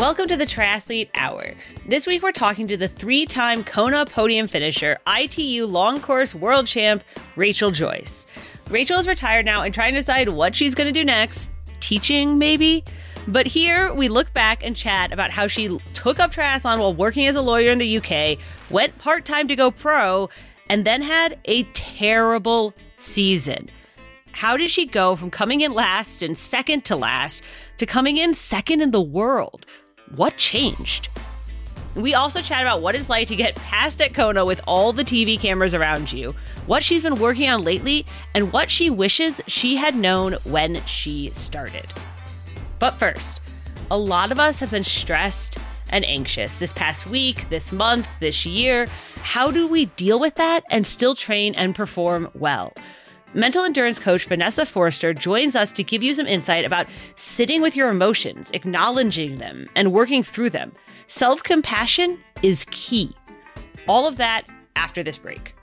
Welcome 0.00 0.28
to 0.28 0.36
the 0.38 0.46
Triathlete 0.46 1.10
Hour. 1.14 1.52
This 1.86 2.06
week 2.06 2.22
we're 2.22 2.32
talking 2.32 2.66
to 2.68 2.76
the 2.78 2.88
three 2.88 3.26
time 3.26 3.62
Kona 3.62 4.06
podium 4.06 4.46
finisher, 4.46 4.96
ITU 5.06 5.66
long 5.66 6.00
course 6.00 6.34
world 6.34 6.66
champ, 6.66 7.04
Rachel 7.36 7.70
Joyce. 7.70 8.24
Rachel 8.70 8.98
is 8.98 9.06
retired 9.06 9.44
now 9.44 9.60
and 9.60 9.74
trying 9.74 9.92
to 9.92 10.00
decide 10.00 10.30
what 10.30 10.56
she's 10.56 10.74
going 10.74 10.86
to 10.86 10.98
do 10.98 11.04
next. 11.04 11.50
Teaching, 11.80 12.38
maybe? 12.38 12.82
But 13.28 13.46
here 13.46 13.92
we 13.92 14.08
look 14.08 14.32
back 14.32 14.64
and 14.64 14.74
chat 14.74 15.12
about 15.12 15.30
how 15.30 15.46
she 15.46 15.78
took 15.92 16.18
up 16.18 16.32
triathlon 16.32 16.78
while 16.78 16.94
working 16.94 17.26
as 17.26 17.36
a 17.36 17.42
lawyer 17.42 17.70
in 17.70 17.76
the 17.76 17.98
UK, 17.98 18.38
went 18.70 18.96
part 18.96 19.26
time 19.26 19.48
to 19.48 19.54
go 19.54 19.70
pro, 19.70 20.30
and 20.70 20.86
then 20.86 21.02
had 21.02 21.38
a 21.44 21.64
terrible 21.74 22.72
season. 22.96 23.70
How 24.32 24.56
did 24.56 24.70
she 24.70 24.86
go 24.86 25.14
from 25.14 25.30
coming 25.30 25.60
in 25.60 25.74
last 25.74 26.22
and 26.22 26.38
second 26.38 26.86
to 26.86 26.96
last 26.96 27.42
to 27.76 27.84
coming 27.84 28.16
in 28.16 28.32
second 28.32 28.80
in 28.80 28.92
the 28.92 29.02
world? 29.02 29.66
What 30.16 30.36
changed? 30.36 31.08
We 31.94 32.14
also 32.14 32.40
chat 32.40 32.62
about 32.62 32.82
what 32.82 32.94
it's 32.94 33.08
like 33.08 33.28
to 33.28 33.36
get 33.36 33.54
past 33.56 34.00
at 34.00 34.14
Kona 34.14 34.44
with 34.44 34.60
all 34.66 34.92
the 34.92 35.04
TV 35.04 35.38
cameras 35.38 35.74
around 35.74 36.12
you, 36.12 36.34
what 36.66 36.82
she's 36.82 37.02
been 37.02 37.18
working 37.18 37.48
on 37.48 37.62
lately, 37.62 38.06
and 38.34 38.52
what 38.52 38.70
she 38.70 38.90
wishes 38.90 39.40
she 39.46 39.76
had 39.76 39.94
known 39.94 40.34
when 40.44 40.84
she 40.84 41.30
started. 41.32 41.86
But 42.78 42.92
first, 42.92 43.40
a 43.90 43.98
lot 43.98 44.32
of 44.32 44.40
us 44.40 44.58
have 44.60 44.70
been 44.70 44.84
stressed 44.84 45.58
and 45.90 46.04
anxious 46.04 46.54
this 46.54 46.72
past 46.72 47.06
week, 47.06 47.48
this 47.48 47.72
month, 47.72 48.06
this 48.20 48.46
year. 48.46 48.86
How 49.22 49.50
do 49.50 49.66
we 49.66 49.86
deal 49.86 50.18
with 50.18 50.36
that 50.36 50.64
and 50.70 50.86
still 50.86 51.14
train 51.14 51.54
and 51.54 51.74
perform 51.74 52.30
well? 52.34 52.72
Mental 53.32 53.64
endurance 53.64 54.00
coach 54.00 54.24
Vanessa 54.24 54.66
Foerster 54.66 55.14
joins 55.14 55.54
us 55.54 55.70
to 55.72 55.84
give 55.84 56.02
you 56.02 56.14
some 56.14 56.26
insight 56.26 56.64
about 56.64 56.88
sitting 57.14 57.62
with 57.62 57.76
your 57.76 57.88
emotions, 57.88 58.50
acknowledging 58.52 59.36
them, 59.36 59.68
and 59.76 59.92
working 59.92 60.24
through 60.24 60.50
them. 60.50 60.72
Self 61.06 61.40
compassion 61.44 62.18
is 62.42 62.66
key. 62.72 63.14
All 63.86 64.08
of 64.08 64.16
that 64.16 64.46
after 64.74 65.04
this 65.04 65.16
break. 65.16 65.54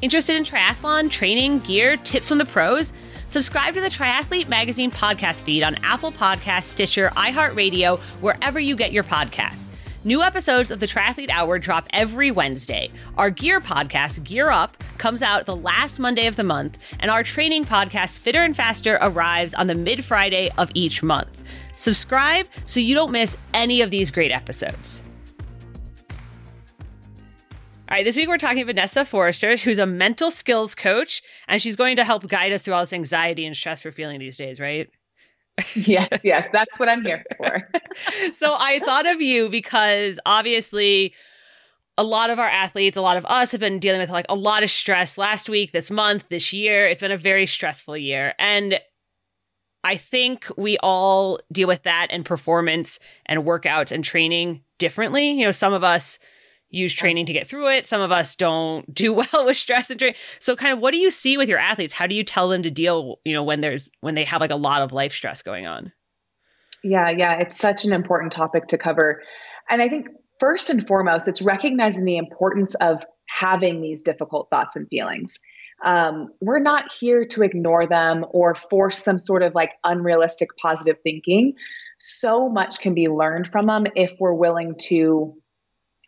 Interested 0.00 0.36
in 0.36 0.44
triathlon, 0.44 1.10
training, 1.10 1.60
gear, 1.60 1.98
tips 1.98 2.28
from 2.28 2.38
the 2.38 2.46
pros? 2.46 2.94
Subscribe 3.28 3.74
to 3.74 3.80
the 3.80 3.88
Triathlete 3.88 4.48
Magazine 4.48 4.90
podcast 4.90 5.42
feed 5.42 5.62
on 5.62 5.76
Apple 5.76 6.12
Podcasts, 6.12 6.64
Stitcher, 6.64 7.12
iHeartRadio, 7.14 8.00
wherever 8.20 8.58
you 8.58 8.74
get 8.74 8.90
your 8.92 9.04
podcasts. 9.04 9.68
New 10.04 10.20
episodes 10.20 10.72
of 10.72 10.80
the 10.80 10.86
Triathlete 10.88 11.30
Hour 11.30 11.60
drop 11.60 11.86
every 11.90 12.32
Wednesday. 12.32 12.90
Our 13.16 13.30
gear 13.30 13.60
podcast, 13.60 14.24
Gear 14.24 14.50
Up, 14.50 14.76
comes 14.98 15.22
out 15.22 15.46
the 15.46 15.54
last 15.54 16.00
Monday 16.00 16.26
of 16.26 16.34
the 16.34 16.42
month, 16.42 16.76
and 16.98 17.08
our 17.08 17.22
training 17.22 17.64
podcast, 17.64 18.18
Fitter 18.18 18.42
and 18.42 18.56
Faster, 18.56 18.98
arrives 19.00 19.54
on 19.54 19.68
the 19.68 19.76
mid 19.76 20.04
Friday 20.04 20.50
of 20.58 20.72
each 20.74 21.04
month. 21.04 21.44
Subscribe 21.76 22.48
so 22.66 22.80
you 22.80 22.96
don't 22.96 23.12
miss 23.12 23.36
any 23.54 23.80
of 23.80 23.92
these 23.92 24.10
great 24.10 24.32
episodes. 24.32 25.02
All 27.88 27.96
right, 27.96 28.04
this 28.04 28.16
week 28.16 28.28
we're 28.28 28.38
talking 28.38 28.66
Vanessa 28.66 29.04
Forrester, 29.04 29.56
who's 29.56 29.78
a 29.78 29.86
mental 29.86 30.32
skills 30.32 30.74
coach, 30.74 31.22
and 31.46 31.62
she's 31.62 31.76
going 31.76 31.94
to 31.94 32.02
help 32.02 32.26
guide 32.26 32.50
us 32.50 32.62
through 32.62 32.74
all 32.74 32.82
this 32.82 32.92
anxiety 32.92 33.46
and 33.46 33.56
stress 33.56 33.84
we're 33.84 33.92
feeling 33.92 34.18
these 34.18 34.36
days, 34.36 34.58
right? 34.58 34.90
yes, 35.74 36.08
yes, 36.22 36.48
that's 36.52 36.78
what 36.78 36.88
I'm 36.88 37.04
here 37.04 37.24
for. 37.36 37.68
so 38.32 38.54
I 38.58 38.80
thought 38.80 39.06
of 39.06 39.20
you 39.20 39.48
because 39.48 40.18
obviously 40.24 41.14
a 41.98 42.02
lot 42.02 42.30
of 42.30 42.38
our 42.38 42.48
athletes, 42.48 42.96
a 42.96 43.02
lot 43.02 43.16
of 43.16 43.26
us 43.26 43.52
have 43.52 43.60
been 43.60 43.78
dealing 43.78 44.00
with 44.00 44.10
like 44.10 44.26
a 44.28 44.34
lot 44.34 44.62
of 44.62 44.70
stress 44.70 45.18
last 45.18 45.48
week, 45.48 45.72
this 45.72 45.90
month, 45.90 46.24
this 46.30 46.52
year. 46.52 46.88
It's 46.88 47.02
been 47.02 47.12
a 47.12 47.18
very 47.18 47.46
stressful 47.46 47.96
year. 47.96 48.34
And 48.38 48.80
I 49.84 49.96
think 49.96 50.46
we 50.56 50.78
all 50.78 51.38
deal 51.50 51.68
with 51.68 51.82
that 51.82 52.06
and 52.10 52.24
performance 52.24 52.98
and 53.26 53.44
workouts 53.44 53.90
and 53.92 54.04
training 54.04 54.62
differently. 54.78 55.30
You 55.32 55.44
know, 55.44 55.52
some 55.52 55.72
of 55.72 55.84
us 55.84 56.18
use 56.72 56.92
training 56.92 57.26
to 57.26 57.32
get 57.32 57.48
through 57.48 57.68
it. 57.68 57.86
Some 57.86 58.00
of 58.00 58.10
us 58.10 58.34
don't 58.34 58.92
do 58.92 59.12
well 59.32 59.46
with 59.46 59.56
stress 59.56 59.90
and 59.90 60.00
training. 60.00 60.16
So 60.40 60.56
kind 60.56 60.72
of 60.72 60.80
what 60.80 60.92
do 60.92 60.98
you 60.98 61.10
see 61.10 61.36
with 61.36 61.48
your 61.48 61.58
athletes? 61.58 61.94
How 61.94 62.06
do 62.08 62.14
you 62.14 62.24
tell 62.24 62.48
them 62.48 62.62
to 62.64 62.70
deal, 62.70 63.20
you 63.24 63.32
know, 63.32 63.44
when 63.44 63.60
there's 63.60 63.88
when 64.00 64.16
they 64.16 64.24
have 64.24 64.40
like 64.40 64.50
a 64.50 64.56
lot 64.56 64.82
of 64.82 64.92
life 64.92 65.12
stress 65.12 65.42
going 65.42 65.66
on? 65.66 65.92
Yeah, 66.82 67.10
yeah, 67.10 67.34
it's 67.34 67.56
such 67.56 67.84
an 67.84 67.92
important 67.92 68.32
topic 68.32 68.66
to 68.68 68.78
cover. 68.78 69.22
And 69.70 69.80
I 69.80 69.88
think 69.88 70.08
first 70.40 70.68
and 70.68 70.84
foremost, 70.86 71.28
it's 71.28 71.40
recognizing 71.40 72.04
the 72.04 72.16
importance 72.16 72.74
of 72.76 73.04
having 73.28 73.80
these 73.80 74.02
difficult 74.02 74.50
thoughts 74.50 74.74
and 74.74 74.88
feelings. 74.88 75.38
Um, 75.84 76.28
we're 76.40 76.60
not 76.60 76.92
here 76.92 77.24
to 77.24 77.42
ignore 77.42 77.86
them 77.86 78.24
or 78.30 78.54
force 78.54 78.98
some 78.98 79.18
sort 79.18 79.42
of 79.42 79.54
like 79.54 79.72
unrealistic 79.84 80.48
positive 80.60 80.96
thinking. 81.02 81.54
So 81.98 82.48
much 82.48 82.80
can 82.80 82.94
be 82.94 83.08
learned 83.08 83.48
from 83.48 83.66
them 83.66 83.86
if 83.94 84.12
we're 84.18 84.34
willing 84.34 84.74
to 84.86 85.34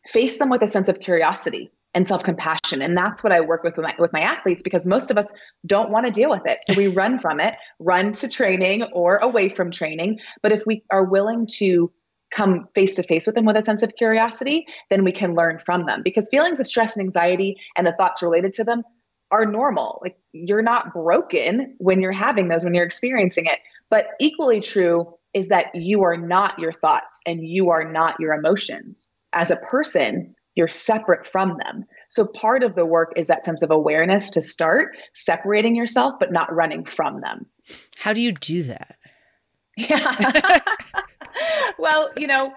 face 0.08 0.38
them 0.38 0.50
with 0.50 0.62
a 0.62 0.68
sense 0.68 0.88
of 0.88 1.00
curiosity 1.00 1.70
and 1.94 2.06
self-compassion. 2.08 2.82
And 2.82 2.96
that's 2.96 3.22
what 3.22 3.32
i 3.32 3.40
work 3.40 3.62
with 3.62 3.76
with 3.76 3.84
my, 3.84 3.94
with 3.98 4.12
my 4.12 4.20
athletes 4.20 4.62
because 4.62 4.86
most 4.86 5.10
of 5.10 5.16
us 5.16 5.32
don't 5.64 5.90
want 5.90 6.06
to 6.06 6.12
deal 6.12 6.28
with 6.28 6.42
it. 6.44 6.58
So 6.64 6.74
we 6.74 6.88
run 7.02 7.18
from 7.18 7.40
it 7.40 7.54
run 7.78 8.12
to 8.12 8.28
training 8.28 8.82
or 8.92 9.16
away 9.18 9.48
from 9.48 9.70
training. 9.70 10.18
But 10.42 10.52
if 10.52 10.64
we 10.66 10.82
are 10.90 11.04
willing 11.04 11.46
to 11.58 11.90
come 12.30 12.66
face 12.74 12.96
to 12.96 13.02
face 13.02 13.26
with 13.26 13.36
them 13.36 13.44
with 13.44 13.56
a 13.56 13.62
sense 13.62 13.82
of 13.82 13.94
curiosity 13.96 14.66
then 14.90 15.04
we 15.04 15.12
can 15.12 15.34
learn 15.34 15.58
from 15.58 15.86
them. 15.86 16.02
Because 16.02 16.28
feelings 16.28 16.60
of 16.60 16.66
stress 16.66 16.96
and 16.96 17.04
anxiety 17.04 17.56
and 17.76 17.86
the 17.86 17.92
thoughts 17.92 18.22
related 18.22 18.52
to 18.54 18.64
them 18.64 18.82
are 19.30 19.46
normal. 19.46 20.00
Like 20.02 20.16
you're 20.32 20.62
not 20.62 20.92
broken 20.92 21.74
when 21.78 22.00
you're 22.00 22.12
having 22.12 22.48
those 22.48 22.64
when 22.64 22.74
you're 22.74 22.84
experiencing 22.84 23.46
it. 23.46 23.60
But 23.88 24.08
equally 24.18 24.60
true 24.60 25.14
is 25.32 25.48
that 25.48 25.74
you 25.74 26.02
are 26.02 26.16
not 26.16 26.58
your 26.58 26.72
thoughts 26.72 27.20
and 27.26 27.46
you 27.46 27.70
are 27.70 27.90
not 27.90 28.18
your 28.18 28.32
emotions 28.32 29.13
as 29.34 29.50
a 29.50 29.56
person, 29.56 30.34
you're 30.54 30.68
separate 30.68 31.26
from 31.26 31.58
them. 31.64 31.84
So 32.08 32.26
part 32.26 32.62
of 32.62 32.76
the 32.76 32.86
work 32.86 33.12
is 33.16 33.26
that 33.26 33.42
sense 33.42 33.62
of 33.62 33.70
awareness 33.70 34.30
to 34.30 34.42
start 34.42 34.96
separating 35.14 35.74
yourself, 35.74 36.14
but 36.20 36.32
not 36.32 36.52
running 36.54 36.84
from 36.84 37.20
them. 37.20 37.46
How 37.98 38.12
do 38.12 38.20
you 38.20 38.32
do 38.32 38.62
that? 38.64 38.96
Yeah. 39.76 40.60
well, 41.78 42.10
you 42.16 42.26
know, 42.26 42.52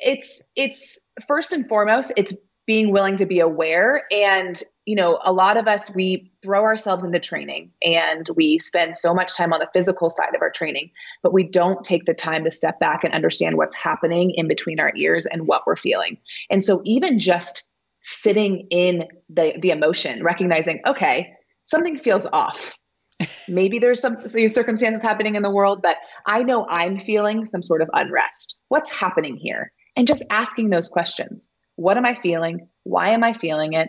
it's 0.00 0.42
it's 0.56 0.98
first 1.26 1.52
and 1.52 1.68
foremost, 1.68 2.12
it's 2.16 2.32
being 2.68 2.92
willing 2.92 3.16
to 3.16 3.24
be 3.24 3.40
aware. 3.40 4.04
And 4.12 4.62
you 4.84 4.94
know 4.94 5.18
a 5.22 5.32
lot 5.32 5.56
of 5.58 5.68
us 5.68 5.94
we 5.94 6.30
throw 6.42 6.62
ourselves 6.62 7.04
into 7.04 7.18
training 7.18 7.70
and 7.82 8.26
we 8.36 8.58
spend 8.58 8.96
so 8.96 9.12
much 9.12 9.36
time 9.36 9.52
on 9.52 9.60
the 9.60 9.68
physical 9.74 10.08
side 10.08 10.34
of 10.34 10.40
our 10.40 10.50
training 10.50 10.90
but 11.22 11.34
we 11.34 11.42
don't 11.42 11.84
take 11.84 12.06
the 12.06 12.14
time 12.14 12.42
to 12.42 12.50
step 12.50 12.80
back 12.80 13.04
and 13.04 13.12
understand 13.12 13.58
what's 13.58 13.74
happening 13.74 14.30
in 14.34 14.48
between 14.48 14.80
our 14.80 14.90
ears 14.96 15.26
and 15.26 15.46
what 15.46 15.66
we're 15.66 15.76
feeling. 15.76 16.16
And 16.48 16.64
so 16.64 16.80
even 16.86 17.18
just 17.18 17.68
sitting 18.00 18.66
in 18.70 19.04
the 19.28 19.52
the 19.58 19.70
emotion 19.70 20.22
recognizing 20.22 20.80
okay 20.86 21.34
something 21.64 21.98
feels 21.98 22.26
off. 22.32 22.74
Maybe 23.48 23.78
there's 23.78 24.00
some 24.00 24.16
circumstances 24.26 25.02
happening 25.02 25.34
in 25.34 25.42
the 25.42 25.50
world 25.50 25.80
but 25.82 25.96
i 26.26 26.42
know 26.42 26.66
i'm 26.70 26.98
feeling 26.98 27.44
some 27.44 27.62
sort 27.62 27.82
of 27.82 27.90
unrest. 27.92 28.58
What's 28.68 28.90
happening 28.90 29.36
here? 29.36 29.72
And 29.96 30.06
just 30.06 30.24
asking 30.30 30.70
those 30.70 30.88
questions 30.88 31.50
what 31.78 31.96
am 31.96 32.04
I 32.04 32.16
feeling? 32.16 32.68
Why 32.82 33.10
am 33.10 33.22
I 33.22 33.32
feeling 33.32 33.74
it? 33.74 33.88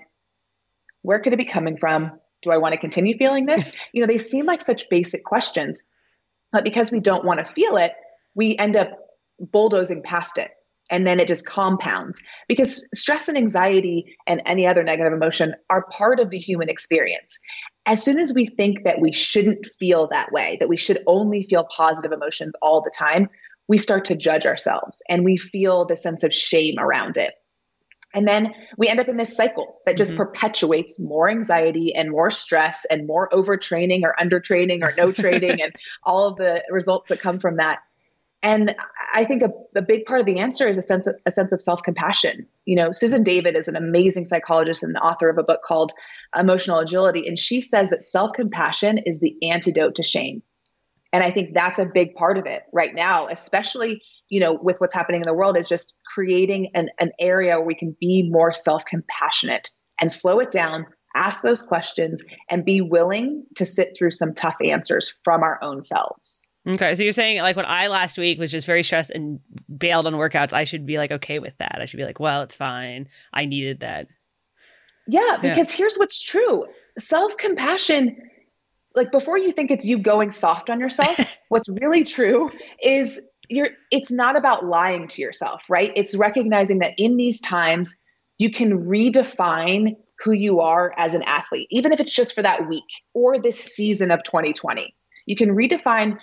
Where 1.02 1.18
could 1.18 1.34
it 1.34 1.38
be 1.38 1.46
coming 1.46 1.76
from? 1.76 2.12
Do 2.44 2.52
I 2.52 2.58
want 2.58 2.74
to 2.74 2.80
continue 2.80 3.18
feeling 3.18 3.48
this? 3.48 3.74
You 3.94 4.02
know, 4.02 4.08
they 4.08 4.20
seem 4.20 4.46
like 4.46 4.62
such 4.62 4.88
basic 4.92 5.26
questions, 5.26 5.84
but 6.52 6.64
because 6.64 6.92
we 6.92 7.00
don't 7.00 7.26
want 7.26 7.44
to 7.44 7.52
feel 7.52 7.78
it, 7.78 7.94
we 8.36 8.56
end 8.58 8.76
up 8.76 8.92
bulldozing 9.40 10.04
past 10.04 10.38
it. 10.38 10.52
And 10.92 11.08
then 11.08 11.20
it 11.20 11.28
just 11.28 11.48
compounds 11.48 12.22
because 12.48 12.88
stress 12.94 13.28
and 13.28 13.36
anxiety 13.36 14.16
and 14.28 14.44
any 14.46 14.68
other 14.68 14.84
negative 14.84 15.12
emotion 15.12 15.56
are 15.72 15.88
part 15.90 16.20
of 16.20 16.30
the 16.30 16.38
human 16.38 16.70
experience. 16.70 17.40
As 17.88 18.04
soon 18.04 18.20
as 18.20 18.36
we 18.36 18.46
think 18.46 18.84
that 18.84 19.02
we 19.02 19.12
shouldn't 19.12 19.66
feel 19.80 20.08
that 20.10 20.32
way, 20.32 20.58
that 20.60 20.70
we 20.70 20.78
should 20.78 21.00
only 21.08 21.42
feel 21.42 21.66
positive 21.76 22.12
emotions 22.12 22.54
all 22.62 22.82
the 22.82 22.94
time, 22.96 23.30
we 23.68 23.80
start 23.80 24.06
to 24.06 24.16
judge 24.16 24.46
ourselves 24.46 25.02
and 25.10 25.26
we 25.26 25.38
feel 25.38 25.86
the 25.86 25.98
sense 25.98 26.24
of 26.24 26.32
shame 26.32 26.78
around 26.78 27.18
it. 27.18 27.34
And 28.14 28.28
then 28.28 28.54
we 28.78 28.88
end 28.88 29.00
up 29.00 29.08
in 29.08 29.18
this 29.18 29.36
cycle 29.36 29.78
that 29.86 29.98
just 29.98 30.12
mm-hmm. 30.12 30.18
perpetuates 30.18 31.00
more 31.00 31.30
anxiety 31.30 31.94
and 31.94 32.10
more 32.10 32.32
stress 32.32 32.86
and 32.90 33.06
more 33.06 33.30
overtraining 33.30 34.02
or 34.04 34.16
undertraining 34.20 34.82
or 34.82 34.94
no 34.98 35.12
training 35.14 35.62
and 35.62 35.74
all 36.04 36.28
of 36.28 36.38
the 36.38 36.64
results 36.70 37.10
that 37.10 37.22
come 37.22 37.40
from 37.40 37.58
that. 37.58 37.80
And 38.42 38.74
I 39.14 39.26
think 39.26 39.44
a, 39.44 39.50
a 39.76 39.82
big 39.82 40.06
part 40.06 40.22
of 40.22 40.26
the 40.26 40.40
answer 40.40 40.68
is 40.68 40.78
a 40.78 40.82
sense 40.82 41.08
of 41.08 41.16
a 41.26 41.32
sense 41.32 41.52
of 41.52 41.62
self-compassion. 41.62 42.48
You 42.66 42.76
know, 42.76 42.92
Susan 42.92 43.22
David 43.22 43.56
is 43.56 43.68
an 43.68 43.76
amazing 43.76 44.26
psychologist 44.26 44.82
and 44.82 44.96
the 44.96 45.02
author 45.02 45.30
of 45.30 45.38
a 45.38 45.44
book 45.44 45.62
called 45.64 45.92
Emotional 46.38 46.80
Agility. 46.80 47.28
And 47.28 47.38
she 47.38 47.60
says 47.60 47.90
that 47.90 48.04
self-compassion 48.04 49.00
is 49.00 49.20
the 49.20 49.36
antidote 49.44 49.96
to 49.96 50.04
shame. 50.04 50.42
And 51.12 51.24
I 51.24 51.32
think 51.32 51.54
that's 51.54 51.80
a 51.80 51.86
big 51.86 52.16
part 52.16 52.38
of 52.38 52.46
it 52.46 52.64
right 52.72 52.96
now, 52.96 53.28
especially 53.28 54.02
you 54.30 54.40
know, 54.40 54.60
with 54.62 54.80
what's 54.80 54.94
happening 54.94 55.22
in 55.22 55.28
the 55.28 55.34
world 55.34 55.58
is 55.58 55.68
just 55.68 55.98
creating 56.14 56.72
an, 56.74 56.90
an 57.00 57.12
area 57.20 57.58
where 57.58 57.66
we 57.66 57.76
can 57.76 57.96
be 58.00 58.30
more 58.30 58.54
self 58.54 58.86
compassionate 58.86 59.70
and 60.00 60.12
slow 60.12 60.40
it 60.40 60.52
down, 60.52 60.86
ask 61.16 61.44
those 61.44 61.62
questions 61.62 62.24
and 62.50 62.64
be 62.64 62.82
willing 62.82 63.44
to 63.56 63.66
sit 63.66 63.96
through 63.98 64.12
some 64.12 64.34
tough 64.34 64.56
answers 64.64 65.14
from 65.24 65.44
our 65.44 65.62
own 65.64 65.84
selves. 65.84 66.42
Okay, 66.68 66.94
so 66.94 67.04
you're 67.04 67.14
saying 67.14 67.42
like 67.42 67.56
when 67.56 67.66
I 67.66 67.88
last 67.88 68.18
week 68.18 68.38
was 68.38 68.52
just 68.52 68.66
very 68.68 68.84
stressed 68.84 69.12
and 69.12 69.40
bailed 69.78 70.06
on 70.06 70.14
workouts, 70.14 70.54
I 70.54 70.66
should 70.66 70.86
be 70.86 70.98
like 70.98 71.12
okay 71.12 71.40
with 71.40 71.58
that. 71.58 71.80
I 71.82 71.86
should 71.86 71.98
be 71.98 72.06
like, 72.06 72.20
well, 72.20 72.44
it's 72.44 72.56
fine. 72.56 73.08
I 73.34 73.46
needed 73.46 73.80
that. 73.80 74.08
Yeah, 75.08 75.38
because 75.42 75.72
yeah. 75.72 75.78
here's 75.78 75.96
what's 75.96 76.22
true. 76.22 76.66
Self-compassion 77.00 78.18
like 78.96 79.12
before 79.12 79.38
you 79.38 79.52
think 79.52 79.72
it's 79.72 79.86
you 79.86 79.98
going 79.98 80.32
soft 80.32 80.70
on 80.70 80.80
yourself, 80.80 81.18
what's 81.50 81.70
really 81.70 82.04
true 82.04 82.52
is 82.84 83.20
you're 83.50 83.70
it's 83.92 84.12
not 84.12 84.36
about 84.36 84.66
lying 84.66 85.08
to 85.10 85.22
yourself, 85.22 85.70
right? 85.70 85.92
It's 85.96 86.16
recognizing 86.16 86.80
that 86.80 86.94
in 86.98 87.18
these 87.18 87.42
times 87.42 87.98
you 88.38 88.52
can 88.52 88.86
redefine 88.86 89.96
who 90.24 90.32
you 90.32 90.60
are 90.60 90.94
as 90.98 91.14
an 91.14 91.24
athlete, 91.24 91.68
even 91.72 91.92
if 91.92 92.00
it's 92.00 92.16
just 92.16 92.36
for 92.36 92.42
that 92.42 92.68
week 92.68 92.84
or 93.14 93.40
this 93.40 93.60
season 93.60 94.12
of 94.12 94.24
2020. 94.24 94.94
You 95.26 95.36
can 95.36 95.50
redefine 95.50 96.18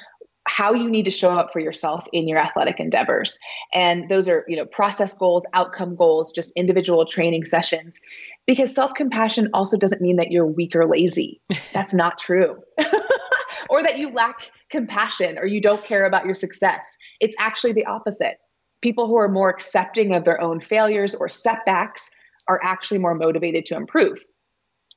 how 0.49 0.73
you 0.73 0.89
need 0.89 1.05
to 1.05 1.11
show 1.11 1.31
up 1.31 1.53
for 1.53 1.61
yourself 1.61 2.07
in 2.13 2.29
your 2.29 2.39
athletic 2.39 2.79
endeavors 2.79 3.39
and 3.75 4.09
those 4.09 4.29
are 4.29 4.45
you 4.47 4.57
know 4.57 4.65
process 4.65 5.13
goals 5.15 5.45
outcome 5.55 5.97
goals 5.97 6.33
just 6.33 6.53
individual 6.55 7.05
training 7.05 7.45
sessions 7.45 8.01
because 8.47 8.73
self-compassion 8.73 9.49
also 9.53 9.77
doesn't 9.77 10.01
mean 10.01 10.17
that 10.17 10.31
you're 10.31 10.47
weak 10.47 10.75
or 10.77 10.87
lazy 10.87 11.41
that's 11.73 11.95
not 11.95 12.17
true 12.17 12.57
or 13.71 13.83
that 13.83 13.99
you 13.99 14.13
lack 14.13 14.51
compassion 14.71 15.39
or 15.39 15.47
you 15.47 15.61
don't 15.61 15.85
care 15.85 16.05
about 16.07 16.25
your 16.25 16.35
success 16.35 16.97
it's 17.21 17.37
actually 17.39 17.73
the 17.73 17.85
opposite 17.87 18.39
people 18.83 19.07
who 19.07 19.17
are 19.17 19.29
more 19.29 19.49
accepting 19.49 20.15
of 20.15 20.25
their 20.25 20.41
own 20.41 20.61
failures 20.61 21.15
or 21.15 21.29
setbacks 21.29 22.11
are 22.49 22.61
actually 22.63 22.99
more 22.99 23.15
motivated 23.15 23.65
to 23.67 23.75
improve 23.77 24.25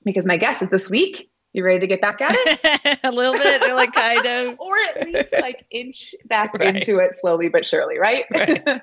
because 0.06 0.26
my 0.26 0.38
guess 0.38 0.62
is 0.62 0.70
this 0.70 0.90
week 0.90 1.30
you 1.54 1.64
ready 1.64 1.80
to 1.80 1.88
get 1.88 2.02
back 2.02 2.22
at 2.22 2.36
it? 2.36 3.00
a 3.04 3.12
little 3.12 3.34
bit, 3.34 3.64
or 3.64 3.74
like 3.74 3.94
kind 3.94 4.26
of, 4.26 4.56
or 4.60 4.76
at 4.96 5.06
least 5.06 5.34
like 5.42 5.66
inch 5.72 6.14
back 6.26 6.54
right. 6.60 6.76
into 6.76 7.00
it 7.00 7.14
slowly 7.14 7.50
but 7.50 7.66
surely, 7.66 7.98
right? 7.98 8.26
right? 8.32 8.82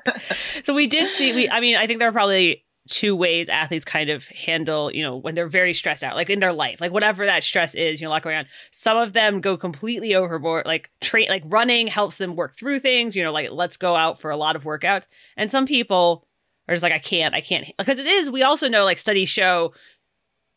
So 0.65 0.75
we 0.75 0.87
did 0.87 1.11
see. 1.13 1.33
We, 1.33 1.49
I 1.49 1.61
mean, 1.61 1.77
I 1.77 1.87
think 1.87 2.01
there 2.01 2.09
are 2.09 2.13
probably 2.13 2.65
two 2.89 3.17
ways 3.17 3.49
athletes 3.49 3.85
kind 3.85 4.11
of 4.11 4.27
handle, 4.29 4.93
you 4.93 5.03
know, 5.03 5.17
when 5.17 5.35
they're 5.35 5.49
very 5.49 5.75
stressed 5.75 6.05
out, 6.05 6.17
like 6.17 6.31
in 6.31 6.39
their 6.39 6.53
life, 6.53 6.81
like 6.81 6.93
whatever 6.93 7.27
that 7.27 7.45
stress 7.45 7.75
is, 7.75 8.01
you 8.01 8.07
know, 8.07 8.11
a 8.11 8.13
lot 8.13 8.23
going 8.23 8.37
on. 8.37 8.47
Some 8.71 8.97
of 8.97 9.13
them 9.13 9.41
go 9.41 9.57
completely 9.57 10.15
overboard, 10.15 10.67
like 10.67 10.91
train, 11.01 11.29
like 11.29 11.43
running 11.47 11.87
helps 11.87 12.17
them 12.17 12.37
work 12.37 12.57
through 12.57 12.81
things, 12.81 13.17
you 13.17 13.23
know, 13.23 13.33
like 13.33 13.51
let's 13.51 13.77
go 13.77 13.97
out 13.97 14.21
for 14.21 14.31
a 14.31 14.37
lot 14.37 14.57
of 14.57 14.65
workouts. 14.65 15.07
And 15.37 15.51
some 15.51 15.67
people 15.67 16.27
are 16.69 16.75
just 16.75 16.83
like, 16.83 16.93
I 16.93 16.99
can't, 16.99 17.35
I 17.35 17.41
can't, 17.41 17.67
because 17.79 17.99
it 17.99 18.07
is. 18.07 18.31
We 18.31 18.43
also 18.43 18.69
know, 18.69 18.85
like 18.85 18.99
studies 18.99 19.29
show, 19.29 19.73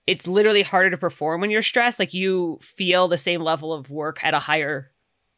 it's 0.07 0.27
literally 0.27 0.63
harder 0.63 0.89
to 0.89 0.97
perform 0.97 1.41
when 1.41 1.51
you're 1.51 1.61
stressed. 1.61 1.99
Like 1.99 2.13
you 2.13 2.59
feel 2.61 3.07
the 3.07 3.17
same 3.17 3.41
level 3.41 3.73
of 3.73 3.89
work 3.89 4.23
at 4.23 4.33
a 4.33 4.39
higher 4.39 4.91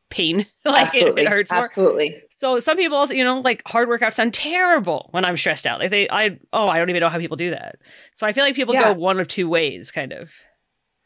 pain. 0.09 0.45
like 0.65 0.83
Absolutely. 0.83 1.23
It, 1.23 1.25
it, 1.25 1.29
hurts 1.29 1.51
more. 1.51 1.63
Absolutely. 1.63 2.21
So 2.41 2.57
some 2.59 2.75
people 2.75 2.97
also, 2.97 3.13
you 3.13 3.23
know, 3.23 3.39
like 3.39 3.61
hard 3.67 3.87
workouts 3.87 4.15
sound 4.15 4.33
terrible 4.33 5.09
when 5.11 5.23
I'm 5.23 5.37
stressed 5.37 5.67
out. 5.67 5.79
Like 5.79 5.91
they, 5.91 6.09
I, 6.09 6.39
oh, 6.51 6.67
I 6.67 6.79
don't 6.79 6.89
even 6.89 6.99
know 6.99 7.07
how 7.07 7.19
people 7.19 7.37
do 7.37 7.51
that. 7.51 7.75
So 8.15 8.25
I 8.25 8.33
feel 8.33 8.43
like 8.43 8.55
people 8.55 8.73
yeah. 8.73 8.95
go 8.95 8.99
one 8.99 9.19
of 9.19 9.27
two 9.27 9.47
ways, 9.47 9.91
kind 9.91 10.11
of. 10.11 10.31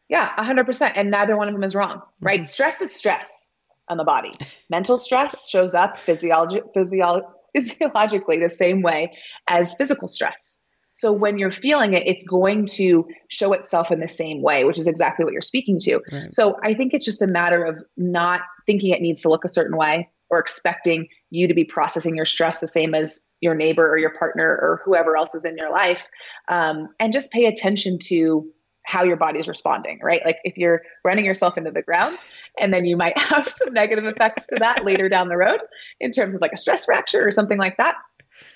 Yeah, 0.08 0.30
hundred 0.42 0.64
percent, 0.64 0.96
and 0.96 1.12
neither 1.12 1.36
one 1.36 1.50
of 1.50 1.54
them 1.54 1.64
is 1.66 1.76
wrong, 1.76 2.02
right? 2.22 2.40
Mm-hmm. 2.40 2.46
Stress 2.46 2.80
is 2.80 2.96
stress 2.96 3.54
on 3.90 3.98
the 3.98 4.06
body. 4.06 4.32
Mental 4.70 4.98
stress 4.98 5.50
shows 5.50 5.74
up 5.74 5.98
physiologi- 6.08 6.64
physio- 6.74 7.30
physiologically 7.54 8.40
the 8.40 8.50
same 8.50 8.82
way 8.82 9.12
as 9.50 9.74
physical 9.74 10.08
stress. 10.08 10.64
So 10.94 11.12
when 11.12 11.38
you're 11.38 11.52
feeling 11.52 11.96
it, 11.96 12.08
it's 12.08 12.24
going 12.24 12.66
to 12.68 13.06
show 13.28 13.52
itself 13.52 13.92
in 13.92 14.00
the 14.00 14.08
same 14.08 14.42
way, 14.42 14.64
which 14.64 14.80
is 14.80 14.88
exactly 14.88 15.26
what 15.26 15.34
you're 15.34 15.42
speaking 15.42 15.80
to. 15.80 16.00
Right. 16.14 16.32
So 16.32 16.56
I 16.64 16.74
think 16.74 16.94
it's 16.94 17.04
just 17.04 17.22
a 17.22 17.28
matter 17.28 17.66
of 17.66 17.84
not 17.98 18.40
thinking 18.66 18.92
it 18.92 19.02
needs 19.02 19.22
to 19.24 19.28
look 19.28 19.44
a 19.44 19.50
certain 19.50 19.76
way 19.76 20.10
or 20.30 20.40
expecting 20.40 21.08
you 21.30 21.48
to 21.48 21.54
be 21.54 21.64
processing 21.64 22.16
your 22.16 22.26
stress 22.26 22.60
the 22.60 22.68
same 22.68 22.96
as 22.96 23.26
your 23.42 23.56
neighbor 23.56 23.88
or 23.88 23.98
your 23.98 24.14
partner 24.18 24.58
or 24.62 24.82
whoever 24.84 25.18
else 25.18 25.36
is 25.36 25.46
in 25.46 25.58
your 25.58 25.72
life. 25.72 26.08
Um, 26.48 26.90
and 27.00 27.14
just 27.14 27.32
pay 27.32 27.46
attention 27.46 28.00
to 28.06 28.46
how 28.88 29.04
your 29.04 29.18
body's 29.18 29.48
responding, 29.48 30.00
right? 30.04 30.22
Like 30.24 30.38
if 30.44 30.58
you're 30.58 30.82
running 31.04 31.26
yourself 31.26 31.58
into 31.58 31.72
the 31.72 31.82
ground 31.82 32.20
and 32.60 32.74
then 32.74 32.86
you 32.86 32.96
might 32.96 33.18
have 33.20 33.48
some 33.48 33.74
negative 33.74 34.06
effects 34.06 34.48
to 34.48 34.58
that 34.60 34.86
later 34.86 35.10
down 35.10 35.28
the 35.28 35.38
road 35.38 35.60
in 36.00 36.12
terms 36.12 36.36
of 36.36 36.42
like 36.42 36.54
a 36.54 36.58
stress 36.58 36.86
fracture 36.86 37.26
or 37.26 37.32
something 37.32 37.58
like 37.58 37.78
that 37.78 37.96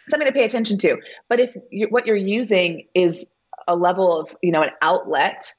something 0.08 0.28
to 0.28 0.34
pay 0.34 0.46
attention 0.46 0.78
to. 0.80 0.98
But 1.28 1.40
if 1.40 1.56
you, 1.72 1.88
what 1.88 2.06
you're 2.06 2.16
using 2.16 2.88
is 2.94 3.34
a 3.68 3.76
level 3.76 4.20
of, 4.20 4.36
you 4.42 4.52
know, 4.52 4.62
an 4.62 4.72
outlet 4.82 5.54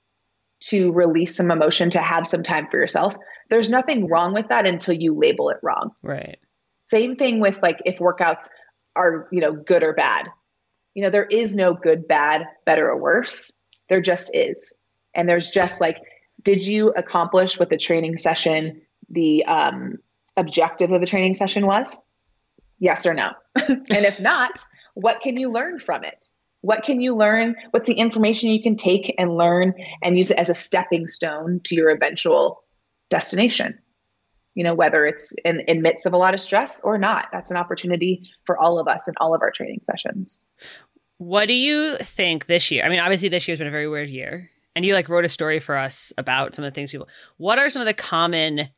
to 0.61 0.93
release 0.93 1.37
some 1.37 1.51
emotion, 1.51 1.91
to 1.91 2.01
have 2.01 2.27
some 2.27 2.43
time 2.43 2.67
for 2.71 2.79
yourself, 2.79 3.17
there's 3.49 3.71
nothing 3.71 4.09
wrong 4.09 4.33
with 4.33 4.49
that 4.49 4.67
until 4.67 4.95
you 4.95 5.15
label 5.15 5.51
it 5.51 5.59
wrong. 5.63 5.91
Right. 6.03 6.39
Same 6.87 7.17
thing 7.17 7.41
with 7.41 7.63
like 7.63 7.81
if 7.85 7.99
workouts 7.99 8.49
are, 8.97 9.29
you 9.33 9.41
know, 9.41 9.53
good 9.53 9.83
or 9.83 9.93
bad. 9.93 10.29
You 10.95 11.05
know, 11.05 11.11
there 11.11 11.27
is 11.27 11.55
no 11.55 11.75
good, 11.75 12.07
bad, 12.07 12.47
better 12.67 12.91
or 12.91 13.01
worse. 13.01 13.57
There 13.89 14.01
just 14.01 14.31
is. 14.35 14.83
And 15.15 15.29
there's 15.29 15.51
just 15.51 15.81
like, 15.81 15.99
did 16.43 16.67
you 16.67 16.91
accomplish 16.91 17.59
what 17.59 17.71
the 17.71 17.77
training 17.77 18.19
session, 18.19 18.81
the 19.09 19.45
um, 19.47 19.99
objective 20.37 20.91
of 20.93 21.01
the 21.01 21.07
training 21.07 21.35
session 21.35 21.67
was? 21.67 22.05
Yes 22.79 23.07
or 23.07 23.15
no? 23.15 23.33
and 23.69 23.87
if 23.91 24.19
not, 24.21 24.65
what 24.95 25.21
can 25.21 25.37
you 25.37 25.51
learn 25.51 25.79
from 25.79 26.05
it? 26.05 26.27
What 26.63 26.85
can 26.85 27.01
you 27.01 27.17
learn? 27.17 27.57
What's 27.71 27.87
the 27.87 27.95
information 27.95 28.51
you 28.51 28.63
can 28.63 28.77
take 28.77 29.15
and 29.19 29.37
learn 29.37 29.75
and 30.03 30.19
use 30.19 30.31
it 30.31 30.39
as 30.39 30.49
a 30.49 30.55
stepping 30.55 31.07
stone 31.07 31.61
to 31.65 31.75
your 31.75 31.91
eventual 31.91 32.63
destination? 33.09 33.79
You 34.55 34.65
know, 34.65 34.75
whether 34.75 35.07
it's 35.07 35.33
in, 35.45 35.61
in 35.61 35.81
midst 35.81 36.07
of 36.07 36.13
a 36.13 36.19
lot 36.19 36.35
of 36.35 36.41
stress 36.41 36.81
or 36.83 36.99
not, 36.99 37.29
that's 37.33 37.51
an 37.51 37.57
opportunity 37.57 38.29
for 38.45 38.59
all 38.59 38.79
of 38.79 38.89
us 38.89 39.09
in 39.09 39.15
all 39.21 39.35
of 39.35 39.43
our 39.43 39.51
training 39.51 39.81
sessions. 39.83 40.43
What 41.19 41.47
do 41.47 41.55
you 41.55 41.97
think 41.99 42.47
this 42.47 42.71
year? 42.71 42.85
I 42.85 42.89
mean, 42.89 43.01
obviously 43.01 43.29
this 43.29 43.47
year's 43.47 43.59
been 43.59 43.69
a 43.69 43.73
very 43.73 43.89
weird 43.89 44.11
year. 44.11 44.51
And 44.77 44.85
you 44.85 44.95
like 44.95 45.09
wrote 45.09 45.25
a 45.25 45.29
story 45.29 45.61
for 45.61 45.77
us 45.77 46.13
about 46.17 46.55
some 46.55 46.65
of 46.65 46.73
the 46.73 46.75
things 46.75 46.91
people 46.91 47.09
what 47.37 47.59
are 47.59 47.71
some 47.71 47.83
of 47.83 47.87
the 47.87 47.95
common 47.95 48.69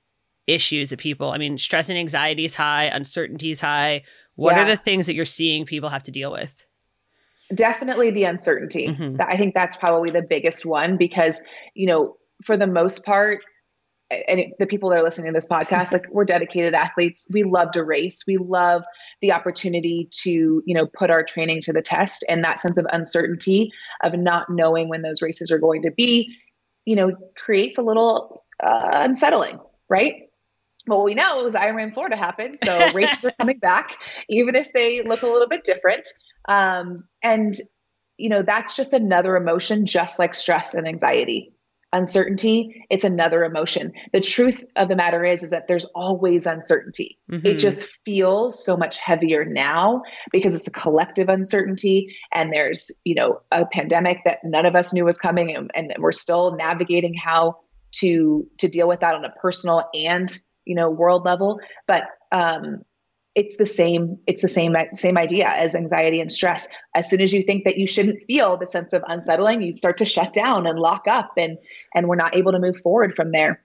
issues 0.46 0.90
that 0.90 0.98
people 0.98 1.30
i 1.30 1.38
mean 1.38 1.58
stress 1.58 1.88
and 1.88 1.98
anxiety 1.98 2.44
is 2.44 2.54
high 2.54 2.84
uncertainty 2.86 3.50
is 3.50 3.60
high 3.60 4.02
what 4.34 4.56
yeah. 4.56 4.62
are 4.62 4.66
the 4.66 4.76
things 4.76 5.06
that 5.06 5.14
you're 5.14 5.24
seeing 5.24 5.64
people 5.64 5.88
have 5.88 6.02
to 6.02 6.10
deal 6.10 6.32
with 6.32 6.64
definitely 7.54 8.10
the 8.10 8.24
uncertainty. 8.24 8.88
Mm-hmm. 8.88 9.20
i 9.20 9.36
think 9.36 9.54
that's 9.54 9.76
probably 9.76 10.10
the 10.10 10.22
biggest 10.22 10.66
one 10.66 10.96
because 10.96 11.40
you 11.74 11.86
know 11.86 12.16
for 12.44 12.56
the 12.56 12.66
most 12.66 13.04
part 13.04 13.40
and 14.28 14.44
the 14.58 14.66
people 14.66 14.90
that 14.90 14.98
are 14.98 15.02
listening 15.02 15.28
to 15.28 15.32
this 15.32 15.48
podcast 15.48 15.90
like 15.90 16.04
we're 16.10 16.26
dedicated 16.26 16.74
athletes. 16.74 17.26
We 17.32 17.44
love 17.44 17.70
to 17.70 17.82
race. 17.82 18.24
We 18.26 18.36
love 18.36 18.82
the 19.22 19.32
opportunity 19.32 20.10
to 20.22 20.62
you 20.66 20.74
know 20.74 20.86
put 20.86 21.10
our 21.10 21.24
training 21.24 21.62
to 21.62 21.72
the 21.72 21.80
test. 21.80 22.22
And 22.28 22.44
that 22.44 22.58
sense 22.58 22.76
of 22.76 22.86
uncertainty 22.92 23.72
of 24.02 24.12
not 24.12 24.50
knowing 24.50 24.90
when 24.90 25.00
those 25.00 25.22
races 25.22 25.50
are 25.50 25.58
going 25.58 25.80
to 25.80 25.90
be 25.90 26.30
you 26.84 26.94
know 26.94 27.12
creates 27.38 27.78
a 27.78 27.82
little 27.82 28.44
uh, 28.62 28.90
unsettling 28.92 29.58
right? 29.92 30.14
Well, 30.88 31.04
we 31.04 31.14
know 31.14 31.46
is 31.46 31.54
Ironman 31.54 31.94
Florida 31.94 32.16
happened, 32.16 32.58
so 32.64 32.90
races 32.94 33.24
are 33.24 33.32
coming 33.38 33.58
back, 33.58 33.96
even 34.28 34.56
if 34.56 34.72
they 34.72 35.02
look 35.02 35.22
a 35.22 35.26
little 35.26 35.46
bit 35.46 35.62
different. 35.64 36.08
Um, 36.48 37.04
and 37.22 37.56
you 38.18 38.28
know 38.28 38.42
that's 38.42 38.76
just 38.76 38.92
another 38.92 39.36
emotion, 39.36 39.86
just 39.86 40.18
like 40.18 40.34
stress 40.34 40.74
and 40.74 40.86
anxiety. 40.86 41.52
Uncertainty, 41.94 42.86
it's 42.88 43.04
another 43.04 43.44
emotion. 43.44 43.92
The 44.14 44.20
truth 44.22 44.64
of 44.76 44.88
the 44.88 44.96
matter 44.96 45.26
is, 45.26 45.42
is 45.42 45.50
that 45.50 45.68
there's 45.68 45.84
always 45.94 46.46
uncertainty. 46.46 47.18
Mm-hmm. 47.30 47.46
It 47.46 47.58
just 47.58 47.98
feels 48.06 48.64
so 48.64 48.78
much 48.78 48.96
heavier 48.96 49.44
now 49.44 50.00
because 50.30 50.54
it's 50.54 50.66
a 50.66 50.70
collective 50.70 51.28
uncertainty, 51.28 52.14
and 52.32 52.52
there's 52.52 52.90
you 53.04 53.14
know 53.14 53.40
a 53.50 53.66
pandemic 53.66 54.20
that 54.24 54.38
none 54.42 54.64
of 54.64 54.74
us 54.74 54.92
knew 54.92 55.04
was 55.04 55.18
coming, 55.18 55.54
and, 55.54 55.70
and 55.74 55.92
we're 55.98 56.12
still 56.12 56.56
navigating 56.56 57.14
how 57.14 57.56
to 57.92 58.46
to 58.58 58.68
deal 58.68 58.88
with 58.88 59.00
that 59.00 59.14
on 59.14 59.24
a 59.24 59.30
personal 59.30 59.84
and 59.94 60.38
you 60.64 60.74
know 60.74 60.90
world 60.90 61.24
level 61.24 61.60
but 61.86 62.04
um 62.32 62.82
it's 63.34 63.56
the 63.56 63.66
same 63.66 64.18
it's 64.26 64.42
the 64.42 64.48
same 64.48 64.76
same 64.94 65.16
idea 65.16 65.48
as 65.48 65.74
anxiety 65.74 66.20
and 66.20 66.30
stress. 66.30 66.68
As 66.94 67.08
soon 67.08 67.20
as 67.20 67.32
you 67.32 67.42
think 67.42 67.64
that 67.64 67.78
you 67.78 67.86
shouldn't 67.86 68.22
feel 68.24 68.56
the 68.56 68.66
sense 68.66 68.92
of 68.92 69.02
unsettling 69.08 69.62
you 69.62 69.72
start 69.72 69.98
to 69.98 70.04
shut 70.04 70.32
down 70.32 70.66
and 70.66 70.78
lock 70.78 71.06
up 71.08 71.32
and 71.36 71.58
and 71.94 72.08
we're 72.08 72.16
not 72.16 72.36
able 72.36 72.52
to 72.52 72.58
move 72.58 72.80
forward 72.80 73.14
from 73.16 73.32
there. 73.32 73.62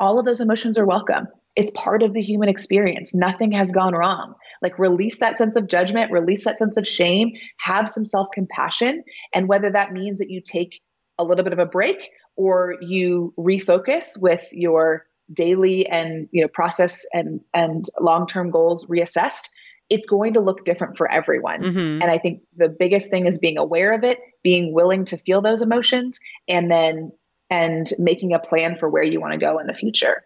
All 0.00 0.18
of 0.18 0.24
those 0.24 0.40
emotions 0.40 0.78
are 0.78 0.86
welcome. 0.86 1.26
It's 1.56 1.70
part 1.70 2.02
of 2.02 2.12
the 2.12 2.20
human 2.20 2.50
experience. 2.50 3.14
Nothing 3.14 3.52
has 3.52 3.72
gone 3.72 3.94
wrong. 3.94 4.34
Like 4.62 4.78
release 4.78 5.18
that 5.18 5.38
sense 5.38 5.56
of 5.56 5.68
judgment 5.68 6.10
release 6.10 6.44
that 6.44 6.58
sense 6.58 6.76
of 6.76 6.86
shame 6.86 7.32
have 7.58 7.90
some 7.90 8.06
self-compassion. 8.06 9.04
And 9.34 9.48
whether 9.48 9.70
that 9.70 9.92
means 9.92 10.18
that 10.18 10.30
you 10.30 10.40
take 10.40 10.80
a 11.18 11.24
little 11.24 11.44
bit 11.44 11.52
of 11.52 11.58
a 11.58 11.66
break 11.66 12.10
or 12.36 12.76
you 12.80 13.32
refocus 13.38 14.20
with 14.20 14.46
your 14.52 15.06
daily 15.32 15.86
and 15.86 16.28
you 16.32 16.42
know 16.42 16.48
process 16.48 17.04
and 17.12 17.40
and 17.52 17.86
long-term 18.00 18.50
goals 18.50 18.86
reassessed 18.86 19.48
it's 19.88 20.06
going 20.06 20.32
to 20.34 20.40
look 20.40 20.64
different 20.64 20.96
for 20.96 21.10
everyone 21.10 21.62
mm-hmm. 21.62 22.02
and 22.02 22.04
i 22.04 22.18
think 22.18 22.40
the 22.56 22.68
biggest 22.68 23.10
thing 23.10 23.26
is 23.26 23.38
being 23.38 23.58
aware 23.58 23.92
of 23.92 24.04
it 24.04 24.18
being 24.42 24.72
willing 24.72 25.04
to 25.04 25.16
feel 25.16 25.42
those 25.42 25.62
emotions 25.62 26.20
and 26.48 26.70
then 26.70 27.10
and 27.50 27.90
making 27.98 28.32
a 28.32 28.38
plan 28.38 28.76
for 28.76 28.88
where 28.88 29.02
you 29.02 29.20
want 29.20 29.32
to 29.32 29.38
go 29.38 29.58
in 29.58 29.66
the 29.66 29.74
future. 29.74 30.24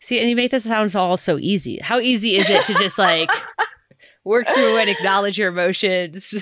See, 0.00 0.18
and 0.18 0.28
you 0.28 0.36
make 0.36 0.50
this 0.50 0.64
sound 0.64 0.94
all 0.96 1.16
so 1.16 1.38
easy. 1.38 1.78
How 1.80 2.00
easy 2.00 2.36
is 2.36 2.50
it 2.50 2.64
to 2.66 2.74
just 2.74 2.98
like 2.98 3.30
work 4.24 4.46
through 4.46 4.76
and 4.76 4.90
acknowledge 4.90 5.38
your 5.38 5.48
emotions, 5.48 6.34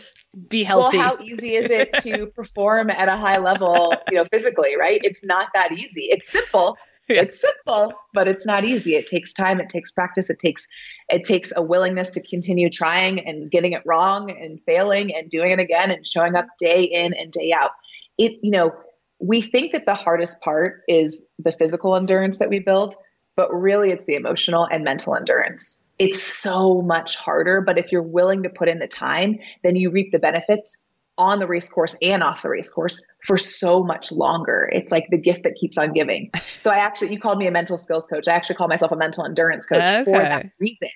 be 0.49 0.65
healthy? 0.65 0.99
Well, 0.99 1.19
how 1.19 1.23
easy 1.23 1.55
is 1.55 1.71
it 1.71 1.93
to 2.03 2.27
perform 2.27 2.91
at 2.91 3.09
a 3.09 3.17
high 3.17 3.39
level, 3.39 3.93
you 4.11 4.17
know, 4.17 4.25
physically, 4.31 4.77
right? 4.79 5.01
It's 5.05 5.25
not 5.25 5.49
that 5.55 5.73
easy. 5.73 6.09
It's 6.11 6.31
simple. 6.31 6.79
Yeah. 7.15 7.23
It's 7.23 7.41
simple, 7.41 7.93
but 8.15 8.29
it's 8.29 8.47
not 8.47 8.65
easy. 8.65 8.95
It 8.95 9.09
takes 9.09 9.33
time, 9.33 9.59
it 9.61 9.69
takes 9.69 9.91
practice, 9.91 10.31
it 10.31 10.39
takes 10.39 10.69
it 11.09 11.25
takes 11.25 11.53
a 11.57 11.61
willingness 11.61 12.13
to 12.13 12.23
continue 12.23 12.71
trying 12.71 13.19
and 13.27 13.51
getting 13.51 13.73
it 13.73 13.83
wrong 13.85 14.31
and 14.31 14.61
failing 14.65 15.13
and 15.13 15.29
doing 15.29 15.51
it 15.51 15.59
again 15.59 15.91
and 15.91 16.07
showing 16.07 16.37
up 16.37 16.47
day 16.61 16.85
in 16.85 17.13
and 17.15 17.33
day 17.33 17.53
out. 17.53 17.73
It, 18.17 18.39
you 18.43 18.53
know, 18.53 18.73
we 19.19 19.41
think 19.41 19.73
that 19.73 19.87
the 19.87 19.95
hardest 19.95 20.41
part 20.41 20.83
is 20.87 21.27
the 21.41 21.51
physical 21.51 21.97
endurance 21.97 22.39
that 22.39 22.49
we 22.49 22.61
build, 22.61 22.95
but 23.35 23.53
really 23.53 23.91
it's 23.91 24.05
the 24.05 24.15
emotional 24.15 24.69
and 24.71 24.85
mental 24.85 25.17
endurance. 25.17 25.81
It's 25.99 26.23
so 26.23 26.81
much 26.81 27.17
harder, 27.17 27.61
but 27.61 27.77
if 27.77 27.91
you're 27.91 28.03
willing 28.03 28.45
to 28.45 28.49
put 28.49 28.69
in 28.69 28.79
the 28.79 28.87
time, 28.87 29.41
then 29.65 29.75
you 29.75 29.91
reap 29.91 30.13
the 30.13 30.21
benefits 30.21 30.79
on 31.21 31.39
the 31.39 31.47
race 31.47 31.69
course 31.69 31.95
and 32.01 32.23
off 32.23 32.43
the 32.43 32.49
race 32.49 32.71
course 32.71 33.05
for 33.27 33.37
so 33.37 33.85
much 33.85 34.11
longer. 34.11 34.71
It's 34.73 34.91
like 34.91 35.07
the 35.11 35.19
gift 35.19 35.45
that 35.45 35.55
keeps 35.55 35.77
on 35.77 35.93
giving. 35.93 36.31
So 36.63 36.71
I 36.71 36.77
actually, 36.77 37.13
you 37.13 37.21
called 37.21 37.39
me 37.39 37.47
a 37.47 37.51
mental 37.51 37.77
skills 37.77 38.07
coach. 38.07 38.27
I 38.27 38.33
actually 38.33 38.57
call 38.57 38.69
myself 38.69 38.91
a 38.91 38.97
mental 38.97 39.25
endurance 39.25 39.67
coach 39.67 39.83
okay. 39.83 40.05
for 40.05 40.19
that 40.19 40.47
reason, 40.59 40.89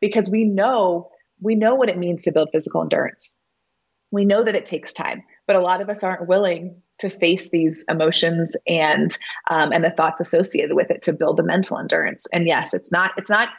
because 0.00 0.28
we 0.28 0.44
know 0.44 1.08
we 1.40 1.54
know 1.54 1.76
what 1.76 1.88
it 1.88 1.96
means 1.96 2.24
to 2.24 2.32
build 2.32 2.48
physical 2.50 2.82
endurance. 2.82 3.38
We 4.10 4.24
know 4.24 4.42
that 4.42 4.56
it 4.56 4.66
takes 4.66 4.92
time, 4.92 5.22
but 5.46 5.54
a 5.54 5.60
lot 5.60 5.80
of 5.80 5.88
us 5.88 6.02
aren't 6.02 6.26
willing 6.26 6.82
to 6.98 7.08
face 7.08 7.50
these 7.50 7.84
emotions 7.88 8.56
and 8.66 9.16
um, 9.50 9.70
and 9.72 9.84
the 9.84 9.90
thoughts 9.90 10.20
associated 10.20 10.74
with 10.74 10.90
it 10.90 11.02
to 11.02 11.12
build 11.12 11.36
the 11.36 11.44
mental 11.44 11.78
endurance. 11.78 12.26
And 12.32 12.48
yes, 12.48 12.74
it's 12.74 12.90
not 12.90 13.12
it's 13.16 13.30
not 13.30 13.50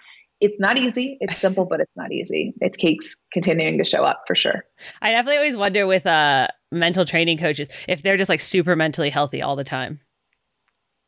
it's 0.42 0.60
not 0.60 0.78
easy. 0.78 1.18
It's 1.20 1.38
simple, 1.38 1.66
but 1.66 1.80
it's 1.80 1.96
not 1.96 2.12
easy. 2.12 2.54
It 2.62 2.74
takes 2.74 3.24
continuing 3.34 3.78
to 3.78 3.84
show 3.84 4.06
up 4.06 4.24
for 4.26 4.36
sure. 4.36 4.64
I 5.02 5.12
definitely 5.12 5.38
always 5.38 5.58
wonder 5.58 5.88
with 5.88 6.06
uh 6.06 6.48
mental 6.72 7.06
training 7.06 7.38
coaches 7.38 7.70
if 7.88 8.04
they're 8.04 8.18
just 8.18 8.30
like 8.30 8.42
super 8.42 8.76
mentally 8.76 9.10
healthy 9.10 9.42
all 9.42 9.56
the 9.56 9.64
time. 9.64 10.00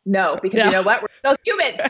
No, 0.06 0.40
because 0.42 0.60
no. 0.60 0.66
you 0.66 0.72
know 0.72 0.82
what? 0.82 1.02
We're 1.02 1.08
still 1.20 1.36
humans. 1.46 1.78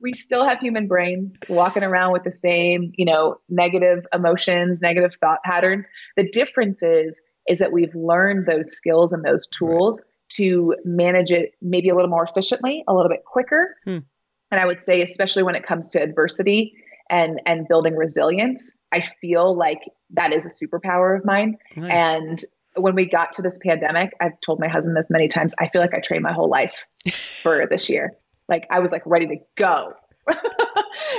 we 0.00 0.12
still 0.12 0.46
have 0.46 0.58
human 0.58 0.88
brains 0.88 1.38
walking 1.48 1.84
around 1.84 2.12
with 2.12 2.24
the 2.24 2.32
same, 2.32 2.92
you 2.96 3.04
know, 3.04 3.36
negative 3.48 4.04
emotions, 4.12 4.82
negative 4.82 5.12
thought 5.20 5.42
patterns. 5.44 5.88
The 6.16 6.28
difference 6.28 6.82
is 6.82 7.22
is 7.48 7.58
that 7.58 7.72
we've 7.72 7.94
learned 7.94 8.46
those 8.46 8.72
skills 8.72 9.12
and 9.12 9.24
those 9.24 9.46
tools 9.48 10.02
to 10.30 10.74
manage 10.84 11.30
it 11.30 11.52
maybe 11.60 11.90
a 11.90 11.94
little 11.94 12.10
more 12.10 12.24
efficiently, 12.24 12.82
a 12.88 12.94
little 12.94 13.10
bit 13.10 13.24
quicker. 13.26 13.76
Hmm. 13.84 13.98
And 14.54 14.60
I 14.60 14.66
would 14.66 14.80
say, 14.80 15.02
especially 15.02 15.42
when 15.42 15.56
it 15.56 15.66
comes 15.66 15.90
to 15.90 16.00
adversity 16.00 16.74
and 17.10 17.42
and 17.44 17.66
building 17.66 17.96
resilience, 17.96 18.78
I 18.92 19.00
feel 19.00 19.56
like 19.56 19.80
that 20.10 20.32
is 20.32 20.46
a 20.46 20.48
superpower 20.48 21.18
of 21.18 21.24
mine. 21.24 21.58
Nice. 21.74 21.92
And 21.92 22.44
when 22.76 22.94
we 22.94 23.04
got 23.04 23.32
to 23.32 23.42
this 23.42 23.58
pandemic, 23.58 24.12
I've 24.20 24.40
told 24.42 24.60
my 24.60 24.68
husband 24.68 24.96
this 24.96 25.10
many 25.10 25.26
times. 25.26 25.56
I 25.58 25.66
feel 25.70 25.80
like 25.80 25.92
I 25.92 25.98
trained 25.98 26.22
my 26.22 26.32
whole 26.32 26.48
life 26.48 26.86
for 27.42 27.66
this 27.66 27.90
year. 27.90 28.12
Like 28.48 28.68
I 28.70 28.78
was 28.78 28.92
like 28.92 29.02
ready 29.04 29.26
to 29.26 29.38
go. 29.58 29.92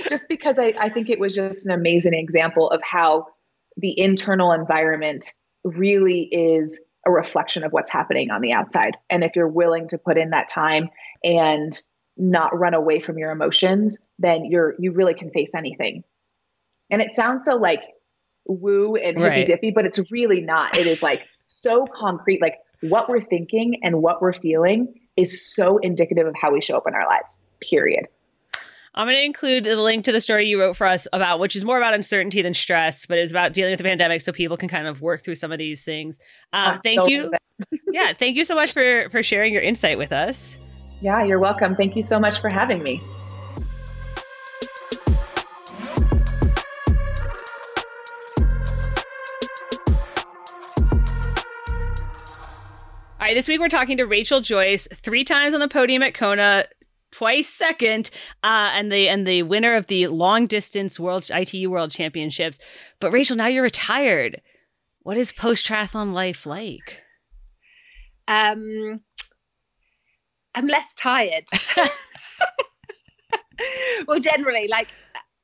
just 0.10 0.30
because 0.30 0.58
I, 0.58 0.74
I 0.80 0.88
think 0.88 1.10
it 1.10 1.20
was 1.20 1.36
just 1.36 1.66
an 1.66 1.74
amazing 1.74 2.14
example 2.14 2.70
of 2.70 2.82
how 2.84 3.28
the 3.76 4.00
internal 4.00 4.54
environment 4.54 5.34
really 5.66 6.30
is 6.32 6.86
a 7.06 7.12
reflection 7.12 7.66
of 7.66 7.74
what's 7.74 7.92
happening 7.92 8.32
on 8.32 8.40
the 8.40 8.54
outside. 8.54 8.96
And 9.10 9.26
if 9.26 9.36
you're 9.36 9.50
willing 9.50 9.90
to 9.90 9.98
put 9.98 10.18
in 10.18 10.30
that 10.30 10.48
time 10.48 10.90
and 11.22 11.82
not 12.18 12.58
run 12.58 12.74
away 12.74 13.00
from 13.00 13.18
your 13.18 13.32
emotions, 13.32 14.00
then 14.20 14.46
you're 14.46 14.76
you 14.80 14.92
really 14.92 15.14
can 15.14 15.32
face 15.32 15.54
anything. 15.56 16.04
And 16.90 17.02
it 17.02 17.14
sounds 17.14 17.44
so 17.44 17.56
like 17.56 17.84
woo 18.48 18.96
and 18.96 19.18
hippy 19.18 19.30
right. 19.30 19.48
dippy, 19.48 19.72
but 19.72 19.86
it's 19.86 20.00
really 20.12 20.42
not. 20.42 20.78
It 20.78 20.88
is 20.88 21.02
like 21.02 21.28
so 21.48 21.88
concrete. 21.94 22.42
Like 22.42 22.56
what 22.82 23.10
we're 23.10 23.24
thinking 23.24 23.80
and 23.84 24.02
what 24.02 24.22
we're 24.22 24.34
feeling 24.34 24.94
is 25.18 25.54
so 25.54 25.78
indicative 25.78 26.28
of 26.28 26.36
how 26.40 26.52
we 26.52 26.62
show 26.62 26.78
up 26.78 26.84
in 26.88 26.94
our 26.94 27.08
lives. 27.08 27.42
Period. 27.62 28.08
I'm 28.98 29.08
going 29.08 29.18
to 29.18 29.24
include 29.24 29.66
the 29.66 29.76
link 29.76 30.06
to 30.06 30.14
the 30.14 30.22
story 30.22 30.48
you 30.48 30.60
wrote 30.60 30.78
for 30.78 30.88
us 30.88 31.06
about, 31.12 31.40
which 31.40 31.56
is 31.56 31.66
more 31.66 31.78
about 31.78 31.94
uncertainty 31.94 32.42
than 32.42 32.54
stress, 32.54 33.06
but 33.06 33.18
is 33.18 33.30
about 33.30 33.52
dealing 33.52 33.74
with 33.74 33.80
the 33.80 33.84
pandemic, 33.84 34.22
so 34.22 34.32
people 34.32 34.56
can 34.56 34.70
kind 34.70 34.88
of 34.88 35.02
work 35.02 35.22
through 35.22 35.36
some 35.36 35.52
of 35.52 35.58
these 35.58 35.84
things. 35.84 36.18
Um, 36.54 36.80
thank 36.80 37.02
so 37.02 37.08
you. 37.08 37.32
yeah, 37.92 38.14
thank 38.14 38.38
you 38.38 38.46
so 38.46 38.56
much 38.56 38.72
for 38.72 39.10
for 39.10 39.22
sharing 39.22 39.52
your 39.52 39.64
insight 39.64 39.98
with 39.98 40.14
us. 40.14 40.58
Yeah, 41.06 41.24
you're 41.24 41.38
welcome. 41.38 41.76
Thank 41.76 41.96
you 41.96 42.02
so 42.02 42.20
much 42.20 42.42
for 42.42 42.50
having 42.50 42.82
me. 42.82 43.00
All 53.20 53.28
right, 53.28 53.36
this 53.36 53.48
week 53.48 53.60
we're 53.60 53.70
talking 53.70 53.98
to 53.98 54.08
Rachel 54.08 54.42
Joyce, 54.42 54.88
three 54.96 55.24
times 55.24 55.54
on 55.54 55.60
the 55.60 55.68
podium 55.68 56.02
at 56.02 56.16
Kona, 56.16 56.66
twice 57.12 57.50
second, 57.50 58.10
uh, 58.44 58.72
and 58.74 58.92
the 58.92 59.08
and 59.08 59.28
the 59.28 59.44
winner 59.44 59.76
of 59.76 59.86
the 59.86 60.08
long 60.08 60.48
distance 60.48 61.00
world 61.00 61.30
ITU 61.30 61.70
World 61.70 61.92
Championships. 61.92 62.58
But 63.00 63.12
Rachel, 63.12 63.38
now 63.38 63.46
you're 63.46 63.62
retired. 63.62 64.42
What 65.04 65.18
is 65.18 65.32
post 65.32 65.68
triathlon 65.68 66.14
life 66.14 66.48
like? 66.48 67.04
Um, 68.28 69.02
I'm 70.56 70.68
less 70.68 70.94
tired. 70.94 71.46
well, 74.08 74.20
generally, 74.20 74.68
like 74.68 74.92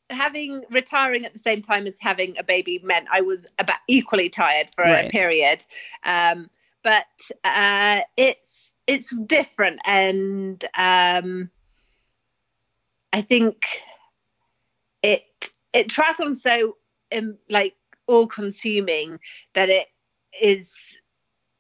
having 0.10 0.64
retiring 0.70 1.26
at 1.26 1.34
the 1.34 1.40
same 1.40 1.62
time 1.62 1.86
as 1.86 1.98
having 2.00 2.36
a 2.38 2.44
baby 2.44 2.80
meant 2.84 3.08
I 3.12 3.22
was 3.22 3.46
about 3.60 3.80
equally 3.88 4.30
tired 4.30 4.70
for 4.74 4.84
right. 4.84 5.08
a 5.08 5.10
period. 5.10 5.66
Um, 6.04 6.50
but 6.84 7.06
uh, 7.44 8.02
it's 8.18 8.72
it's 8.88 9.14
different, 9.26 9.80
and 9.86 10.64
um, 10.76 11.50
I 13.14 13.22
think 13.22 13.82
it 15.04 15.24
it 15.74 15.90
triathlon 15.90 16.36
so 16.36 16.78
um, 17.16 17.38
like 17.50 17.76
all 18.08 18.28
consuming 18.28 19.20
that 19.54 19.70
it 19.70 19.88
is 20.42 20.98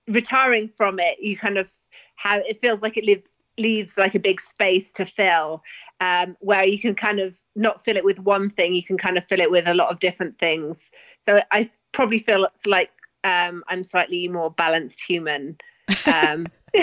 retiring 0.08 0.68
from 0.68 1.00
it. 1.00 1.20
You 1.20 1.38
kind 1.38 1.58
of 1.58 1.72
how 2.16 2.38
it 2.38 2.62
feels 2.62 2.82
like 2.82 2.98
it 2.98 3.06
leaves 3.06 3.38
leaves 3.58 3.98
like 3.98 4.16
a 4.16 4.20
big 4.20 4.40
space 4.40 4.90
to 4.90 5.06
fill 5.06 5.62
um, 6.00 6.36
where 6.40 6.64
you 6.64 6.80
can 6.80 6.96
kind 6.96 7.20
of 7.20 7.38
not 7.56 7.84
fill 7.84 7.98
it 7.98 8.06
with 8.06 8.20
one 8.20 8.50
thing 8.50 8.74
you 8.74 8.84
can 8.84 8.98
kind 8.98 9.18
of 9.18 9.26
fill 9.26 9.42
it 9.42 9.52
with 9.52 9.68
a 9.68 9.74
lot 9.74 9.92
of 9.92 10.00
different 10.00 10.38
things 10.40 10.90
so 11.20 11.42
i 11.52 11.70
probably 11.92 12.18
feel 12.18 12.44
it's 12.46 12.66
like 12.66 12.92
um, 13.24 13.64
i'm 13.68 13.84
slightly 13.84 14.28
more 14.28 14.52
balanced 14.52 15.02
human 15.02 15.58
um, 16.06 16.48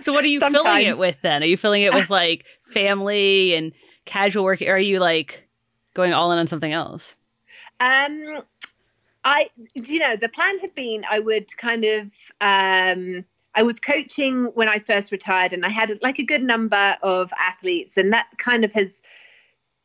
so 0.00 0.12
what 0.12 0.24
are 0.24 0.28
you 0.28 0.38
Sometimes. 0.38 0.64
filling 0.64 0.86
it 0.86 0.98
with 0.98 1.16
then? 1.22 1.42
Are 1.42 1.46
you 1.46 1.56
filling 1.56 1.82
it 1.82 1.94
with 1.94 2.10
like 2.10 2.44
family 2.72 3.54
and 3.54 3.72
casual 4.04 4.44
work? 4.44 4.62
Or 4.62 4.70
are 4.70 4.78
you 4.78 5.00
like 5.00 5.46
going 5.94 6.12
all 6.12 6.32
in 6.32 6.38
on 6.38 6.46
something 6.46 6.72
else? 6.72 7.16
Um, 7.80 8.42
I, 9.24 9.50
you 9.74 9.98
know, 9.98 10.16
the 10.16 10.28
plan 10.28 10.58
had 10.60 10.74
been 10.74 11.04
I 11.10 11.18
would 11.18 11.56
kind 11.56 11.84
of, 11.84 12.12
um, 12.40 13.24
I 13.56 13.62
was 13.62 13.78
coaching 13.78 14.46
when 14.54 14.68
I 14.68 14.78
first 14.78 15.12
retired, 15.12 15.52
and 15.52 15.64
I 15.64 15.70
had 15.70 15.98
like 16.02 16.18
a 16.18 16.24
good 16.24 16.42
number 16.42 16.96
of 17.02 17.32
athletes, 17.38 17.96
and 17.96 18.12
that 18.12 18.26
kind 18.38 18.64
of 18.64 18.72
has. 18.72 19.02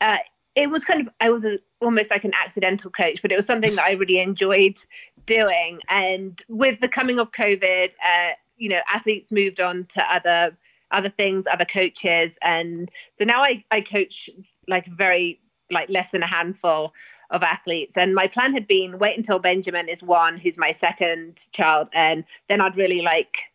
Uh, 0.01 0.19
it 0.55 0.69
was 0.69 0.83
kind 0.83 1.01
of 1.01 1.09
I 1.19 1.29
was 1.29 1.45
a, 1.45 1.59
almost 1.81 2.11
like 2.11 2.23
an 2.23 2.33
accidental 2.41 2.91
coach, 2.91 3.21
but 3.21 3.31
it 3.31 3.35
was 3.35 3.45
something 3.45 3.75
that 3.75 3.85
I 3.85 3.93
really 3.93 4.19
enjoyed 4.19 4.77
doing. 5.25 5.79
And 5.89 6.41
with 6.49 6.79
the 6.79 6.88
coming 6.88 7.19
of 7.19 7.31
COVID, 7.31 7.93
uh, 8.03 8.31
you 8.59 8.69
know 8.69 8.81
athletes 8.91 9.31
moved 9.31 9.59
on 9.59 9.85
to 9.85 10.13
other 10.13 10.55
other 10.91 11.09
things 11.09 11.47
other 11.51 11.65
coaches 11.65 12.38
and 12.43 12.91
so 13.13 13.23
now 13.25 13.41
i 13.41 13.63
i 13.71 13.81
coach 13.81 14.29
like 14.67 14.85
very 14.85 15.39
like 15.71 15.89
less 15.89 16.11
than 16.11 16.21
a 16.21 16.27
handful 16.27 16.93
of 17.31 17.41
athletes 17.41 17.97
and 17.97 18.13
my 18.13 18.27
plan 18.27 18.53
had 18.53 18.67
been 18.67 18.99
wait 18.99 19.17
until 19.17 19.39
benjamin 19.39 19.88
is 19.88 20.03
one 20.03 20.38
who's 20.38 20.57
my 20.57 20.71
second 20.71 21.47
child 21.51 21.88
and 21.93 22.23
then 22.47 22.61
i'd 22.61 22.75
really 22.75 23.01
like 23.01 23.49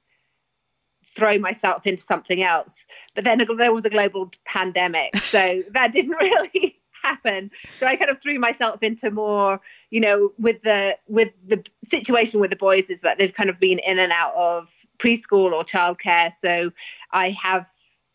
throw 1.14 1.38
myself 1.38 1.87
into 1.87 2.02
something 2.02 2.42
else 2.42 2.87
but 3.14 3.25
then 3.25 3.44
there 3.56 3.73
was 3.73 3.85
a 3.85 3.90
global 3.90 4.30
pandemic 4.44 5.16
so 5.30 5.62
that 5.73 5.92
didn't 5.92 6.16
really 6.21 6.78
happen. 7.04 7.50
So 7.76 7.87
I 7.87 7.97
kind 7.97 8.11
of 8.11 8.21
threw 8.21 8.38
myself 8.38 8.83
into 8.83 9.11
more, 9.11 9.61
you 9.90 10.00
know, 10.00 10.33
with 10.38 10.62
the 10.62 10.97
with 11.06 11.33
the 11.47 11.62
situation 11.85 12.40
with 12.40 12.50
the 12.50 12.56
boys 12.56 12.90
is 12.90 13.02
that 13.02 13.18
they've 13.18 13.33
kind 13.33 13.50
of 13.50 13.61
been 13.61 13.78
in 13.78 13.99
and 13.99 14.11
out 14.11 14.35
of 14.35 14.73
preschool 14.99 15.52
or 15.52 15.64
childcare. 15.64 16.33
So 16.33 16.73
I 17.12 17.30
have, 17.30 17.68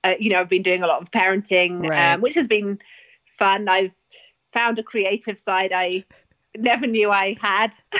uh, 0.03 0.15
you 0.19 0.31
know, 0.31 0.39
I've 0.39 0.49
been 0.49 0.63
doing 0.63 0.83
a 0.83 0.87
lot 0.87 1.01
of 1.01 1.11
parenting, 1.11 1.87
right. 1.87 2.13
um, 2.13 2.21
which 2.21 2.35
has 2.35 2.47
been 2.47 2.79
fun. 3.37 3.69
I've 3.69 3.97
found 4.51 4.79
a 4.79 4.83
creative 4.83 5.37
side 5.37 5.71
I 5.71 6.03
never 6.57 6.87
knew 6.87 7.11
I 7.11 7.37
had. 7.39 7.75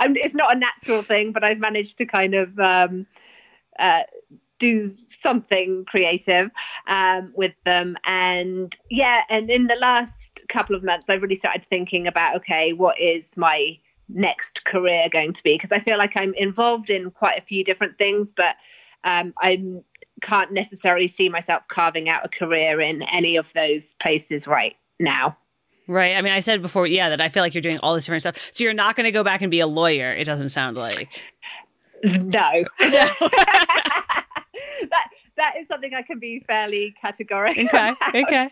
it's 0.00 0.34
not 0.34 0.56
a 0.56 0.58
natural 0.58 1.02
thing, 1.02 1.32
but 1.32 1.44
I've 1.44 1.58
managed 1.58 1.98
to 1.98 2.06
kind 2.06 2.34
of 2.34 2.58
um, 2.58 3.06
uh, 3.80 4.02
do 4.60 4.94
something 5.08 5.84
creative 5.86 6.50
um, 6.86 7.32
with 7.34 7.54
them. 7.64 7.96
And 8.04 8.76
yeah, 8.90 9.22
and 9.28 9.50
in 9.50 9.66
the 9.66 9.76
last 9.76 10.42
couple 10.48 10.76
of 10.76 10.84
months, 10.84 11.10
I've 11.10 11.22
really 11.22 11.34
started 11.34 11.64
thinking 11.64 12.06
about 12.06 12.36
okay, 12.36 12.72
what 12.72 13.00
is 13.00 13.36
my 13.36 13.78
next 14.08 14.64
career 14.64 15.08
going 15.10 15.32
to 15.32 15.42
be? 15.42 15.54
Because 15.54 15.72
I 15.72 15.80
feel 15.80 15.98
like 15.98 16.16
I'm 16.16 16.34
involved 16.34 16.90
in 16.90 17.10
quite 17.10 17.38
a 17.38 17.44
few 17.44 17.64
different 17.64 17.98
things, 17.98 18.32
but 18.32 18.56
um, 19.02 19.32
I 19.38 19.62
can't 20.20 20.52
necessarily 20.52 21.08
see 21.08 21.28
myself 21.28 21.62
carving 21.68 22.08
out 22.08 22.24
a 22.24 22.28
career 22.28 22.80
in 22.80 23.02
any 23.02 23.36
of 23.36 23.52
those 23.54 23.94
places 23.94 24.46
right 24.46 24.76
now. 24.98 25.36
Right. 25.90 26.14
I 26.14 26.22
mean, 26.22 26.32
I 26.32 26.38
said 26.38 26.62
before, 26.62 26.86
yeah, 26.86 27.08
that 27.08 27.20
I 27.20 27.28
feel 27.30 27.42
like 27.42 27.52
you're 27.52 27.62
doing 27.62 27.78
all 27.78 27.94
this 27.94 28.04
different 28.04 28.22
stuff. 28.22 28.36
So 28.52 28.62
you're 28.62 28.72
not 28.72 28.94
going 28.94 29.06
to 29.06 29.10
go 29.10 29.24
back 29.24 29.42
and 29.42 29.50
be 29.50 29.58
a 29.58 29.66
lawyer. 29.66 30.12
It 30.12 30.24
doesn't 30.24 30.50
sound 30.50 30.76
like. 30.76 31.08
No. 32.30 32.64
that 34.90 35.08
that 35.36 35.54
is 35.58 35.68
something 35.68 35.94
I 35.94 36.02
can 36.02 36.18
be 36.18 36.40
fairly 36.40 36.94
categorical. 37.00 37.64
Okay. 37.64 37.90
About. 37.90 38.14
Okay. 38.14 38.46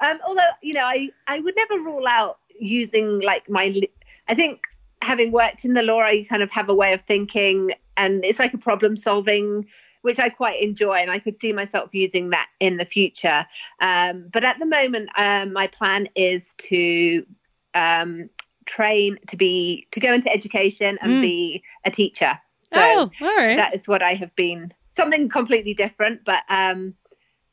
um, 0.00 0.18
although 0.26 0.42
you 0.62 0.74
know, 0.74 0.84
I 0.84 1.10
I 1.26 1.40
would 1.40 1.56
never 1.56 1.74
rule 1.82 2.06
out 2.06 2.38
using 2.58 3.20
like 3.20 3.48
my. 3.48 3.82
I 4.28 4.34
think 4.34 4.62
having 5.02 5.32
worked 5.32 5.64
in 5.64 5.74
the 5.74 5.82
law, 5.82 6.00
I 6.00 6.24
kind 6.28 6.42
of 6.42 6.50
have 6.52 6.68
a 6.68 6.74
way 6.74 6.92
of 6.92 7.02
thinking, 7.02 7.72
and 7.96 8.24
it's 8.24 8.38
like 8.38 8.54
a 8.54 8.58
problem 8.58 8.96
solving 8.96 9.66
which 10.02 10.20
I 10.20 10.28
quite 10.28 10.60
enjoy, 10.60 10.96
and 10.96 11.10
I 11.10 11.18
could 11.18 11.34
see 11.34 11.54
myself 11.54 11.88
using 11.94 12.28
that 12.28 12.48
in 12.60 12.76
the 12.76 12.84
future. 12.84 13.46
Um, 13.80 14.28
but 14.30 14.44
at 14.44 14.58
the 14.58 14.66
moment, 14.66 15.08
um, 15.16 15.54
my 15.54 15.66
plan 15.66 16.10
is 16.14 16.52
to 16.58 17.24
um, 17.72 18.28
train 18.66 19.18
to 19.28 19.36
be 19.36 19.86
to 19.92 20.00
go 20.00 20.12
into 20.12 20.30
education 20.30 20.98
and 21.00 21.12
mm. 21.12 21.20
be 21.22 21.62
a 21.84 21.90
teacher. 21.90 22.38
So 22.74 22.80
oh, 22.80 23.10
that 23.56 23.74
is 23.74 23.88
what 23.88 24.02
I 24.02 24.14
have 24.14 24.34
been 24.36 24.72
something 24.90 25.28
completely 25.28 25.74
different. 25.74 26.24
But 26.24 26.42
um, 26.48 26.94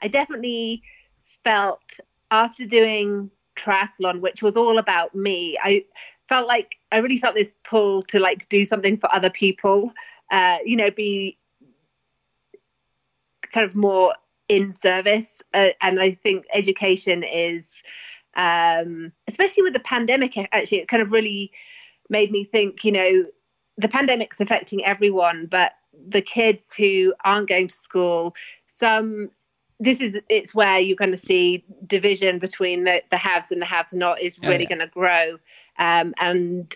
I 0.02 0.08
definitely 0.08 0.84
felt 1.44 2.00
after 2.30 2.66
doing 2.66 3.30
triathlon, 3.56 4.22
which 4.22 4.42
was 4.42 4.56
all 4.56 4.78
about 4.78 5.14
me, 5.16 5.58
I 5.62 5.86
felt 6.28 6.48
like 6.48 6.78
I 6.92 6.98
really 6.98 7.18
felt 7.18 7.36
this 7.36 7.54
pull 7.64 8.04
to 8.04 8.20
like 8.20 8.48
do 8.50 8.64
something 8.66 8.98
for 8.98 9.14
other 9.14 9.30
people. 9.30 9.94
Uh, 10.32 10.60
you 10.66 10.78
know, 10.78 10.90
be 10.90 11.38
kind 13.52 13.66
of 13.66 13.76
more 13.76 14.16
in 14.48 14.72
service. 14.72 15.42
Uh, 15.54 15.70
and 15.82 16.00
I 16.02 16.12
think 16.12 16.46
education 16.54 17.24
is, 17.24 17.82
um, 18.36 19.12
especially 19.28 19.64
with 19.64 19.74
the 19.74 19.80
pandemic, 19.80 20.38
actually, 20.38 20.80
it 20.80 20.88
kind 20.88 21.02
of 21.02 21.12
really 21.12 21.52
made 22.10 22.32
me 22.32 22.44
think, 22.44 22.84
you 22.84 22.92
know, 22.92 23.26
the 23.82 23.90
pandemic's 23.90 24.40
affecting 24.40 24.86
everyone, 24.86 25.48
but 25.48 25.74
the 26.08 26.22
kids 26.22 26.74
who 26.74 27.14
aren't 27.26 27.50
going 27.50 27.68
to 27.68 27.76
school, 27.76 28.36
some 28.66 29.32
this 29.80 30.00
is 30.00 30.20
it's 30.30 30.54
where 30.54 30.80
you're 30.80 30.96
going 30.96 31.12
to 31.12 31.18
see 31.18 31.66
division 31.88 32.38
between 32.38 32.84
the, 32.84 33.02
the 33.10 33.18
haves 33.18 33.52
and 33.52 33.60
the 33.60 33.66
haves 33.66 33.94
not 33.94 34.22
is 34.22 34.40
oh, 34.42 34.48
really 34.48 34.68
oh, 34.68 34.70
yeah. 34.70 34.76
going 34.76 34.88
to 34.88 34.94
grow. 34.94 35.40
Um, 35.80 36.14
and 36.20 36.76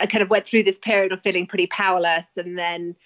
I 0.00 0.06
kind 0.06 0.22
of 0.22 0.30
went 0.30 0.46
through 0.46 0.62
this 0.62 0.78
period 0.78 1.12
of 1.12 1.20
feeling 1.20 1.46
pretty 1.46 1.66
powerless, 1.66 2.38
and 2.38 2.58
then 2.58 2.96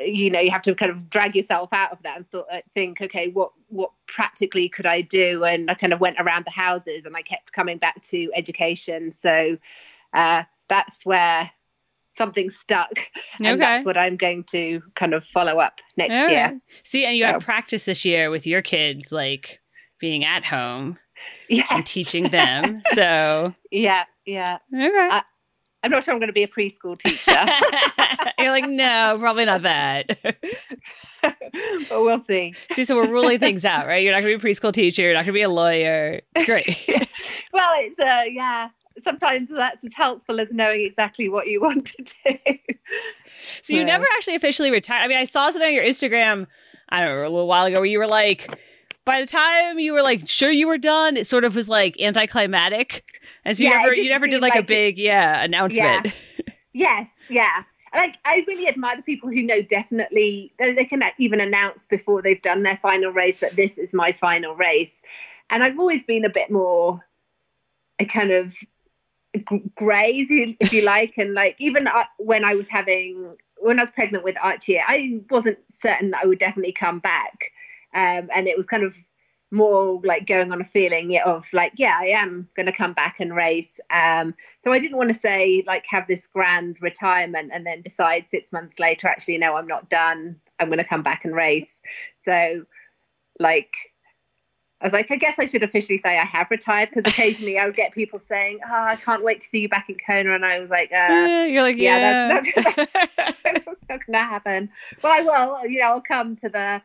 you 0.00 0.28
know 0.28 0.38
you 0.38 0.50
have 0.50 0.62
to 0.62 0.74
kind 0.74 0.90
of 0.90 1.08
drag 1.08 1.34
yourself 1.34 1.72
out 1.72 1.92
of 1.92 2.02
that 2.02 2.18
and 2.18 2.30
thought, 2.30 2.46
uh, 2.52 2.60
think, 2.74 3.00
okay, 3.00 3.28
what 3.28 3.52
what 3.68 3.92
practically 4.06 4.68
could 4.68 4.86
I 4.86 5.00
do? 5.00 5.44
And 5.44 5.70
I 5.70 5.74
kind 5.74 5.94
of 5.94 6.00
went 6.00 6.20
around 6.20 6.44
the 6.44 6.50
houses, 6.50 7.06
and 7.06 7.16
I 7.16 7.22
kept 7.22 7.52
coming 7.52 7.78
back 7.78 8.02
to 8.02 8.30
education. 8.34 9.10
So 9.10 9.56
uh, 10.12 10.42
that's 10.68 11.06
where 11.06 11.50
something 12.16 12.48
stuck 12.50 12.98
and 13.38 13.46
okay. 13.46 13.56
that's 13.56 13.84
what 13.84 13.96
i'm 13.96 14.16
going 14.16 14.42
to 14.44 14.80
kind 14.94 15.12
of 15.14 15.24
follow 15.24 15.58
up 15.58 15.80
next 15.96 16.30
year. 16.30 16.58
see 16.82 17.04
and 17.04 17.16
you 17.16 17.24
so. 17.24 17.32
have 17.32 17.42
practice 17.42 17.84
this 17.84 18.04
year 18.04 18.30
with 18.30 18.46
your 18.46 18.62
kids 18.62 19.12
like 19.12 19.60
being 20.00 20.24
at 20.24 20.44
home 20.44 20.98
yeah 21.48 21.64
and 21.70 21.86
teaching 21.86 22.24
them 22.24 22.82
so. 22.94 23.54
Yeah 23.70 24.04
yeah. 24.24 24.58
Okay. 24.74 24.88
I, 24.90 25.22
i'm 25.82 25.90
not 25.90 26.02
sure 26.02 26.12
i'm 26.12 26.20
going 26.20 26.28
to 26.28 26.32
be 26.32 26.42
a 26.42 26.48
preschool 26.48 26.98
teacher. 26.98 27.32
You're 28.38 28.50
like 28.50 28.68
no 28.68 29.16
probably 29.18 29.44
not 29.44 29.62
that. 29.62 30.18
But 31.88 32.02
we'll 32.02 32.18
see. 32.18 32.54
See 32.72 32.84
so 32.84 32.96
we're 32.96 33.10
ruling 33.10 33.38
things 33.38 33.64
out 33.64 33.86
right? 33.86 34.02
You're 34.02 34.12
not 34.12 34.22
going 34.22 34.32
to 34.32 34.38
be 34.38 34.48
a 34.48 34.54
preschool 34.54 34.72
teacher 34.72 35.02
you're 35.02 35.14
not 35.14 35.20
going 35.20 35.26
to 35.26 35.32
be 35.32 35.42
a 35.42 35.48
lawyer. 35.48 36.20
It's 36.34 36.46
great. 36.46 37.08
Well 37.52 37.70
it's 37.78 37.98
uh 37.98 38.24
yeah 38.28 38.68
sometimes 38.98 39.50
that's 39.50 39.84
as 39.84 39.92
helpful 39.92 40.40
as 40.40 40.52
knowing 40.52 40.84
exactly 40.84 41.28
what 41.28 41.46
you 41.46 41.60
want 41.62 41.86
to 41.86 42.02
do. 42.02 42.58
So 43.62 43.74
you 43.74 43.84
never 43.84 44.04
actually 44.16 44.34
officially 44.34 44.70
retired. 44.70 45.04
I 45.04 45.08
mean, 45.08 45.18
I 45.18 45.24
saw 45.24 45.50
something 45.50 45.68
on 45.68 45.74
your 45.74 45.84
Instagram, 45.84 46.46
I 46.88 47.00
don't 47.00 47.08
know, 47.08 47.22
a 47.22 47.28
little 47.28 47.46
while 47.46 47.66
ago 47.66 47.80
where 47.80 47.86
you 47.86 47.98
were 47.98 48.06
like, 48.06 48.58
by 49.04 49.20
the 49.20 49.26
time 49.26 49.78
you 49.78 49.92
were 49.92 50.02
like 50.02 50.28
sure 50.28 50.50
you 50.50 50.66
were 50.66 50.78
done, 50.78 51.16
it 51.16 51.26
sort 51.26 51.44
of 51.44 51.54
was 51.54 51.68
like 51.68 52.00
anticlimactic. 52.00 53.04
And 53.44 53.56
so 53.56 53.62
yeah, 53.62 53.70
you 53.70 53.76
never 53.76 53.94
you 53.94 54.10
never 54.10 54.26
did 54.26 54.42
like, 54.42 54.54
like, 54.54 54.64
a 54.64 54.66
big, 54.66 54.98
yeah, 54.98 55.42
announcement. 55.42 56.06
Yeah. 56.06 56.52
yes, 56.72 57.22
yeah. 57.30 57.62
Like 57.94 58.18
I 58.24 58.44
really 58.46 58.68
admire 58.68 58.96
the 58.96 59.02
people 59.02 59.30
who 59.30 59.42
know 59.42 59.62
definitely 59.62 60.52
they 60.58 60.84
can 60.84 61.02
even 61.18 61.40
announce 61.40 61.86
before 61.86 62.20
they've 62.20 62.42
done 62.42 62.64
their 62.64 62.78
final 62.78 63.12
race 63.12 63.40
that 63.40 63.56
this 63.56 63.78
is 63.78 63.94
my 63.94 64.12
final 64.12 64.54
race. 64.56 65.02
And 65.50 65.62
I've 65.62 65.78
always 65.78 66.02
been 66.02 66.24
a 66.24 66.30
bit 66.30 66.50
more 66.50 67.04
a 67.98 68.04
kind 68.04 68.32
of 68.32 68.56
grey 69.74 70.26
if 70.60 70.72
you 70.72 70.82
like. 70.82 71.18
And 71.18 71.34
like 71.34 71.56
even 71.58 71.88
when 72.18 72.44
i 72.44 72.54
was 72.54 72.68
having 72.68 73.36
when 73.58 73.78
i 73.78 73.82
was 73.82 73.90
pregnant 73.90 74.24
with 74.24 74.36
archie 74.42 74.78
i 74.78 75.20
wasn't 75.30 75.58
certain 75.70 76.10
that 76.10 76.22
i 76.24 76.26
would 76.26 76.38
definitely 76.38 76.72
come 76.72 76.98
back. 76.98 77.52
Um, 77.94 78.28
and 78.34 78.46
it 78.46 78.56
was 78.56 78.66
kind 78.66 78.82
of 78.82 78.94
more 79.52 80.00
like 80.02 80.26
going 80.26 80.52
on 80.52 80.60
a 80.60 80.64
feeling 80.64 81.16
of 81.24 81.46
like 81.52 81.72
yeah 81.76 81.96
i 82.00 82.06
am 82.06 82.48
going 82.56 82.66
to 82.66 82.72
come 82.72 82.92
back 82.92 83.20
and 83.20 83.34
race. 83.34 83.78
Um, 83.90 84.34
so 84.58 84.72
i 84.72 84.78
didn't 84.78 84.96
want 84.98 85.08
to 85.08 85.14
say 85.14 85.62
like 85.66 85.86
have 85.88 86.06
this 86.08 86.26
grand 86.26 86.78
retirement 86.80 87.50
and 87.52 87.64
then 87.64 87.82
decide 87.82 88.24
six 88.24 88.52
months 88.52 88.80
later 88.80 89.08
actually 89.08 89.38
no 89.38 89.54
i'm 89.56 89.68
not 89.68 89.88
done. 89.88 90.40
I'm 90.58 90.68
going 90.68 90.78
to 90.78 90.84
come 90.84 91.02
back 91.02 91.24
and 91.24 91.34
race. 91.34 91.78
So 92.16 92.64
like 93.38 93.74
I 94.80 94.84
was 94.84 94.92
like, 94.92 95.10
I 95.10 95.16
guess 95.16 95.38
I 95.38 95.46
should 95.46 95.62
officially 95.62 95.96
say 95.96 96.18
I 96.18 96.24
have 96.24 96.50
retired 96.50 96.90
because 96.90 97.10
occasionally 97.10 97.58
I 97.58 97.64
would 97.64 97.76
get 97.76 97.92
people 97.92 98.18
saying, 98.18 98.60
"Oh, 98.66 98.84
I 98.84 98.96
can't 98.96 99.24
wait 99.24 99.40
to 99.40 99.46
see 99.46 99.60
you 99.60 99.70
back 99.70 99.88
in 99.88 99.96
Kona," 100.06 100.34
and 100.34 100.44
I 100.44 100.58
was 100.58 100.68
like, 100.68 100.92
uh, 100.92 100.96
yeah, 100.96 101.44
"You're 101.46 101.62
like, 101.62 101.78
yeah, 101.78 101.96
yeah. 101.96 102.40
that's 102.42 102.56
not 102.56 102.76
gonna, 102.76 103.34
that's 103.44 103.84
not 103.88 104.00
gonna 104.06 104.18
happen." 104.18 104.68
Well, 105.02 105.12
I 105.14 105.22
will. 105.22 105.66
You 105.66 105.80
know, 105.80 105.86
I'll 105.86 106.02
come 106.02 106.36
to 106.36 106.48
the 106.50 106.82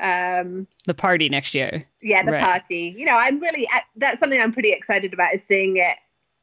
um 0.00 0.68
the 0.86 0.94
party 0.94 1.28
next 1.28 1.52
year. 1.52 1.84
Yeah, 2.00 2.24
the 2.24 2.32
right. 2.32 2.42
party. 2.42 2.94
You 2.96 3.06
know, 3.06 3.16
I'm 3.16 3.40
really 3.40 3.68
that's 3.96 4.20
something 4.20 4.40
I'm 4.40 4.52
pretty 4.52 4.70
excited 4.70 5.12
about 5.12 5.34
is 5.34 5.44
seeing 5.44 5.78
it 5.78 5.96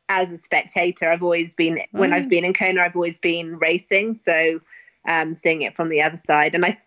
as 0.09 0.33
a 0.33 0.37
spectator. 0.37 1.09
I've 1.09 1.23
always 1.23 1.53
been 1.53 1.79
when 1.91 2.11
I've 2.11 2.25
mm. 2.25 2.29
been 2.29 2.45
in 2.45 2.53
Kona, 2.53 2.81
I've 2.81 2.97
always 2.97 3.17
been 3.17 3.57
racing, 3.57 4.15
so 4.15 4.59
um 5.07 5.33
seeing 5.33 5.61
it 5.61 5.77
from 5.77 5.87
the 5.87 6.01
other 6.01 6.17
side, 6.17 6.55
and 6.55 6.65
I 6.65 6.77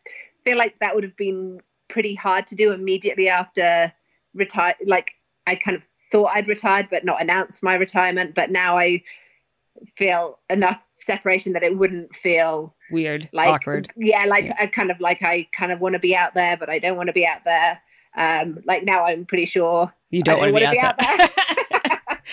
feel 0.45 0.59
like 0.59 0.79
that 0.81 0.95
would 0.95 1.05
have 1.05 1.17
been 1.17 1.63
pretty 1.89 2.15
hard 2.15 2.47
to 2.49 2.55
do 2.55 2.73
immediately 2.73 3.31
after 3.31 3.91
retired 4.35 4.77
like 4.87 5.13
I 5.47 5.57
kind 5.57 5.77
of 5.77 5.87
thought 6.11 6.31
I'd 6.35 6.49
retired 6.49 6.89
but 6.91 7.05
not 7.05 7.21
announced 7.21 7.63
my 7.63 7.75
retirement 7.75 8.35
but 8.35 8.51
now 8.51 8.79
I 8.79 9.03
feel 9.97 10.39
enough 10.51 10.81
separation 10.97 11.55
that 11.55 11.63
it 11.63 11.77
wouldn't 11.77 12.15
feel 12.15 12.75
weird 12.91 13.29
like 13.33 13.49
awkward 13.49 13.89
yeah 13.97 14.25
like 14.27 14.45
yeah. 14.45 14.57
I 14.59 14.67
kind 14.67 14.91
of 14.91 15.01
like 15.01 15.23
I 15.23 15.49
kind 15.57 15.73
of 15.73 15.81
want 15.81 15.95
to 15.95 15.99
be 15.99 16.15
out 16.15 16.35
there 16.35 16.57
but 16.57 16.71
I 16.71 16.79
don't 16.79 16.97
want 16.97 17.09
to 17.09 17.13
be 17.13 17.27
out 17.27 17.45
there 17.45 17.81
um 18.17 18.59
like 18.67 18.85
now 18.85 19.05
I'm 19.05 19.25
pretty 19.25 19.47
sure 19.47 19.93
you 20.11 20.23
don't, 20.23 20.39
don't 20.39 20.53
want 20.53 20.65
to 20.65 20.71
be, 20.71 20.79
out, 20.79 20.99
be 20.99 21.05
out 21.05 21.19
there, 21.19 21.31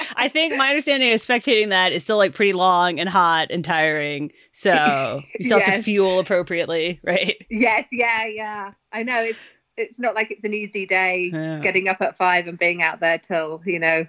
I 0.15 0.27
think 0.27 0.55
my 0.55 0.69
understanding 0.69 1.09
is 1.09 1.25
spectating 1.25 1.69
that 1.69 1.91
is 1.91 2.03
still 2.03 2.17
like 2.17 2.35
pretty 2.35 2.53
long 2.53 2.99
and 2.99 3.09
hot 3.09 3.51
and 3.51 3.63
tiring. 3.63 4.31
So 4.51 5.21
you 5.39 5.45
still 5.45 5.59
yes. 5.59 5.67
have 5.67 5.77
to 5.77 5.83
fuel 5.83 6.19
appropriately, 6.19 6.99
right? 7.03 7.35
Yes, 7.49 7.87
yeah, 7.91 8.25
yeah. 8.25 8.73
I 8.91 9.03
know 9.03 9.21
it's 9.21 9.43
it's 9.79 9.99
not 9.99 10.15
like 10.15 10.31
it's 10.31 10.43
an 10.43 10.53
easy 10.53 10.85
day 10.85 11.31
yeah. 11.33 11.59
getting 11.59 11.87
up 11.87 12.01
at 12.01 12.17
five 12.17 12.47
and 12.47 12.59
being 12.59 12.81
out 12.81 12.99
there 12.99 13.17
till 13.17 13.61
you 13.65 13.79
know 13.79 14.05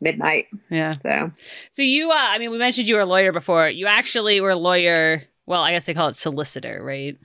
midnight. 0.00 0.46
Yeah. 0.70 0.92
So, 0.92 1.30
so 1.72 1.82
you, 1.82 2.10
uh, 2.10 2.16
I 2.16 2.38
mean, 2.38 2.50
we 2.50 2.58
mentioned 2.58 2.88
you 2.88 2.94
were 2.94 3.00
a 3.00 3.06
lawyer 3.06 3.32
before. 3.32 3.68
You 3.68 3.86
actually 3.86 4.40
were 4.40 4.50
a 4.50 4.56
lawyer. 4.56 5.24
Well, 5.46 5.62
I 5.62 5.72
guess 5.72 5.84
they 5.84 5.94
call 5.94 6.08
it 6.08 6.16
solicitor, 6.16 6.80
right? 6.82 7.16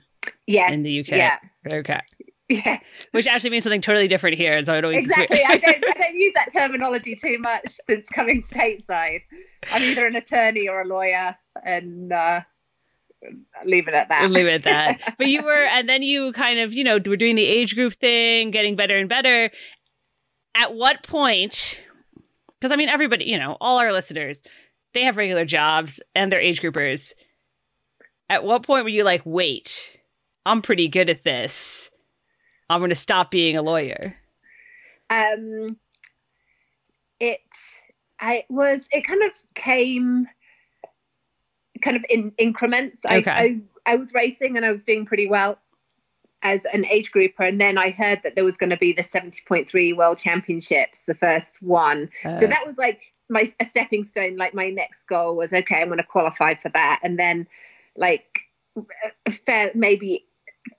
Yes. 0.46 0.72
In 0.72 0.82
the 0.82 1.00
UK. 1.00 1.08
Yeah. 1.08 1.38
Okay. 1.70 2.00
Yeah. 2.46 2.78
Which 3.12 3.26
actually 3.26 3.50
means 3.50 3.64
something 3.64 3.80
totally 3.80 4.06
different 4.06 4.36
here, 4.36 4.54
and 4.54 4.66
so 4.66 4.74
it 4.74 4.84
always 4.84 4.98
exactly. 4.98 5.40
I 5.48 5.56
don't, 5.56 5.82
I 5.88 5.92
don't 5.94 6.14
use 6.14 6.34
that 6.34 6.52
terminology 6.52 7.14
too 7.14 7.38
much 7.38 7.66
since 7.88 8.06
coming 8.10 8.42
stateside. 8.52 9.22
I'm 9.72 9.82
either 9.82 10.04
an 10.04 10.14
attorney 10.14 10.68
or 10.68 10.82
a 10.82 10.86
lawyer, 10.86 11.34
and 11.64 12.12
uh, 12.12 12.42
leave 13.64 13.88
it 13.88 13.94
at 13.94 14.08
that. 14.08 14.30
leave 14.30 14.46
it 14.46 14.54
at 14.54 14.62
that. 14.64 15.14
but 15.18 15.26
you 15.26 15.42
were, 15.42 15.52
and 15.52 15.88
then 15.88 16.02
you 16.02 16.32
kind 16.32 16.58
of, 16.58 16.72
you 16.72 16.84
know, 16.84 16.98
were 17.04 17.16
doing 17.16 17.36
the 17.36 17.46
age 17.46 17.74
group 17.74 17.94
thing, 17.94 18.50
getting 18.50 18.76
better 18.76 18.96
and 18.98 19.08
better. 19.08 19.50
At 20.54 20.74
what 20.74 21.02
point? 21.02 21.80
Because 22.60 22.72
I 22.72 22.76
mean, 22.76 22.88
everybody, 22.88 23.24
you 23.26 23.38
know, 23.38 23.56
all 23.60 23.78
our 23.78 23.92
listeners, 23.92 24.42
they 24.92 25.02
have 25.02 25.16
regular 25.16 25.44
jobs 25.44 26.00
and 26.14 26.30
they're 26.30 26.40
age 26.40 26.62
groupers. 26.62 27.12
At 28.28 28.44
what 28.44 28.62
point 28.62 28.84
were 28.84 28.90
you 28.90 29.04
like, 29.04 29.22
wait, 29.24 29.98
I'm 30.46 30.62
pretty 30.62 30.88
good 30.88 31.10
at 31.10 31.24
this. 31.24 31.90
I'm 32.70 32.80
going 32.80 32.90
to 32.90 32.96
stop 32.96 33.30
being 33.30 33.56
a 33.56 33.62
lawyer? 33.62 34.16
Um, 35.10 35.76
it, 37.20 37.40
I 38.18 38.44
was, 38.48 38.88
it 38.90 39.06
kind 39.06 39.22
of 39.22 39.32
came 39.54 40.26
kind 41.82 41.96
of 41.96 42.04
in 42.08 42.32
increments. 42.38 43.04
Okay. 43.04 43.30
I, 43.30 43.60
I, 43.86 43.92
I 43.92 43.96
was 43.96 44.12
racing 44.14 44.56
and 44.56 44.64
I 44.64 44.72
was 44.72 44.84
doing 44.84 45.06
pretty 45.06 45.28
well 45.28 45.58
as 46.42 46.66
an 46.66 46.84
age 46.86 47.10
grouper. 47.10 47.42
And 47.42 47.60
then 47.60 47.78
I 47.78 47.90
heard 47.90 48.22
that 48.22 48.34
there 48.34 48.44
was 48.44 48.56
going 48.56 48.70
to 48.70 48.76
be 48.76 48.92
the 48.92 49.02
70.3 49.02 49.96
World 49.96 50.18
Championships, 50.18 51.06
the 51.06 51.14
first 51.14 51.60
one. 51.62 52.10
Uh. 52.24 52.34
so 52.34 52.46
that 52.46 52.66
was 52.66 52.78
like 52.78 53.12
my 53.28 53.46
a 53.60 53.64
stepping 53.64 54.04
stone. 54.04 54.36
Like 54.36 54.54
my 54.54 54.70
next 54.70 55.04
goal 55.04 55.36
was, 55.36 55.52
okay, 55.52 55.80
I'm 55.80 55.88
going 55.88 55.98
to 55.98 56.04
qualify 56.04 56.54
for 56.54 56.68
that. 56.70 57.00
And 57.02 57.18
then 57.18 57.48
like 57.96 58.40
fair, 59.46 59.70
maybe 59.74 60.26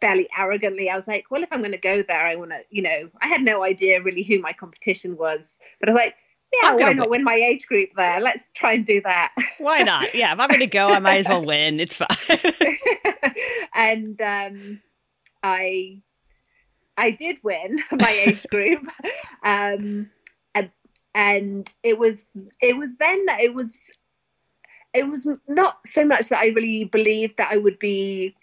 fairly 0.01 0.27
arrogantly, 0.37 0.89
I 0.89 0.95
was 0.95 1.07
like, 1.07 1.25
well, 1.29 1.43
if 1.43 1.49
I'm 1.51 1.59
going 1.59 1.71
to 1.71 1.77
go 1.77 2.03
there, 2.03 2.25
I 2.25 2.35
want 2.35 2.51
to, 2.51 2.59
you 2.69 2.81
know, 2.81 3.09
I 3.21 3.27
had 3.27 3.41
no 3.41 3.63
idea 3.63 4.01
really 4.01 4.23
who 4.23 4.39
my 4.39 4.53
competition 4.53 5.17
was, 5.17 5.57
but 5.79 5.89
I 5.89 5.93
was 5.93 5.99
like, 5.99 6.15
yeah, 6.53 6.69
I'm 6.69 6.79
why 6.79 6.93
not 6.93 7.09
win 7.09 7.23
my 7.23 7.33
age 7.33 7.65
group 7.67 7.89
there? 7.95 8.19
Let's 8.19 8.47
try 8.53 8.73
and 8.73 8.85
do 8.85 9.01
that. 9.01 9.33
Why 9.59 9.81
not? 9.81 10.05
Yeah, 10.13 10.33
if 10.33 10.39
I'm 10.39 10.49
going 10.49 10.59
to 10.59 10.67
go, 10.67 10.89
I 10.89 10.99
might 10.99 11.19
as 11.19 11.27
well 11.27 11.43
win. 11.43 11.79
It's 11.79 11.95
fine. 11.95 12.07
and 13.75 14.21
um, 14.21 14.81
I 15.43 16.01
I 16.97 17.11
did 17.11 17.39
win 17.43 17.79
my 17.91 18.09
age 18.09 18.45
group, 18.49 18.83
um, 19.43 20.09
and, 20.53 20.71
and 21.13 21.71
it 21.83 21.97
was 21.97 22.25
it 22.61 22.77
was 22.77 22.95
then 22.95 23.25
that 23.25 23.41
it 23.41 23.53
was 23.53 23.89
it 24.93 25.07
was 25.07 25.27
not 25.47 25.79
so 25.85 26.05
much 26.05 26.29
that 26.29 26.39
I 26.39 26.47
really 26.47 26.85
believed 26.85 27.37
that 27.37 27.51
I 27.51 27.57
would 27.57 27.79
be 27.79 28.35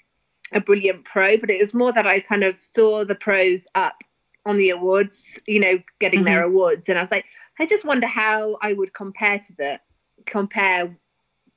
a 0.53 0.61
brilliant 0.61 1.05
pro, 1.05 1.38
but 1.38 1.51
it 1.51 1.61
was 1.61 1.73
more 1.73 1.93
that 1.93 2.07
I 2.07 2.21
kind 2.21 2.45
of 2.45 2.59
saw 2.59 3.05
the 3.05 3.15
pros 3.15 3.67
up 3.75 4.03
on 4.45 4.57
the 4.57 4.71
awards, 4.71 5.39
you 5.47 5.61
know, 5.61 5.81
getting 6.01 6.25
their 6.25 6.43
awards, 6.43 6.89
and 6.89 6.99
I 6.99 7.03
was 7.03 7.11
like, 7.11 7.27
I 7.59 7.67
just 7.67 7.85
wonder 7.85 8.07
how 8.07 8.59
I 8.63 8.73
would 8.73 8.93
compare 8.93 9.39
to 9.39 9.53
the 9.57 9.81
compare 10.27 10.97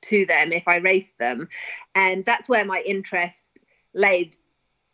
to 0.02 0.26
them 0.26 0.52
if 0.52 0.68
I 0.68 0.76
raced 0.76 1.18
them, 1.18 1.48
and 1.94 2.24
that's 2.24 2.48
where 2.48 2.64
my 2.64 2.82
interest 2.86 3.46
laid. 3.94 4.36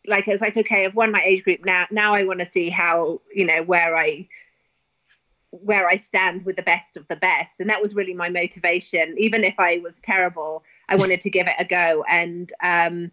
Like 0.07 0.27
it's 0.27 0.43
like, 0.43 0.57
okay, 0.57 0.85
I've 0.85 0.97
won 0.97 1.13
my 1.13 1.23
age 1.23 1.45
group 1.45 1.65
now. 1.65 1.87
Now 1.91 2.15
I 2.15 2.25
want 2.25 2.41
to 2.41 2.47
see 2.47 2.71
how 2.71 3.21
you 3.33 3.47
know 3.47 3.63
where 3.63 3.97
I 3.97 4.29
where 5.53 5.87
I 5.87 5.97
stand 5.97 6.47
with 6.47 6.57
the 6.57 6.63
best 6.63 6.97
of 6.97 7.07
the 7.09 7.17
best. 7.17 7.61
And 7.61 7.69
that 7.69 7.83
was 7.83 7.95
really 7.95 8.15
my 8.15 8.31
motivation. 8.31 9.15
Even 9.19 9.45
if 9.45 9.55
I 9.59 9.79
was 9.79 10.01
terrible, 10.01 10.65
I 10.89 10.97
wanted 10.97 11.21
to 11.21 11.31
give 11.31 11.47
it 11.47 11.55
a 11.59 11.65
go. 11.67 12.05
And 12.09 12.51
um, 12.63 13.13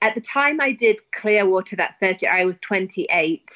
at 0.00 0.14
the 0.14 0.20
time 0.20 0.60
I 0.60 0.70
did 0.70 1.00
Clearwater 1.10 1.76
that 1.76 1.98
first 1.98 2.22
year, 2.22 2.32
I 2.32 2.44
was 2.44 2.60
28. 2.60 3.50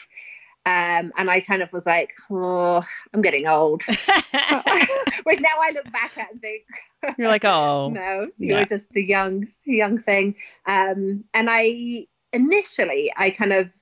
Um, 0.68 1.14
and 1.16 1.31
I 1.31 1.40
kind 1.40 1.62
of 1.62 1.72
was 1.72 1.87
like, 1.87 2.11
oh, 2.31 2.83
I'm 3.14 3.22
getting 3.22 3.46
old. 3.46 3.83
Which 5.24 5.40
now 5.40 5.57
I 5.62 5.70
look 5.72 5.90
back 5.90 6.18
at 6.18 6.31
and 6.31 6.42
think, 6.42 6.64
You're 7.18 7.28
like, 7.28 7.46
oh. 7.46 7.88
no, 7.88 8.26
you 8.37 8.52
yeah. 8.52 8.61
were 8.61 8.66
just 8.66 8.90
the 8.92 9.02
young, 9.02 9.48
young 9.64 9.96
thing. 9.96 10.35
Um, 10.66 11.24
and 11.33 11.48
I 11.50 12.07
initially, 12.35 13.11
I 13.16 13.31
kind 13.31 13.54
of, 13.54 13.72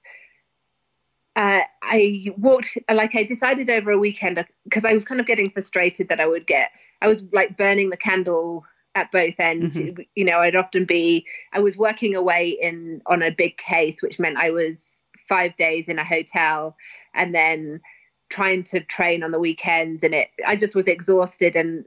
uh, 1.35 1.63
I 1.83 2.33
walked 2.37 2.79
like 2.89 3.17
I 3.17 3.25
decided 3.25 3.69
over 3.69 3.91
a 3.91 3.99
weekend 3.99 4.45
because 4.63 4.85
I 4.85 4.95
was 4.95 5.05
kind 5.05 5.21
of 5.21 5.27
getting 5.27 5.51
frustrated 5.51 6.09
that 6.09 6.21
I 6.21 6.27
would 6.29 6.47
get, 6.47 6.71
I 7.03 7.09
was 7.09 7.25
like 7.33 7.57
burning 7.57 7.91
the 7.91 7.97
candle 7.97 8.65
at 8.95 9.11
both 9.11 9.35
ends. 9.41 9.77
Mhm. 9.77 10.07
You 10.15 10.25
know, 10.25 10.39
I'd 10.39 10.55
often 10.55 10.85
be, 10.85 11.27
I 11.53 11.59
was 11.59 11.77
working 11.77 12.15
away 12.15 12.51
in 12.51 13.03
on 13.07 13.23
a 13.23 13.33
big 13.33 13.57
case, 13.57 14.03
which 14.03 14.21
meant 14.21 14.37
I 14.37 14.51
was 14.51 15.03
five 15.29 15.57
days 15.57 15.89
in 15.89 15.99
a 15.99 16.05
hotel 16.05 16.77
and 17.15 17.35
then 17.35 17.81
trying 18.29 18.65
to 18.65 18.81
train 18.81 19.23
on 19.23 19.31
the 19.31 19.39
weekends. 19.39 20.03
And 20.03 20.15
it 20.15 20.29
i 20.47 20.57
just 20.57 20.75
was 20.75 20.89
exhausted 20.89 21.57
and 21.57 21.85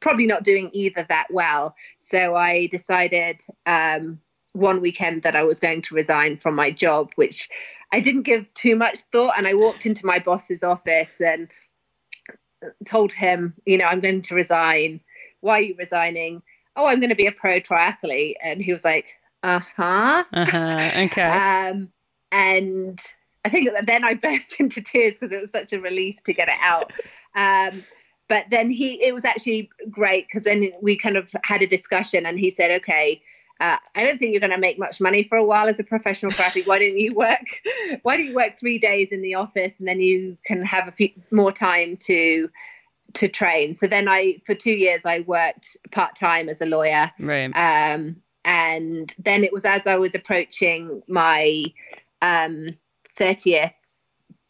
probably 0.00 0.26
not 0.26 0.44
doing 0.44 0.70
either 0.72 1.04
that 1.08 1.26
well. 1.30 1.74
So 1.98 2.34
i 2.36 2.66
decided 2.68 3.40
um, 3.66 4.20
one 4.52 4.80
weekend 4.80 5.22
that 5.22 5.36
i 5.36 5.42
was 5.42 5.60
going 5.60 5.82
to 5.82 5.94
resign 5.94 6.36
from 6.36 6.54
my 6.54 6.70
job 6.72 7.12
which 7.16 7.48
i 7.92 8.00
didn't 8.00 8.22
give 8.22 8.52
too 8.54 8.76
much 8.76 8.98
thought. 9.12 9.34
And 9.36 9.46
i 9.46 9.54
walked 9.54 9.86
into 9.86 10.06
my 10.06 10.18
boss's 10.18 10.62
office 10.62 11.20
and 11.20 11.50
told 12.86 13.12
him 13.12 13.54
you 13.66 13.78
know 13.78 13.84
i'm 13.84 14.00
going 14.00 14.22
to 14.22 14.34
resign. 14.34 15.00
Why 15.40 15.58
are 15.58 15.62
you 15.62 15.74
resigning? 15.78 16.42
Oh 16.76 16.86
i'm 16.86 17.00
going 17.00 17.10
to 17.10 17.16
be 17.16 17.26
a 17.26 17.32
pro 17.32 17.60
triathlete. 17.60 18.34
And 18.42 18.62
he 18.62 18.72
was 18.72 18.84
like 18.84 19.14
uh-huh. 19.42 20.24
Uh-huh. 20.32 20.90
Okay. 20.96 21.22
um, 21.22 21.90
and 22.32 23.00
I 23.44 23.50
think 23.50 23.70
that 23.72 23.86
then 23.86 24.04
I 24.04 24.14
burst 24.22 24.56
into 24.58 24.80
tears 24.80 25.18
because 25.18 25.32
it 25.32 25.40
was 25.40 25.50
such 25.50 25.72
a 25.72 25.80
relief 25.80 26.22
to 26.24 26.32
get 26.32 26.48
it 26.48 26.58
out. 26.62 26.92
Um, 27.34 27.84
but 28.28 28.44
then 28.50 28.70
he, 28.70 29.02
it 29.02 29.14
was 29.14 29.24
actually 29.24 29.70
great 29.90 30.28
because 30.28 30.44
then 30.44 30.70
we 30.82 30.96
kind 30.96 31.16
of 31.16 31.34
had 31.44 31.62
a 31.62 31.66
discussion 31.66 32.26
and 32.26 32.38
he 32.38 32.50
said, 32.50 32.70
okay, 32.82 33.22
uh, 33.60 33.76
I 33.96 34.04
don't 34.04 34.18
think 34.18 34.32
you're 34.32 34.40
going 34.40 34.52
to 34.52 34.58
make 34.58 34.78
much 34.78 35.00
money 35.00 35.24
for 35.24 35.36
a 35.36 35.44
while 35.44 35.68
as 35.68 35.80
a 35.80 35.84
professional 35.84 36.30
triathlete. 36.30 36.66
Why 36.66 36.78
don't 36.78 36.96
you 36.96 37.14
work? 37.14 37.40
Why 38.02 38.16
don't 38.16 38.26
you 38.26 38.34
work 38.34 38.58
three 38.58 38.78
days 38.78 39.10
in 39.10 39.22
the 39.22 39.34
office 39.34 39.78
and 39.78 39.88
then 39.88 40.00
you 40.00 40.36
can 40.44 40.64
have 40.64 40.86
a 40.86 40.92
few 40.92 41.10
more 41.30 41.50
time 41.50 41.96
to 42.02 42.48
to 43.14 43.26
train? 43.26 43.74
So 43.74 43.88
then 43.88 44.08
I, 44.08 44.40
for 44.44 44.54
two 44.54 44.72
years, 44.72 45.04
I 45.04 45.20
worked 45.20 45.76
part 45.90 46.14
time 46.14 46.48
as 46.48 46.60
a 46.60 46.66
lawyer, 46.66 47.10
right. 47.18 47.50
um, 47.54 48.16
and 48.44 49.12
then 49.18 49.42
it 49.42 49.52
was 49.52 49.64
as 49.64 49.86
I 49.86 49.96
was 49.96 50.14
approaching 50.14 51.02
my 51.08 51.64
um, 52.22 52.76
30th 53.18 53.72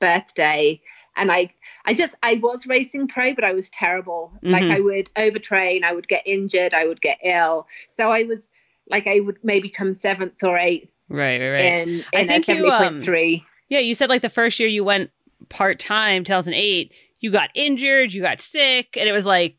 birthday, 0.00 0.80
and 1.16 1.32
I, 1.32 1.52
I 1.84 1.94
just, 1.94 2.14
I 2.22 2.34
was 2.42 2.66
racing 2.66 3.08
pro, 3.08 3.34
but 3.34 3.44
I 3.44 3.52
was 3.52 3.70
terrible. 3.70 4.32
Like 4.42 4.64
Mhm. 4.64 4.70
I 4.72 4.80
would 4.80 5.10
overtrain, 5.16 5.82
I 5.82 5.92
would 5.92 6.06
get 6.08 6.26
injured, 6.26 6.74
I 6.74 6.86
would 6.86 7.00
get 7.00 7.18
ill. 7.24 7.66
So 7.90 8.10
I 8.10 8.22
was 8.24 8.48
like, 8.88 9.06
I 9.06 9.20
would 9.20 9.38
maybe 9.42 9.68
come 9.68 9.94
seventh 9.94 10.42
or 10.42 10.56
eighth 10.56 10.90
Right, 11.08 11.40
right, 11.40 11.50
right. 11.50 11.64
in 11.64 12.04
I 12.14 12.20
in 12.20 12.30
a 12.30 12.40
think 12.40 12.48
you, 12.48 12.70
um, 12.70 13.00
70.3. 13.02 13.44
Yeah, 13.68 13.78
you 13.80 13.94
said 13.94 14.08
like 14.10 14.22
the 14.22 14.28
first 14.28 14.60
year 14.60 14.68
you 14.68 14.84
went 14.84 15.10
part 15.48 15.78
time, 15.78 16.22
2008, 16.24 16.92
you 17.20 17.30
got 17.30 17.50
injured, 17.54 18.12
you 18.12 18.22
got 18.22 18.40
sick, 18.40 18.96
and 18.96 19.08
it 19.08 19.12
was 19.12 19.26
like 19.26 19.56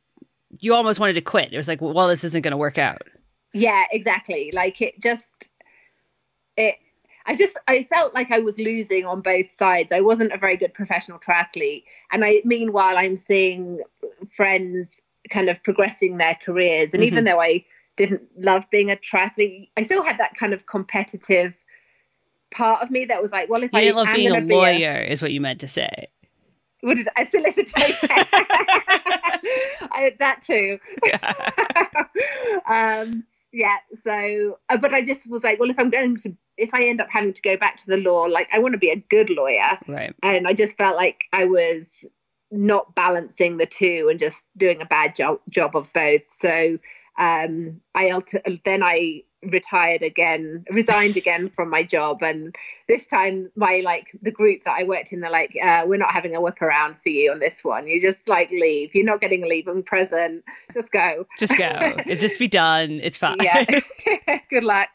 you 0.60 0.74
almost 0.74 1.00
wanted 1.00 1.14
to 1.14 1.22
quit. 1.22 1.52
It 1.54 1.58
was 1.58 1.68
like, 1.68 1.82
well, 1.82 2.08
this 2.08 2.24
isn't 2.24 2.42
going 2.42 2.52
to 2.52 2.58
work 2.58 2.78
out. 2.78 3.02
Yeah, 3.54 3.86
exactly. 3.92 4.52
Like 4.54 4.82
it 4.82 5.02
just 5.02 5.48
it 6.56 6.76
I 7.26 7.36
just 7.36 7.58
I 7.68 7.84
felt 7.84 8.14
like 8.16 8.32
I 8.32 8.40
was 8.40 8.58
losing 8.58 9.06
on 9.06 9.22
both 9.22 9.50
sides. 9.50 9.92
I 9.92 10.02
wasn't 10.02 10.32
a 10.32 10.38
very 10.38 10.58
good 10.58 10.74
professional 10.74 11.20
triathlete. 11.20 11.84
And 12.12 12.26
I 12.26 12.42
meanwhile 12.44 12.98
I'm 12.98 13.18
seeing 13.18 13.82
friends 14.28 15.02
kind 15.30 15.50
of 15.50 15.62
progressing 15.64 16.18
their 16.18 16.36
careers. 16.36 16.94
And 16.94 17.04
even 17.04 17.24
though 17.26 17.40
I 17.42 17.66
didn't 17.96 18.24
love 18.38 18.70
being 18.70 18.90
a 18.90 18.96
triathlete, 18.96 19.70
I 19.78 19.84
still 19.84 20.04
had 20.04 20.18
that 20.18 20.36
kind 20.36 20.54
of 20.54 20.66
competitive 20.66 21.54
part 22.52 22.82
of 22.82 22.90
me 22.90 23.06
that 23.06 23.22
was 23.22 23.32
like, 23.32 23.50
well, 23.50 23.64
if 23.64 23.72
You 23.74 23.80
I 23.80 23.82
didn't 23.84 23.98
love 23.98 24.08
am 24.08 24.16
being 24.16 24.32
a 24.32 24.42
to 24.42 24.46
a, 24.46 24.56
lawyer, 24.56 25.02
is 25.02 25.22
what 25.22 25.32
you 25.32 25.42
meant 25.42 25.60
to 25.60 25.68
say. 25.68 26.08
what 26.82 26.98
is 26.98 27.06
it, 27.06 27.14
a 27.18 27.26
solicitor? 27.26 27.72
I, 29.92 30.16
that 30.20 30.42
too. 30.42 30.80
um, 32.68 33.26
yeah. 33.52 33.78
So, 33.94 34.60
uh, 34.70 34.78
but 34.78 34.94
I 34.94 35.02
just 35.04 35.30
was 35.30 35.44
like, 35.44 35.60
well, 35.60 35.70
if 35.70 35.80
I'm 35.80 35.90
going 35.90 36.18
to, 36.18 36.36
if 36.58 36.74
I 36.74 36.84
end 36.84 37.02
up 37.02 37.10
having 37.10 37.34
to 37.34 37.42
go 37.42 37.58
back 37.58 37.78
to 37.78 37.88
the 37.88 37.98
law, 37.98 38.24
like 38.24 38.50
I 38.54 38.60
want 38.60 38.74
to 38.74 38.78
be 38.80 38.92
a 38.92 38.96
good 39.10 39.30
lawyer, 39.30 39.80
Right. 39.88 40.14
and 40.24 40.48
I 40.48 40.54
just 40.54 40.78
felt 40.78 40.96
like 40.96 41.24
I 41.34 41.46
was 41.46 42.06
not 42.52 42.96
balancing 42.96 43.58
the 43.58 43.66
two 43.66 44.08
and 44.10 44.20
just 44.20 44.44
doing 44.58 44.82
a 44.82 44.86
bad 44.86 45.16
job 45.16 45.40
job 45.50 45.76
of 45.76 45.92
both. 45.94 46.26
So, 46.32 46.78
um, 47.18 47.82
I 47.96 48.12
then 48.66 48.84
I 48.84 49.24
retired 49.44 50.02
again, 50.02 50.66
resigned 50.70 51.18
again 51.18 51.50
from 51.50 51.70
my 51.70 51.84
job, 51.84 52.22
and 52.22 52.56
this 52.88 53.06
time 53.06 53.52
my 53.56 53.82
like 53.84 54.08
the 54.22 54.32
group 54.32 54.64
that 54.64 54.78
I 54.80 54.84
worked 54.84 55.12
in, 55.12 55.22
they're 55.22 55.32
like, 55.32 55.56
uh, 55.64 55.84
we're 55.86 55.98
not 55.98 56.12
having 56.12 56.36
a 56.36 56.42
whip 56.42 56.62
around 56.62 56.98
for 57.04 57.10
you 57.10 57.32
on 57.32 57.40
this 57.40 57.64
one. 57.64 57.88
You 57.88 58.02
just 58.02 58.28
like 58.28 58.52
leave. 58.52 58.94
You're 58.94 59.06
not 59.06 59.22
getting 59.22 59.44
a 59.44 59.48
leaving 59.48 59.84
present. 59.84 60.44
Just 60.74 60.92
go. 60.92 61.26
Just 61.40 61.58
go. 61.58 61.68
it 62.06 62.20
just 62.20 62.40
be 62.40 62.48
done. 62.48 63.00
It's 63.02 63.18
fine. 63.18 63.38
Yeah. 63.42 63.66
Good 64.50 64.64
luck. 64.64 64.90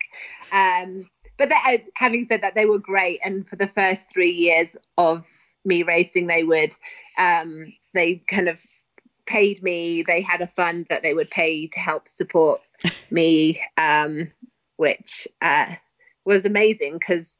Um, 0.52 1.08
but 1.36 1.48
that, 1.48 1.78
having 1.96 2.24
said 2.24 2.42
that, 2.42 2.54
they 2.54 2.66
were 2.66 2.78
great, 2.78 3.20
and 3.24 3.46
for 3.48 3.56
the 3.56 3.66
first 3.66 4.06
three 4.12 4.30
years 4.30 4.76
of 4.98 5.26
me 5.64 5.82
racing, 5.82 6.26
they 6.26 6.44
would 6.44 6.72
um, 7.18 7.72
they 7.92 8.22
kind 8.28 8.48
of 8.48 8.60
paid 9.26 9.62
me. 9.62 10.02
They 10.02 10.20
had 10.20 10.40
a 10.40 10.46
fund 10.46 10.86
that 10.90 11.02
they 11.02 11.14
would 11.14 11.30
pay 11.30 11.66
to 11.68 11.78
help 11.78 12.08
support 12.08 12.60
me, 13.10 13.60
um, 13.76 14.30
which 14.76 15.28
uh, 15.40 15.74
was 16.24 16.44
amazing 16.44 16.94
because 16.98 17.38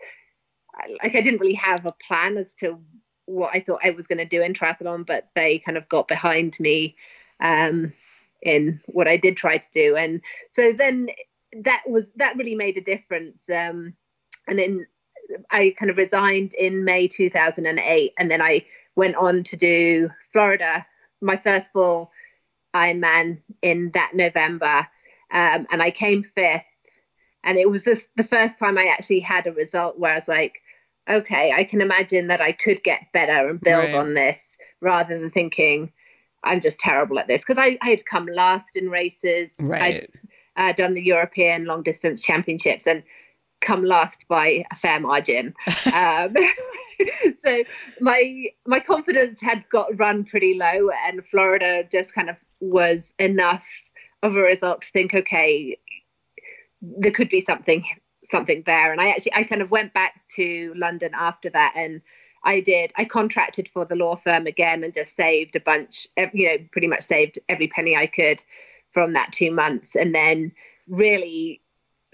like 1.02 1.14
I 1.14 1.20
didn't 1.20 1.40
really 1.40 1.54
have 1.54 1.86
a 1.86 1.94
plan 2.06 2.36
as 2.36 2.52
to 2.54 2.78
what 3.26 3.50
I 3.54 3.60
thought 3.60 3.80
I 3.84 3.90
was 3.90 4.06
going 4.06 4.18
to 4.18 4.24
do 4.24 4.42
in 4.42 4.52
triathlon, 4.52 5.06
but 5.06 5.28
they 5.34 5.58
kind 5.58 5.78
of 5.78 5.88
got 5.88 6.08
behind 6.08 6.58
me 6.60 6.96
um, 7.40 7.92
in 8.42 8.80
what 8.86 9.08
I 9.08 9.16
did 9.16 9.36
try 9.36 9.58
to 9.58 9.70
do. 9.72 9.96
And 9.96 10.20
so 10.48 10.72
then 10.76 11.08
that 11.62 11.82
was 11.86 12.10
that 12.16 12.36
really 12.36 12.54
made 12.54 12.76
a 12.76 12.82
difference. 12.82 13.48
Um, 13.48 13.94
and 14.46 14.58
then 14.58 14.86
I 15.50 15.74
kind 15.78 15.90
of 15.90 15.96
resigned 15.96 16.54
in 16.54 16.84
May 16.84 17.08
2008, 17.08 18.12
and 18.18 18.30
then 18.30 18.42
I 18.42 18.64
went 18.94 19.16
on 19.16 19.42
to 19.44 19.56
do 19.56 20.10
Florida, 20.32 20.84
my 21.24 21.36
first 21.36 21.72
full 21.72 22.10
Ironman 22.74 23.40
in 23.62 23.90
that 23.94 24.12
November, 24.14 24.86
um, 25.32 25.66
and 25.70 25.82
I 25.82 25.90
came 25.90 26.22
fifth. 26.22 26.64
And 27.42 27.58
it 27.58 27.68
was 27.68 27.84
just 27.84 28.08
the 28.16 28.24
first 28.24 28.58
time 28.58 28.78
I 28.78 28.86
actually 28.86 29.20
had 29.20 29.46
a 29.46 29.52
result 29.52 29.98
where 29.98 30.12
I 30.12 30.14
was 30.14 30.28
like, 30.28 30.62
okay, 31.08 31.52
I 31.54 31.64
can 31.64 31.80
imagine 31.80 32.28
that 32.28 32.40
I 32.40 32.52
could 32.52 32.82
get 32.82 33.12
better 33.12 33.46
and 33.48 33.60
build 33.60 33.84
right. 33.84 33.94
on 33.94 34.14
this 34.14 34.56
rather 34.80 35.18
than 35.18 35.30
thinking 35.30 35.92
I'm 36.42 36.60
just 36.60 36.80
terrible 36.80 37.18
at 37.18 37.26
this. 37.26 37.42
Because 37.42 37.58
I, 37.58 37.78
I 37.82 37.90
had 37.90 38.06
come 38.06 38.26
last 38.26 38.76
in 38.76 38.88
races. 38.88 39.60
Right. 39.62 40.08
I'd 40.56 40.70
uh, 40.70 40.72
done 40.72 40.94
the 40.94 41.02
European 41.02 41.66
long 41.66 41.82
distance 41.82 42.22
championships 42.22 42.86
and 42.86 43.02
come 43.60 43.84
last 43.84 44.24
by 44.28 44.64
a 44.70 44.76
fair 44.76 45.00
margin. 45.00 45.54
um, 45.92 46.34
so 47.36 47.62
my 48.00 48.46
my 48.66 48.80
confidence 48.80 49.40
had 49.40 49.64
got 49.68 49.98
run 49.98 50.24
pretty 50.24 50.58
low, 50.58 50.90
and 51.06 51.24
Florida 51.24 51.84
just 51.90 52.14
kind 52.14 52.30
of 52.30 52.36
was 52.60 53.12
enough 53.18 53.66
of 54.22 54.36
a 54.36 54.40
result 54.40 54.82
to 54.82 54.88
think, 54.88 55.14
okay, 55.14 55.78
there 56.80 57.12
could 57.12 57.28
be 57.28 57.40
something 57.40 57.84
something 58.24 58.62
there. 58.66 58.90
And 58.92 59.00
I 59.00 59.10
actually 59.10 59.34
I 59.34 59.44
kind 59.44 59.62
of 59.62 59.70
went 59.70 59.92
back 59.92 60.20
to 60.36 60.72
London 60.76 61.12
after 61.14 61.50
that 61.50 61.74
and 61.76 62.00
I 62.44 62.60
did. 62.60 62.92
I 62.96 63.04
contracted 63.04 63.68
for 63.68 63.84
the 63.84 63.96
law 63.96 64.16
firm 64.16 64.46
again 64.46 64.84
and 64.84 64.92
just 64.92 65.16
saved 65.16 65.56
a 65.56 65.60
bunch, 65.60 66.06
you 66.32 66.46
know, 66.46 66.56
pretty 66.72 66.88
much 66.88 67.02
saved 67.02 67.38
every 67.48 67.68
penny 67.68 67.96
I 67.96 68.06
could 68.06 68.42
from 68.90 69.14
that 69.14 69.32
two 69.32 69.50
months. 69.50 69.96
And 69.96 70.14
then 70.14 70.52
really 70.86 71.62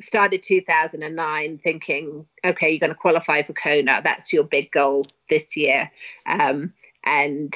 started 0.00 0.42
2009 0.42 1.58
thinking, 1.58 2.26
okay, 2.44 2.70
you're 2.70 2.80
going 2.80 2.90
to 2.90 2.96
qualify 2.96 3.42
for 3.42 3.52
Kona. 3.52 4.00
That's 4.02 4.32
your 4.32 4.44
big 4.44 4.70
goal 4.72 5.04
this 5.28 5.56
year. 5.56 5.90
Um, 6.26 6.72
and 7.04 7.54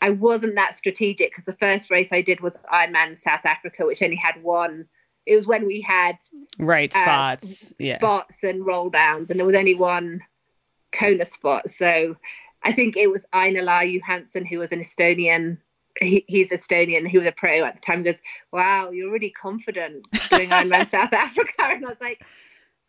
I 0.00 0.10
wasn't 0.10 0.56
that 0.56 0.76
strategic 0.76 1.30
because 1.30 1.46
the 1.46 1.56
first 1.56 1.90
race 1.90 2.12
I 2.12 2.22
did 2.22 2.40
was 2.40 2.62
Ironman 2.72 3.18
South 3.18 3.44
Africa, 3.44 3.86
which 3.86 4.02
only 4.02 4.16
had 4.16 4.42
one. 4.42 4.86
It 5.26 5.36
was 5.36 5.46
when 5.46 5.66
we 5.66 5.80
had 5.80 6.16
right 6.58 6.94
uh, 6.94 6.98
spots, 6.98 7.72
uh, 7.72 7.74
yeah. 7.78 7.96
spots 7.98 8.42
and 8.42 8.66
roll 8.66 8.90
downs, 8.90 9.30
and 9.30 9.38
there 9.38 9.46
was 9.46 9.54
only 9.54 9.74
one 9.74 10.20
Kona 10.92 11.24
spot. 11.24 11.70
So 11.70 12.16
I 12.62 12.72
think 12.72 12.96
it 12.96 13.10
was 13.10 13.24
Ain-Alar 13.34 14.00
Juhanson, 14.00 14.46
who 14.46 14.58
was 14.58 14.72
an 14.72 14.80
Estonian 14.80 15.58
he, 16.00 16.24
he's 16.26 16.50
Estonian. 16.50 17.08
He 17.08 17.18
was 17.18 17.26
a 17.26 17.32
pro 17.32 17.64
at 17.64 17.76
the 17.76 17.80
time. 17.80 17.98
He 17.98 18.04
goes, 18.04 18.20
"Wow, 18.52 18.90
you're 18.90 19.10
really 19.10 19.30
confident 19.30 20.04
doing 20.30 20.50
Ironman 20.50 20.86
South 20.88 21.12
Africa." 21.12 21.52
And 21.58 21.84
I 21.84 21.88
was 21.88 22.00
like, 22.00 22.24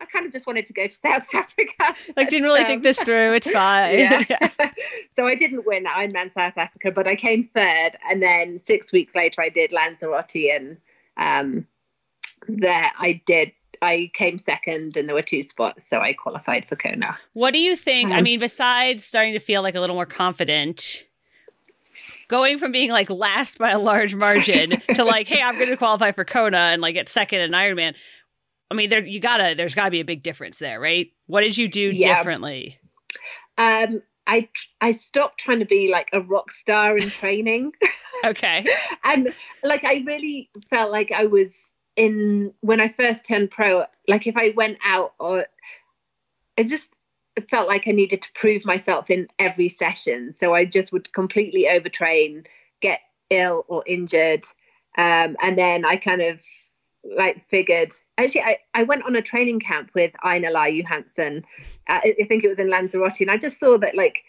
"I 0.00 0.06
kind 0.06 0.26
of 0.26 0.32
just 0.32 0.46
wanted 0.46 0.66
to 0.66 0.72
go 0.72 0.86
to 0.86 0.94
South 0.94 1.26
Africa." 1.34 1.94
Like, 2.16 2.28
didn't 2.28 2.44
really 2.44 2.60
um, 2.60 2.66
think 2.66 2.82
this 2.82 2.98
through. 2.98 3.34
It's 3.34 3.50
fine. 3.50 3.98
Yeah. 3.98 4.24
so 5.12 5.26
I 5.26 5.34
didn't 5.34 5.66
win 5.66 5.84
Ironman 5.84 6.32
South 6.32 6.56
Africa, 6.56 6.90
but 6.90 7.06
I 7.06 7.16
came 7.16 7.48
third. 7.54 7.92
And 8.08 8.22
then 8.22 8.58
six 8.58 8.92
weeks 8.92 9.14
later, 9.14 9.40
I 9.42 9.48
did 9.48 9.72
Lanzarote, 9.72 10.34
and 10.34 10.76
um, 11.16 11.66
there 12.48 12.90
I 12.98 13.22
did 13.26 13.52
I 13.82 14.10
came 14.14 14.38
second 14.38 14.96
and 14.96 15.06
there 15.06 15.14
were 15.14 15.22
two 15.22 15.42
spots, 15.42 15.86
so 15.86 16.00
I 16.00 16.14
qualified 16.14 16.66
for 16.66 16.76
Kona. 16.76 17.18
What 17.34 17.52
do 17.52 17.58
you 17.58 17.76
think? 17.76 18.10
Um, 18.10 18.16
I 18.16 18.22
mean, 18.22 18.40
besides 18.40 19.04
starting 19.04 19.34
to 19.34 19.38
feel 19.38 19.62
like 19.62 19.74
a 19.74 19.80
little 19.80 19.96
more 19.96 20.06
confident, 20.06 21.04
going 22.28 22.58
from 22.58 22.72
being 22.72 22.90
like 22.90 23.10
last 23.10 23.58
by 23.58 23.70
a 23.70 23.78
large 23.78 24.14
margin 24.14 24.70
to 24.94 25.04
like, 25.04 25.28
hey, 25.28 25.40
I'm 25.42 25.56
going 25.56 25.70
to 25.70 25.76
qualify 25.76 26.12
for 26.12 26.24
Kona 26.24 26.58
and 26.58 26.82
like 26.82 26.94
get 26.94 27.08
second 27.08 27.40
in 27.40 27.52
Ironman. 27.52 27.94
I 28.70 28.74
mean, 28.74 28.88
there 28.88 29.04
you 29.04 29.20
gotta. 29.20 29.54
There's 29.56 29.76
gotta 29.76 29.92
be 29.92 30.00
a 30.00 30.04
big 30.04 30.22
difference 30.22 30.58
there, 30.58 30.80
right? 30.80 31.12
What 31.26 31.42
did 31.42 31.56
you 31.56 31.68
do 31.68 31.80
yeah. 31.80 32.16
differently? 32.16 32.78
Um, 33.58 34.02
I 34.26 34.48
I 34.80 34.92
stopped 34.92 35.38
trying 35.38 35.60
to 35.60 35.64
be 35.64 35.88
like 35.90 36.10
a 36.12 36.20
rock 36.20 36.50
star 36.50 36.98
in 36.98 37.10
training. 37.10 37.72
okay. 38.24 38.66
and 39.04 39.32
like 39.62 39.84
I 39.84 40.02
really 40.06 40.50
felt 40.68 40.90
like 40.90 41.12
I 41.12 41.26
was 41.26 41.66
in 41.94 42.52
when 42.60 42.80
I 42.80 42.88
first 42.88 43.24
turned 43.26 43.50
pro. 43.50 43.84
Like 44.08 44.26
if 44.26 44.36
I 44.36 44.52
went 44.56 44.78
out 44.84 45.14
or 45.20 45.46
I 46.58 46.64
just 46.64 46.90
felt 47.50 47.68
like 47.68 47.86
I 47.86 47.92
needed 47.92 48.22
to 48.22 48.32
prove 48.32 48.64
myself 48.64 49.10
in 49.10 49.28
every 49.38 49.68
session. 49.68 50.32
So 50.32 50.54
I 50.54 50.64
just 50.64 50.92
would 50.92 51.12
completely 51.12 51.66
overtrain, 51.70 52.46
get 52.80 53.00
ill 53.30 53.64
or 53.68 53.84
injured. 53.86 54.44
Um, 54.96 55.36
and 55.42 55.58
then 55.58 55.84
I 55.84 55.96
kind 55.96 56.22
of 56.22 56.42
like 57.16 57.40
figured 57.40 57.92
actually 58.18 58.42
I, 58.42 58.58
I 58.74 58.82
went 58.82 59.04
on 59.04 59.14
a 59.14 59.22
training 59.22 59.60
camp 59.60 59.90
with 59.94 60.12
Ain-Alar 60.24 60.82
Juhanson. 60.82 61.44
Uh, 61.88 62.00
I 62.02 62.26
think 62.28 62.42
it 62.42 62.48
was 62.48 62.58
in 62.58 62.70
Lanzarote. 62.70 63.20
And 63.20 63.30
I 63.30 63.36
just 63.36 63.60
saw 63.60 63.78
that 63.78 63.94
like 63.94 64.24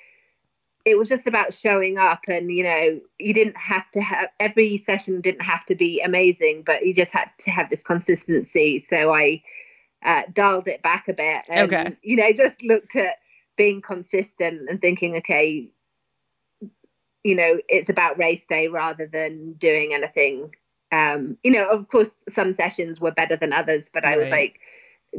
it 0.87 0.97
was 0.97 1.09
just 1.09 1.27
about 1.27 1.53
showing 1.53 1.97
up 1.97 2.21
and 2.29 2.49
you 2.49 2.63
know 2.63 3.01
you 3.19 3.33
didn't 3.33 3.57
have 3.57 3.89
to 3.91 4.01
have 4.01 4.29
every 4.39 4.77
session 4.77 5.19
didn't 5.19 5.41
have 5.41 5.65
to 5.65 5.75
be 5.75 5.99
amazing 5.99 6.63
but 6.65 6.85
you 6.85 6.93
just 6.93 7.11
had 7.11 7.29
to 7.37 7.51
have 7.51 7.69
this 7.69 7.83
consistency 7.83 8.79
so 8.79 9.13
i 9.13 9.41
uh, 10.03 10.23
dialed 10.33 10.67
it 10.67 10.81
back 10.81 11.07
a 11.07 11.13
bit 11.13 11.43
and 11.49 11.73
okay. 11.73 11.97
you 12.03 12.15
know 12.15 12.31
just 12.31 12.61
looked 12.63 12.95
at 12.95 13.15
being 13.55 13.81
consistent 13.81 14.69
and 14.69 14.81
thinking 14.81 15.15
okay 15.17 15.69
you 17.23 17.35
know 17.35 17.57
it's 17.67 17.89
about 17.89 18.17
race 18.17 18.45
day 18.45 18.67
rather 18.67 19.07
than 19.07 19.53
doing 19.53 19.93
anything 19.93 20.53
um 20.91 21.37
you 21.43 21.51
know 21.51 21.67
of 21.69 21.87
course 21.89 22.23
some 22.29 22.53
sessions 22.53 23.01
were 23.01 23.11
better 23.11 23.35
than 23.35 23.51
others 23.51 23.89
but 23.91 24.03
right. 24.03 24.13
i 24.13 24.17
was 24.17 24.29
like 24.29 24.59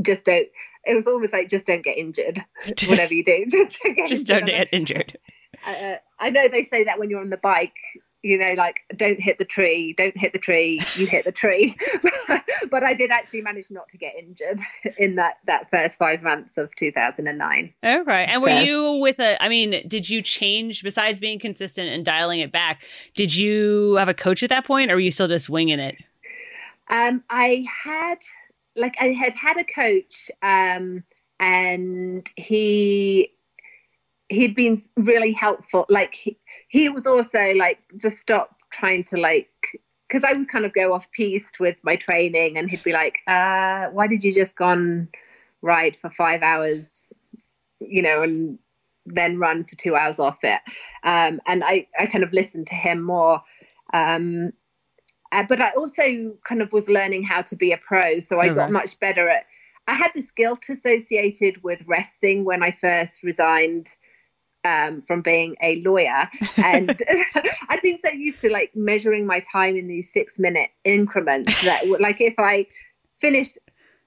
just 0.01 0.25
don't 0.25 0.49
it 0.85 0.95
was 0.95 1.07
almost 1.07 1.33
like 1.33 1.49
just 1.49 1.67
don't 1.67 1.85
get 1.85 1.99
injured 1.99 2.45
whatever 2.87 3.13
you 3.13 3.25
do 3.25 3.45
just 3.51 3.79
don't 3.83 3.95
get 3.95 4.09
just 4.09 4.21
injured. 4.21 4.47
don't 4.47 4.47
get 4.47 4.69
injured 4.73 5.19
uh, 5.67 5.97
I 6.19 6.31
know 6.31 6.49
they 6.49 6.63
say 6.63 6.85
that 6.85 6.99
when 6.99 7.11
you're 7.11 7.21
on 7.21 7.31
the 7.31 7.37
bike, 7.37 7.77
you 8.23 8.37
know, 8.37 8.55
like 8.55 8.81
don't 8.97 9.21
hit 9.21 9.39
the 9.39 9.45
tree, 9.45 9.95
don't 9.97 10.17
hit 10.17 10.33
the 10.33 10.39
tree, 10.39 10.83
you 10.97 11.07
hit 11.07 11.25
the 11.25 11.33
tree. 11.33 11.77
but 12.71 12.83
I 12.83 12.95
did 12.95 13.11
actually 13.11 13.43
manage 13.43 13.71
not 13.71 13.89
to 13.91 13.97
get 13.97 14.15
injured 14.17 14.59
in 14.99 15.17
that 15.17 15.39
that 15.47 15.71
first 15.71 15.99
five 15.99 16.23
months 16.23 16.59
of 16.59 16.75
2009. 16.77 17.75
Okay, 17.85 18.25
and 18.25 18.43
were 18.43 18.61
you 18.61 18.95
with 19.01 19.21
a? 19.21 19.43
I 19.43 19.49
mean, 19.49 19.87
did 19.87 20.11
you 20.11 20.23
change 20.23 20.83
besides 20.83 21.21
being 21.21 21.39
consistent 21.39 21.89
and 21.91 22.05
dialing 22.05 22.41
it 22.41 22.51
back? 22.51 22.83
Did 23.15 23.35
you 23.35 23.95
have 23.97 24.09
a 24.09 24.15
coach 24.15 24.43
at 24.43 24.51
that 24.51 24.65
point, 24.65 24.91
or 24.91 24.95
were 24.95 25.01
you 25.01 25.13
still 25.13 25.29
just 25.29 25.49
winging 25.49 25.79
it? 25.79 25.97
Um, 26.91 27.23
I 27.31 27.67
had 27.85 28.19
like 28.75 28.97
I 29.01 29.09
had 29.09 29.35
had 29.35 29.59
a 29.59 29.65
coach, 29.65 30.31
um, 30.43 31.05
and 31.39 32.29
he 32.37 33.33
he'd 34.29 34.55
been 34.55 34.77
really 34.97 35.33
helpful. 35.33 35.87
Like 35.89 36.15
he, 36.15 36.39
he 36.69 36.89
was 36.89 37.07
also 37.07 37.53
like, 37.55 37.81
just 38.01 38.19
stop 38.19 38.57
trying 38.71 39.05
to 39.05 39.17
like, 39.17 39.49
because 40.07 40.25
I 40.25 40.33
would 40.33 40.49
kind 40.49 40.65
of 40.65 40.73
go 40.73 40.93
off 40.93 41.11
piste 41.13 41.61
with 41.61 41.77
my 41.83 41.97
training, 41.97 42.57
and 42.57 42.71
he'd 42.71 42.83
be 42.83 42.93
like, 42.93 43.19
uh, 43.27 43.89
"Why 43.89 44.07
did 44.07 44.25
you 44.25 44.33
just 44.33 44.57
go 44.57 44.65
on 44.65 45.09
ride 45.61 45.97
for 45.97 46.09
five 46.09 46.43
hours?" 46.43 47.13
You 47.81 48.03
know, 48.03 48.23
and 48.23 48.59
then 49.05 49.39
run 49.39 49.65
for 49.65 49.77
two 49.77 49.97
hours 49.97 50.19
off 50.19 50.39
it. 50.43 50.61
Um, 51.05 51.41
and 51.47 51.63
I, 51.65 51.87
I 51.99 52.07
kind 52.07 52.25
of 52.25 52.33
listened 52.33 52.67
to 52.69 52.75
him 52.75 53.03
more. 53.03 53.43
Um, 53.93 54.53
uh, 55.33 55.45
but 55.49 55.61
I 55.61 55.71
also 55.73 56.37
kind 56.45 56.63
of 56.63 56.73
was 56.73 56.89
learning 56.89 57.23
how 57.23 57.43
to 57.43 57.57
be 57.57 57.73
a 57.73 57.79
pro, 57.79 58.21
so 58.21 58.41
I 58.41 58.49
got 58.49 58.73
much 58.73 58.99
better 58.99 59.29
at. 59.29 59.45
I 59.87 59.95
had 59.95 60.11
this 60.15 60.31
guilt 60.31 60.69
associated 60.71 61.63
with 61.63 61.83
resting 61.87 62.45
when 62.45 62.63
I 62.63 62.71
first 62.71 63.23
resigned 63.23 63.95
um, 64.69 65.01
from 65.01 65.23
being 65.23 65.57
a 65.63 65.81
lawyer. 65.83 66.29
And 66.57 66.91
I'd 67.69 67.83
been 67.83 67.99
so 67.99 68.11
used 68.11 68.41
to 68.43 68.51
like 68.51 68.75
measuring 68.75 69.27
my 69.27 69.41
time 69.41 69.77
in 69.77 69.89
these 69.89 70.13
six 70.13 70.39
minute 70.39 70.71
increments 70.85 71.63
that, 71.65 71.89
like, 72.01 72.21
if 72.21 72.35
I 72.39 72.67
finished 73.17 73.59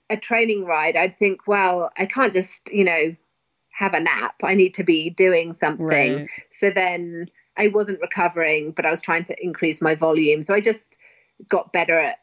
a 0.09 0.17
training 0.17 0.65
ride, 0.65 0.95
I'd 0.95 1.17
think, 1.17 1.47
well, 1.47 1.91
I 1.97 2.05
can't 2.05 2.33
just, 2.33 2.61
you 2.71 2.83
know, 2.83 3.15
have 3.71 3.93
a 3.93 3.99
nap. 3.99 4.35
I 4.43 4.53
need 4.53 4.73
to 4.75 4.83
be 4.83 5.09
doing 5.09 5.53
something. 5.53 6.15
Right. 6.15 6.27
So 6.49 6.69
then 6.69 7.27
I 7.57 7.69
wasn't 7.69 8.01
recovering, 8.01 8.71
but 8.71 8.85
I 8.85 8.91
was 8.91 9.01
trying 9.01 9.23
to 9.25 9.43
increase 9.43 9.81
my 9.81 9.95
volume. 9.95 10.43
So 10.43 10.53
I 10.53 10.61
just 10.61 10.95
got 11.47 11.73
better 11.73 11.99
at 11.99 12.19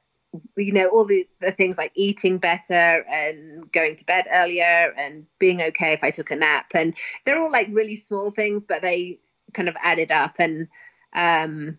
you 0.57 0.73
know 0.73 0.89
all 0.89 1.07
the, 1.07 1.27
the 1.41 1.53
things 1.53 1.79
like 1.79 1.93
eating 1.95 2.39
better 2.39 3.05
and 3.11 3.71
going 3.73 3.97
to 3.97 4.05
bed 4.05 4.27
earlier 4.31 4.93
and 4.97 5.27
being 5.39 5.63
okay 5.63 5.93
if 5.93 6.05
i 6.05 6.11
took 6.11 6.31
a 6.31 6.37
nap. 6.37 6.67
And 6.75 6.95
they're 7.25 7.41
all 7.41 7.51
like 7.51 7.69
really 7.71 7.97
small 7.97 8.31
things 8.31 8.67
but 8.67 8.83
they 8.83 9.19
kind 9.55 9.69
of 9.69 9.77
added 9.83 10.13
up. 10.13 10.37
And 10.39 10.69
um 11.15 11.79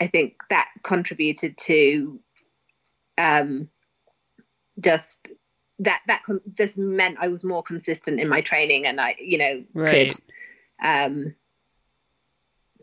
i 0.00 0.06
think 0.06 0.36
that 0.50 0.68
contributed 0.84 1.56
to 1.58 2.20
um 3.18 3.68
just 4.78 5.18
that 5.80 6.00
that 6.06 6.22
just 6.52 6.78
meant 6.78 7.18
i 7.20 7.28
was 7.28 7.42
more 7.42 7.62
consistent 7.62 8.20
in 8.20 8.28
my 8.28 8.40
training 8.40 8.86
and 8.86 9.00
i 9.00 9.16
you 9.18 9.36
know 9.36 9.64
right. 9.74 10.16
could 10.16 10.86
um 10.86 11.34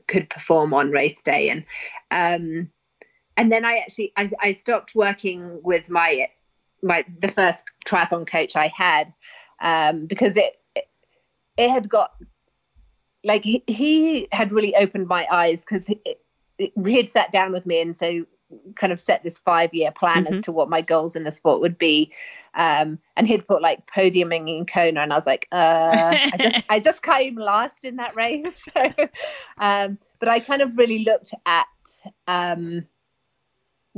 could 0.10 0.30
perform 0.30 0.74
on 0.74 0.92
race 0.92 1.22
day. 1.22 1.50
And 1.50 1.64
um 2.12 2.72
and 3.40 3.50
then 3.50 3.64
I 3.64 3.78
actually 3.78 4.12
I, 4.18 4.30
I 4.42 4.52
stopped 4.52 4.94
working 4.94 5.62
with 5.64 5.90
my 5.90 6.28
my 6.84 7.06
the 7.20 7.30
first 7.30 7.64
triathlon 7.86 8.28
coach 8.28 8.58
I 8.58 8.68
had 8.68 9.14
um, 9.62 10.08
because 10.08 10.36
it, 10.36 10.60
it 10.76 10.90
it 11.58 11.70
had 11.70 11.88
got 11.88 12.12
like 13.24 13.46
he, 13.46 13.64
he 13.66 14.28
had 14.34 14.52
really 14.52 14.76
opened 14.76 15.08
my 15.08 15.26
eyes 15.32 15.64
because 15.64 15.88
he, 15.88 16.02
he 16.58 16.98
had 16.98 17.10
sat 17.10 17.32
down 17.32 17.54
with 17.54 17.66
me 17.66 17.82
and 17.82 17.96
so 17.96 18.26
kind 18.76 18.92
of 18.92 19.00
set 19.00 19.24
this 19.24 19.40
five 19.40 19.74
year 19.74 19.92
plan 19.92 20.26
mm-hmm. 20.26 20.34
as 20.34 20.42
to 20.42 20.52
what 20.52 20.70
my 20.70 20.82
goals 20.82 21.16
in 21.16 21.24
the 21.24 21.32
sport 21.32 21.62
would 21.62 21.78
be. 21.78 22.12
Um, 22.56 23.00
and 23.16 23.26
he'd 23.26 23.48
put 23.48 23.62
like 23.62 23.88
podiuming 23.88 24.50
in 24.50 24.66
Kona, 24.66 25.02
and 25.02 25.14
I 25.14 25.16
was 25.16 25.28
like, 25.28 25.48
uh, 25.54 26.18
I 26.34 26.38
just 26.38 26.64
I 26.70 26.80
just 26.82 27.04
came 27.04 27.36
last 27.36 27.86
in 27.86 27.96
that 27.98 28.18
race. 28.18 28.68
so, 28.74 28.92
um, 29.60 29.98
but 30.20 30.28
I 30.28 30.42
kind 30.42 30.62
of 30.62 30.78
really 30.78 31.06
looked 31.06 31.34
at 31.46 31.68
um, 32.28 32.86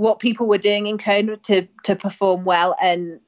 what 0.02 0.18
people 0.18 0.48
were 0.48 0.58
doing 0.58 0.88
in 0.88 0.98
Kona 0.98 1.38
to 1.38 1.68
to 1.84 1.96
perform 1.96 2.44
well, 2.44 2.76
and 2.82 3.20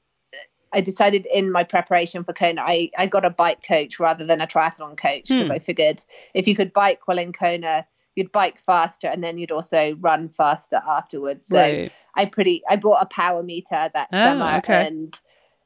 I 0.74 0.82
decided 0.82 1.28
in 1.28 1.52
my 1.52 1.64
preparation 1.64 2.24
for 2.24 2.34
Kona, 2.34 2.62
I, 2.62 2.90
I 2.98 3.06
got 3.06 3.24
a 3.24 3.30
bike 3.30 3.60
coach 3.66 4.00
rather 4.00 4.26
than 4.26 4.42
a 4.42 4.48
triathlon 4.48 4.98
coach 4.98 5.30
because 5.30 5.50
hmm. 5.50 5.54
I 5.54 5.60
figured 5.60 6.04
if 6.34 6.48
you 6.48 6.56
could 6.56 6.74
bike 6.74 7.08
well 7.08 7.20
in 7.20 7.32
Kona, 7.32 7.86
you'd 8.16 8.32
bike 8.32 8.60
faster 8.60 9.08
and 9.08 9.24
then 9.24 9.38
you'd 9.38 9.52
also 9.52 9.96
run 10.00 10.30
faster 10.30 10.82
afterwards. 10.88 11.46
So 11.46 11.62
right. 11.62 11.92
I 12.16 12.26
pretty 12.26 12.64
I 12.68 12.76
bought 12.76 13.04
a 13.04 13.06
power 13.06 13.44
meter 13.44 13.92
that 13.94 14.10
oh, 14.12 14.18
summer 14.18 14.58
okay. 14.58 14.88
and 14.88 15.20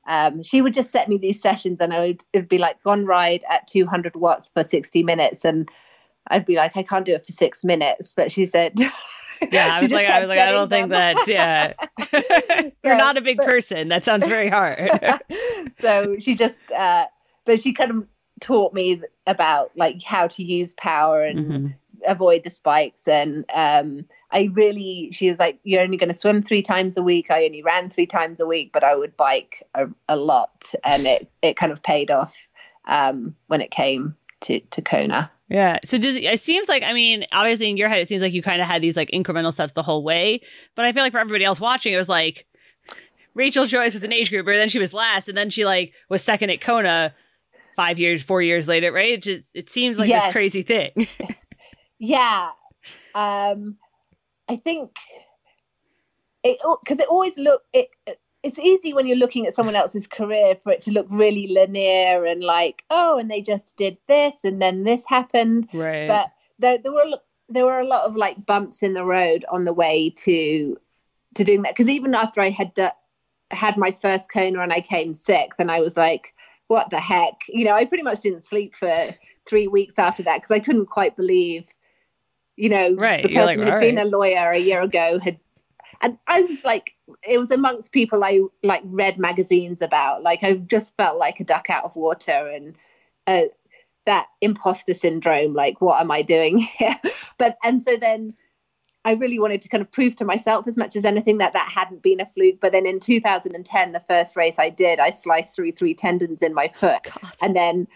um, 0.10 0.44
she 0.44 0.62
would 0.62 0.74
just 0.74 0.90
set 0.90 1.08
me 1.08 1.18
these 1.18 1.42
sessions 1.42 1.80
and 1.80 1.94
I 1.94 2.08
would 2.08 2.24
it'd 2.34 2.50
be 2.50 2.58
like 2.58 2.84
gone 2.84 3.06
ride 3.06 3.46
at 3.50 3.68
200 3.68 4.18
watts 4.18 4.50
for 4.50 4.64
60 4.64 5.04
minutes 5.04 5.46
and 5.46 5.70
I'd 6.28 6.46
be 6.46 6.58
like 6.58 6.76
I 6.76 6.84
can't 6.84 7.06
do 7.06 7.14
it 7.14 7.26
for 7.26 7.32
six 7.32 7.64
minutes 7.64 8.14
but 8.14 8.30
she 8.30 8.46
said 8.46 8.76
yeah 9.52 9.74
I 9.76 9.82
was 9.82 9.92
like 9.92 10.08
I 10.08 10.20
was 10.20 10.30
like 10.30 10.40
I 10.40 10.52
don't 10.52 10.70
them. 10.70 10.90
think 10.90 10.92
that's 10.92 11.28
yeah. 11.28 11.74
So, 12.78 12.90
you're 12.90 12.98
not 12.98 13.18
a 13.18 13.22
big 13.22 13.38
but, 13.38 13.46
person. 13.46 13.88
That 13.90 14.06
sounds 14.06 14.28
very 14.28 14.50
hard. 14.50 14.92
So 15.76 16.16
she 16.20 16.36
just 16.36 16.62
uh, 16.72 17.06
but 17.46 17.60
she 17.60 17.74
kind 17.74 17.92
of 17.92 18.08
taught 18.40 18.74
me 18.74 19.02
about 19.26 19.72
like 19.76 20.04
how 20.04 20.28
to 20.28 20.44
use 20.44 20.74
power 20.76 21.24
and 21.24 21.40
mm-hmm. 21.40 21.68
avoid 22.06 22.44
the 22.44 22.50
spikes. 22.50 23.08
And 23.08 23.46
um, 23.54 24.06
i 24.32 24.50
really 24.54 25.10
she 25.12 25.30
was 25.30 25.40
like 25.40 25.60
you're 25.64 25.82
only 25.82 25.98
going 25.98 26.10
to 26.10 26.16
swim 26.16 26.42
three 26.42 26.62
times 26.62 26.98
a 26.98 27.04
week. 27.04 27.32
I 27.32 27.46
only 27.46 27.64
ran 27.64 27.90
three 27.90 28.08
times 28.08 28.40
a 28.40 28.46
week 28.46 28.72
but 28.74 28.84
i 28.84 28.96
would 28.96 29.16
bike 29.18 29.64
a, 29.76 29.88
a 30.10 30.18
lot. 30.18 30.74
And 30.84 31.08
it 31.08 31.30
it 31.42 31.58
kind 31.58 31.72
of 31.72 31.82
paid 31.84 32.12
off 32.12 32.48
um, 32.86 33.36
when 33.48 33.62
it 33.62 33.72
came 33.72 34.16
to 34.42 34.60
to 34.60 34.82
kona 34.82 35.32
yeah. 35.50 35.80
So 35.86 35.98
does 35.98 36.16
it, 36.16 36.24
it 36.24 36.42
seems 36.42 36.68
like 36.68 36.84
I 36.84 36.94
mean, 36.94 37.26
obviously 37.32 37.70
in 37.70 37.78
your 37.78 37.90
head 37.90 38.00
it 38.00 38.10
seems 38.10 38.22
like 38.22 38.34
you 38.34 38.42
kind 38.42 38.62
of 38.62 38.68
had 38.68 38.82
these 38.82 38.96
like 38.96 39.10
incremental 39.12 39.54
steps 39.54 39.74
the 39.74 39.84
whole 39.84 40.04
way, 40.04 40.42
but 40.76 40.86
I 40.86 40.92
feel 40.92 41.04
like 41.04 41.12
for 41.12 41.20
everybody 41.20 41.46
else 41.46 41.60
watching 41.60 41.94
it 41.94 41.98
was 41.98 42.10
like 42.10 42.46
Rachel 43.34 43.66
Joyce 43.66 43.94
was 43.94 44.04
an 44.04 44.14
age 44.14 44.30
grouper, 44.30 44.56
then 44.56 44.70
she 44.70 44.80
was 44.80 44.94
last, 44.94 45.28
and 45.28 45.38
then 45.38 45.50
she 45.50 45.66
like 45.66 45.94
was 46.10 46.24
second 46.24 46.50
at 46.50 46.62
Kona 46.62 47.14
five 47.76 48.00
years, 48.00 48.24
four 48.24 48.42
years 48.42 48.68
later, 48.68 48.92
right? 48.92 49.14
It 49.14 49.24
just 49.24 49.48
it 49.54 49.70
seems 49.70 50.00
like 50.00 50.10
yes. 50.10 50.26
this 50.26 50.32
crazy 50.32 50.64
thing. 50.64 51.08
yeah 52.00 52.50
um 53.16 53.78
i 54.50 54.56
think 54.56 54.96
it 56.44 56.58
because 56.84 57.00
it 57.00 57.08
always 57.10 57.38
look 57.38 57.64
it 57.74 57.90
it's 58.48 58.60
easy 58.60 58.94
when 58.94 59.06
you're 59.06 59.18
looking 59.18 59.46
at 59.46 59.54
someone 59.54 59.76
else's 59.76 60.08
career 60.08 60.56
for 60.56 60.72
it 60.72 60.82
to 60.82 60.92
look 60.92 61.06
really 61.10 61.48
linear 61.48 62.26
and 62.26 62.44
like 62.44 62.84
oh 62.90 63.20
and 63.20 63.30
they 63.30 63.42
just 63.42 63.76
did 63.76 63.98
this 64.08 64.44
and 64.44 64.62
then 64.62 64.84
this 64.84 65.06
happened 65.08 65.68
right 65.74 66.08
but 66.08 66.32
there, 66.58 66.78
there 66.78 66.94
were 66.94 67.18
there 67.50 67.66
were 67.66 67.80
a 67.80 67.88
lot 67.88 68.06
of 68.06 68.16
like 68.16 68.46
bumps 68.46 68.82
in 68.82 68.94
the 68.94 69.06
road 69.06 69.46
on 69.52 69.66
the 69.66 69.74
way 69.74 70.10
to 70.10 70.78
to 71.36 71.44
doing 71.44 71.62
that 71.62 71.74
because 71.74 71.90
even 71.90 72.16
after 72.16 72.42
i 72.42 72.50
had 72.50 72.78
uh, 72.80 72.92
had 73.52 73.78
my 73.78 73.92
first 73.92 74.32
Kona 74.32 74.62
and 74.62 74.74
i 74.74 74.82
came 74.82 75.14
sixth 75.14 75.60
and 75.60 75.70
i 75.70 75.80
was 75.80 75.98
like 75.98 76.34
what 76.68 76.90
the 76.90 77.00
heck 77.00 77.42
you 77.50 77.66
know 77.66 77.74
i 77.74 77.86
pretty 77.86 78.04
much 78.04 78.22
didn't 78.22 78.44
sleep 78.44 78.76
for 78.76 79.16
three 79.46 79.68
weeks 79.68 80.00
after 80.00 80.24
that 80.24 80.38
because 80.38 80.52
i 80.52 80.60
couldn't 80.60 80.88
quite 80.88 81.16
believe 81.16 81.70
you 82.58 82.70
know, 82.70 82.96
right. 82.96 83.24
the 83.24 83.30
person 83.30 83.60
like, 83.60 83.70
who'd 83.70 83.80
been 83.80 83.96
right. 83.96 84.06
a 84.06 84.10
lawyer 84.10 84.50
a 84.50 84.58
year 84.58 84.82
ago 84.82 85.20
had, 85.20 85.40
and 86.02 86.18
I 86.28 86.42
was 86.42 86.66
like, 86.66 86.94
it 87.28 87.38
was 87.38 87.52
amongst 87.52 87.92
people 87.92 88.24
I 88.24 88.42
like 88.64 88.82
read 88.86 89.18
magazines 89.18 89.82
about. 89.82 90.24
Like 90.24 90.44
I 90.44 90.54
just 90.54 90.96
felt 90.98 91.18
like 91.18 91.40
a 91.40 91.44
duck 91.44 91.70
out 91.70 91.84
of 91.84 91.96
water, 91.96 92.32
and 92.32 92.76
uh, 93.26 93.44
that 94.06 94.28
imposter 94.42 94.94
syndrome. 94.94 95.54
Like, 95.54 95.82
what 95.82 96.02
am 96.02 96.12
I 96.12 96.22
doing 96.22 96.58
here? 96.78 97.00
but 97.38 97.58
and 97.64 97.82
so 97.82 97.98
then. 97.98 98.32
I 99.06 99.14
really 99.14 99.40
wanted 99.40 99.62
to 99.62 99.70
kind 99.70 99.80
of 99.80 99.90
prove 99.90 100.18
to 100.18 100.26
myself 100.26 100.68
as 100.68 100.78
much 100.78 100.98
as 100.98 101.06
anything 101.06 101.38
that 101.38 101.54
that 101.54 101.72
hadn't 101.72 102.02
been 102.02 102.20
a 102.20 102.26
fluke. 102.26 102.60
But 102.60 102.74
then 102.74 102.86
in 102.86 103.00
2010, 103.00 103.94
the 103.94 104.02
first 104.02 104.36
race 104.36 104.60
I 104.60 104.70
did, 104.70 105.00
I 105.00 105.12
sliced 105.12 105.56
through 105.56 105.72
three 105.72 105.94
tendons 105.94 106.42
in 106.42 106.54
my 106.54 106.68
foot, 106.68 107.04
God. 107.04 107.34
and 107.42 107.56
then 107.56 107.88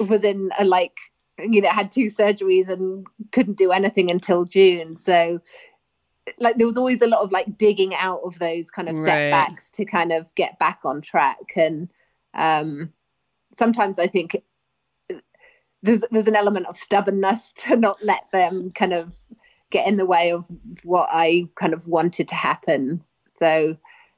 was 0.00 0.24
in 0.24 0.48
a 0.58 0.64
like 0.64 0.96
you 1.38 1.60
know 1.60 1.68
had 1.68 1.90
two 1.90 2.06
surgeries 2.06 2.68
and 2.68 3.06
couldn't 3.32 3.58
do 3.58 3.72
anything 3.72 4.10
until 4.10 4.44
June. 4.44 4.96
So 4.96 5.40
like 6.38 6.56
there 6.56 6.66
was 6.66 6.78
always 6.78 7.02
a 7.02 7.06
lot 7.06 7.20
of 7.20 7.32
like 7.32 7.58
digging 7.58 7.94
out 7.94 8.20
of 8.24 8.38
those 8.38 8.70
kind 8.70 8.88
of 8.88 8.96
setbacks 8.96 9.68
to 9.70 9.84
kind 9.84 10.12
of 10.12 10.34
get 10.34 10.58
back 10.58 10.80
on 10.84 11.00
track 11.00 11.52
and 11.56 11.88
um 12.34 12.92
sometimes 13.52 13.98
I 13.98 14.06
think 14.06 14.36
there's 15.82 16.04
there's 16.10 16.26
an 16.26 16.36
element 16.36 16.66
of 16.66 16.76
stubbornness 16.76 17.52
to 17.56 17.76
not 17.76 17.98
let 18.02 18.30
them 18.32 18.72
kind 18.74 18.92
of 18.92 19.16
get 19.70 19.86
in 19.86 19.96
the 19.96 20.06
way 20.06 20.30
of 20.32 20.46
what 20.82 21.08
I 21.10 21.48
kind 21.56 21.72
of 21.72 21.86
wanted 21.88 22.28
to 22.28 22.34
happen. 22.34 23.02
So 23.26 23.76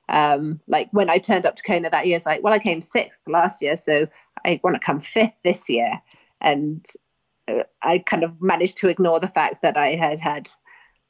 um 0.08 0.60
like 0.68 0.88
when 0.92 1.10
I 1.10 1.18
turned 1.18 1.46
up 1.46 1.56
to 1.56 1.62
Kona 1.62 1.90
that 1.90 2.06
year, 2.06 2.16
it's 2.16 2.26
like, 2.26 2.42
well, 2.42 2.54
I 2.54 2.58
came 2.58 2.80
sixth 2.80 3.20
last 3.26 3.60
year, 3.60 3.76
so 3.76 4.06
I 4.44 4.60
want 4.62 4.74
to 4.74 4.80
come 4.80 5.00
fifth 5.00 5.34
this 5.42 5.68
year. 5.68 6.00
And 6.40 6.86
I 7.82 7.98
kind 7.98 8.22
of 8.24 8.40
managed 8.40 8.76
to 8.78 8.88
ignore 8.88 9.20
the 9.20 9.28
fact 9.28 9.62
that 9.62 9.76
I 9.76 9.94
had 9.94 10.20
had 10.20 10.48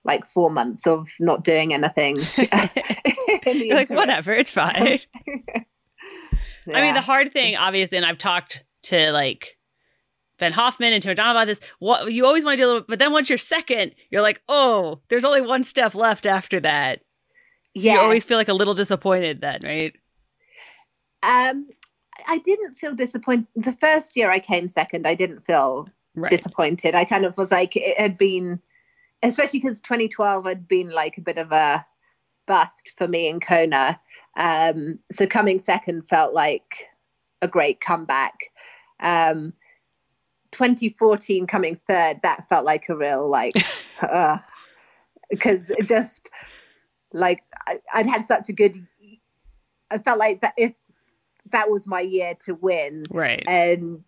like 0.06 0.24
four 0.24 0.50
months 0.50 0.86
of 0.86 1.08
not 1.20 1.44
doing 1.44 1.74
anything. 1.74 2.16
like 3.70 3.90
whatever, 3.90 4.32
it's 4.32 4.50
fine. 4.50 5.00
yeah. 5.26 5.62
I 6.74 6.82
mean, 6.82 6.94
the 6.94 7.00
hard 7.00 7.32
thing, 7.32 7.56
obviously, 7.56 7.96
and 7.96 8.06
I've 8.06 8.18
talked 8.18 8.64
to 8.84 9.12
like 9.12 9.56
Ben 10.38 10.52
Hoffman 10.52 10.92
and 10.92 11.02
Tim 11.02 11.14
Don 11.14 11.30
about 11.30 11.46
this. 11.46 11.60
What 11.78 12.12
you 12.12 12.24
always 12.26 12.44
want 12.44 12.56
to 12.56 12.62
do, 12.62 12.66
a 12.66 12.68
little, 12.68 12.84
but 12.88 12.98
then 12.98 13.12
once 13.12 13.28
you're 13.28 13.38
second, 13.38 13.94
you're 14.10 14.22
like, 14.22 14.42
oh, 14.48 15.00
there's 15.08 15.24
only 15.24 15.42
one 15.42 15.64
step 15.64 15.94
left 15.94 16.26
after 16.26 16.58
that. 16.60 17.00
So 17.76 17.82
yes. 17.82 17.94
you 17.94 18.00
always 18.00 18.24
feel 18.24 18.38
like 18.38 18.48
a 18.48 18.54
little 18.54 18.74
disappointed 18.74 19.40
then, 19.42 19.60
right? 19.62 19.94
Um, 21.22 21.68
I 22.26 22.38
didn't 22.38 22.72
feel 22.72 22.94
disappointed. 22.94 23.46
The 23.54 23.72
first 23.72 24.16
year 24.16 24.30
I 24.30 24.38
came 24.38 24.66
second, 24.66 25.06
I 25.06 25.14
didn't 25.14 25.42
feel 25.42 25.88
right. 26.14 26.30
disappointed. 26.30 26.94
I 26.94 27.04
kind 27.04 27.24
of 27.24 27.36
was 27.36 27.52
like, 27.52 27.76
it 27.76 28.00
had 28.00 28.16
been, 28.16 28.60
especially 29.22 29.60
because 29.60 29.80
2012 29.80 30.44
had 30.44 30.68
been 30.68 30.90
like 30.90 31.18
a 31.18 31.22
bit 31.22 31.38
of 31.38 31.52
a 31.52 31.84
bust 32.46 32.92
for 32.96 33.08
me 33.08 33.28
in 33.28 33.40
Kona. 33.40 34.00
Um, 34.36 34.98
so 35.10 35.26
coming 35.26 35.58
second 35.58 36.06
felt 36.06 36.34
like 36.34 36.88
a 37.42 37.48
great 37.48 37.80
comeback. 37.80 38.50
Um, 39.00 39.52
2014 40.52 41.46
coming 41.46 41.74
third, 41.74 42.20
that 42.22 42.48
felt 42.48 42.64
like 42.64 42.88
a 42.88 42.96
real 42.96 43.28
like, 43.28 43.54
because 45.30 45.70
uh, 45.70 45.82
just 45.84 46.30
like 47.12 47.42
I, 47.66 47.80
I'd 47.94 48.06
had 48.06 48.24
such 48.24 48.48
a 48.48 48.52
good. 48.52 48.76
I 49.90 49.98
felt 49.98 50.18
like 50.18 50.40
that 50.40 50.54
if 50.56 50.72
that 51.52 51.70
was 51.70 51.86
my 51.86 52.00
year 52.00 52.34
to 52.46 52.54
win, 52.54 53.04
right, 53.10 53.44
and 53.46 54.02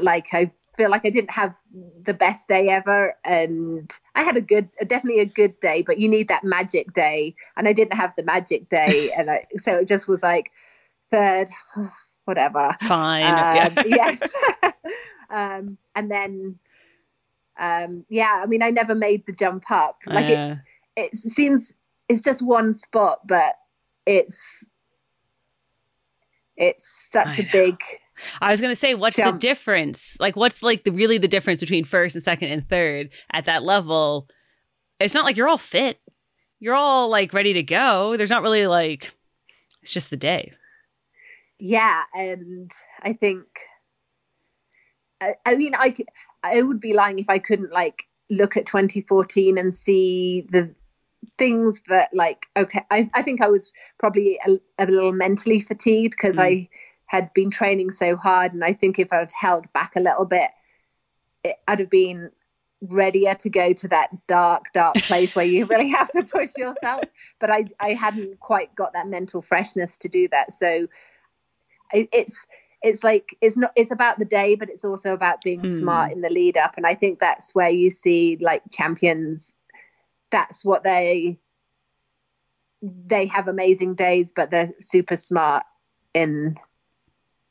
like 0.00 0.28
I 0.32 0.52
feel 0.76 0.90
like 0.90 1.04
I 1.04 1.10
didn't 1.10 1.32
have 1.32 1.56
the 2.04 2.14
best 2.14 2.46
day 2.46 2.68
ever 2.68 3.16
and 3.24 3.90
I 4.14 4.22
had 4.22 4.36
a 4.36 4.40
good 4.40 4.68
definitely 4.86 5.20
a 5.20 5.26
good 5.26 5.58
day 5.60 5.82
but 5.82 5.98
you 5.98 6.08
need 6.08 6.28
that 6.28 6.44
magic 6.44 6.92
day 6.92 7.34
and 7.56 7.66
I 7.66 7.72
didn't 7.72 7.94
have 7.94 8.12
the 8.16 8.24
magic 8.24 8.68
day 8.68 9.12
and 9.16 9.30
I, 9.30 9.46
so 9.56 9.78
it 9.78 9.88
just 9.88 10.08
was 10.08 10.22
like 10.22 10.52
third 11.10 11.48
whatever 12.24 12.76
fine 12.82 13.22
um, 13.22 13.28
yeah. 13.56 13.82
yes 13.86 14.32
um, 15.30 15.76
and 15.96 16.10
then 16.10 16.58
um, 17.58 18.04
yeah 18.08 18.40
I 18.42 18.46
mean 18.46 18.62
I 18.62 18.70
never 18.70 18.94
made 18.94 19.26
the 19.26 19.32
jump 19.32 19.70
up 19.70 19.98
like 20.06 20.26
uh. 20.26 20.56
it 20.96 21.12
it 21.12 21.16
seems 21.16 21.74
it's 22.08 22.22
just 22.22 22.42
one 22.42 22.72
spot 22.72 23.26
but 23.26 23.56
it's 24.06 24.66
it's 26.56 27.08
such 27.10 27.40
I 27.40 27.42
a 27.42 27.44
know. 27.44 27.50
big 27.52 27.82
I 28.40 28.50
was 28.50 28.60
going 28.60 28.72
to 28.72 28.76
say, 28.76 28.94
what's 28.94 29.16
the 29.16 29.32
difference? 29.32 30.16
Like, 30.20 30.36
what's 30.36 30.62
like 30.62 30.84
the 30.84 30.92
really 30.92 31.18
the 31.18 31.28
difference 31.28 31.60
between 31.60 31.84
first 31.84 32.14
and 32.14 32.24
second 32.24 32.50
and 32.50 32.66
third 32.68 33.10
at 33.32 33.46
that 33.46 33.62
level? 33.62 34.28
It's 34.98 35.14
not 35.14 35.24
like 35.24 35.36
you're 35.36 35.48
all 35.48 35.58
fit. 35.58 36.00
You're 36.58 36.74
all 36.74 37.08
like 37.08 37.32
ready 37.32 37.54
to 37.54 37.62
go. 37.62 38.16
There's 38.16 38.30
not 38.30 38.42
really 38.42 38.66
like, 38.66 39.12
it's 39.82 39.92
just 39.92 40.10
the 40.10 40.16
day. 40.16 40.52
Yeah. 41.58 42.02
And 42.14 42.70
I 43.02 43.12
think, 43.14 43.46
I, 45.20 45.34
I 45.46 45.56
mean, 45.56 45.72
I, 45.74 45.94
I 46.42 46.62
would 46.62 46.80
be 46.80 46.92
lying 46.92 47.18
if 47.18 47.30
I 47.30 47.38
couldn't 47.38 47.72
like 47.72 48.04
look 48.30 48.56
at 48.56 48.66
2014 48.66 49.58
and 49.58 49.72
see 49.72 50.46
the, 50.50 50.74
things 51.38 51.82
that 51.88 52.08
like 52.12 52.46
okay 52.56 52.84
I, 52.90 53.10
I 53.14 53.22
think 53.22 53.40
I 53.40 53.48
was 53.48 53.72
probably 53.98 54.38
a, 54.46 54.58
a 54.78 54.86
little 54.86 55.12
mentally 55.12 55.60
fatigued 55.60 56.12
because 56.12 56.36
mm. 56.36 56.42
I 56.42 56.68
had 57.10 57.32
been 57.34 57.50
training 57.50 57.90
so 57.90 58.16
hard 58.16 58.52
and 58.52 58.62
I 58.62 58.72
think 58.72 59.00
if 59.00 59.12
I'd 59.12 59.32
held 59.32 59.70
back 59.72 59.96
a 59.96 60.00
little 60.00 60.26
bit 60.26 60.48
it, 61.42 61.56
I'd 61.66 61.80
have 61.80 61.90
been 61.90 62.30
readier 62.82 63.34
to 63.34 63.50
go 63.50 63.72
to 63.72 63.88
that 63.88 64.10
dark 64.28 64.66
dark 64.72 64.94
place 65.02 65.34
where 65.34 65.44
you 65.44 65.66
really 65.66 65.88
have 65.88 66.08
to 66.10 66.22
push 66.22 66.50
yourself. 66.56 67.02
But 67.40 67.50
I 67.50 67.64
I 67.80 67.94
hadn't 67.94 68.38
quite 68.38 68.72
got 68.76 68.92
that 68.92 69.08
mental 69.08 69.42
freshness 69.42 69.96
to 69.98 70.08
do 70.08 70.28
that. 70.30 70.52
So 70.52 70.86
it, 71.92 72.08
it's 72.12 72.46
it's 72.80 73.02
like 73.02 73.36
it's 73.40 73.56
not 73.56 73.72
it's 73.74 73.90
about 73.90 74.20
the 74.20 74.24
day 74.24 74.54
but 74.54 74.70
it's 74.70 74.84
also 74.84 75.12
about 75.12 75.42
being 75.42 75.62
mm. 75.62 75.78
smart 75.78 76.12
in 76.12 76.20
the 76.20 76.30
lead 76.30 76.56
up. 76.56 76.74
And 76.76 76.86
i 76.86 76.94
think 76.94 77.18
that's 77.18 77.56
where 77.56 77.70
you 77.70 77.90
see 77.90 78.38
like 78.40 78.62
champions 78.70 79.52
that's 80.30 80.64
what 80.64 80.84
they 80.84 81.40
they 82.80 83.26
have 83.26 83.48
amazing 83.48 83.96
days 83.96 84.32
but 84.32 84.52
they're 84.52 84.70
super 84.80 85.16
smart 85.16 85.64
in 86.14 86.56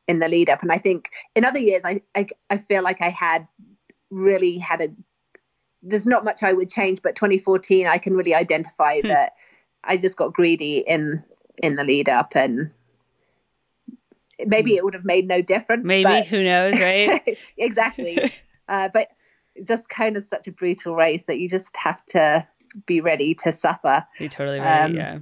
in 0.10 0.20
the 0.20 0.28
lead 0.28 0.50
up 0.50 0.62
and 0.62 0.72
i 0.72 0.78
think 0.78 1.10
in 1.36 1.46
other 1.46 1.60
years 1.60 1.84
i 1.86 2.02
i, 2.16 2.28
I 2.50 2.58
feel 2.58 2.84
like 2.84 3.02
i 3.02 3.10
had 3.10 3.48
really 4.10 4.58
had 4.58 4.82
a 4.82 4.90
there's 5.84 6.06
not 6.06 6.26
much 6.26 6.44
i 6.44 6.52
would 6.52 6.70
change 6.70 7.02
but 7.02 7.16
2014 7.16 7.88
i 7.88 7.98
can 7.98 8.16
really 8.16 8.34
identify 8.34 9.00
hmm. 9.00 9.08
that 9.08 9.34
i 9.84 9.96
just 9.96 10.18
got 10.18 10.34
greedy 10.34 10.80
in 10.80 11.24
in 11.62 11.76
the 11.76 11.84
lead 11.84 12.10
up 12.10 12.36
and 12.36 12.72
maybe 14.46 14.76
it 14.76 14.84
would 14.84 14.94
have 14.94 15.06
made 15.06 15.28
no 15.28 15.42
difference. 15.42 15.88
Maybe 15.88 16.04
but... 16.04 16.28
who 16.28 16.44
knows, 16.44 16.80
right? 16.80 17.38
exactly. 17.58 18.32
uh, 18.70 18.90
but 18.94 19.10
just 19.66 19.90
kind 19.90 20.16
of 20.16 20.24
such 20.24 20.48
a 20.48 20.52
brutal 20.52 20.96
race 20.96 21.26
that 21.26 21.40
you 21.40 21.50
just 21.50 21.76
have 21.76 22.06
to 22.08 22.48
be 22.86 23.02
ready 23.02 23.34
to 23.34 23.52
suffer. 23.52 24.06
Be 24.18 24.30
totally 24.30 24.60
ready. 24.60 24.94
Um, 24.94 24.96
yeah. 24.96 25.20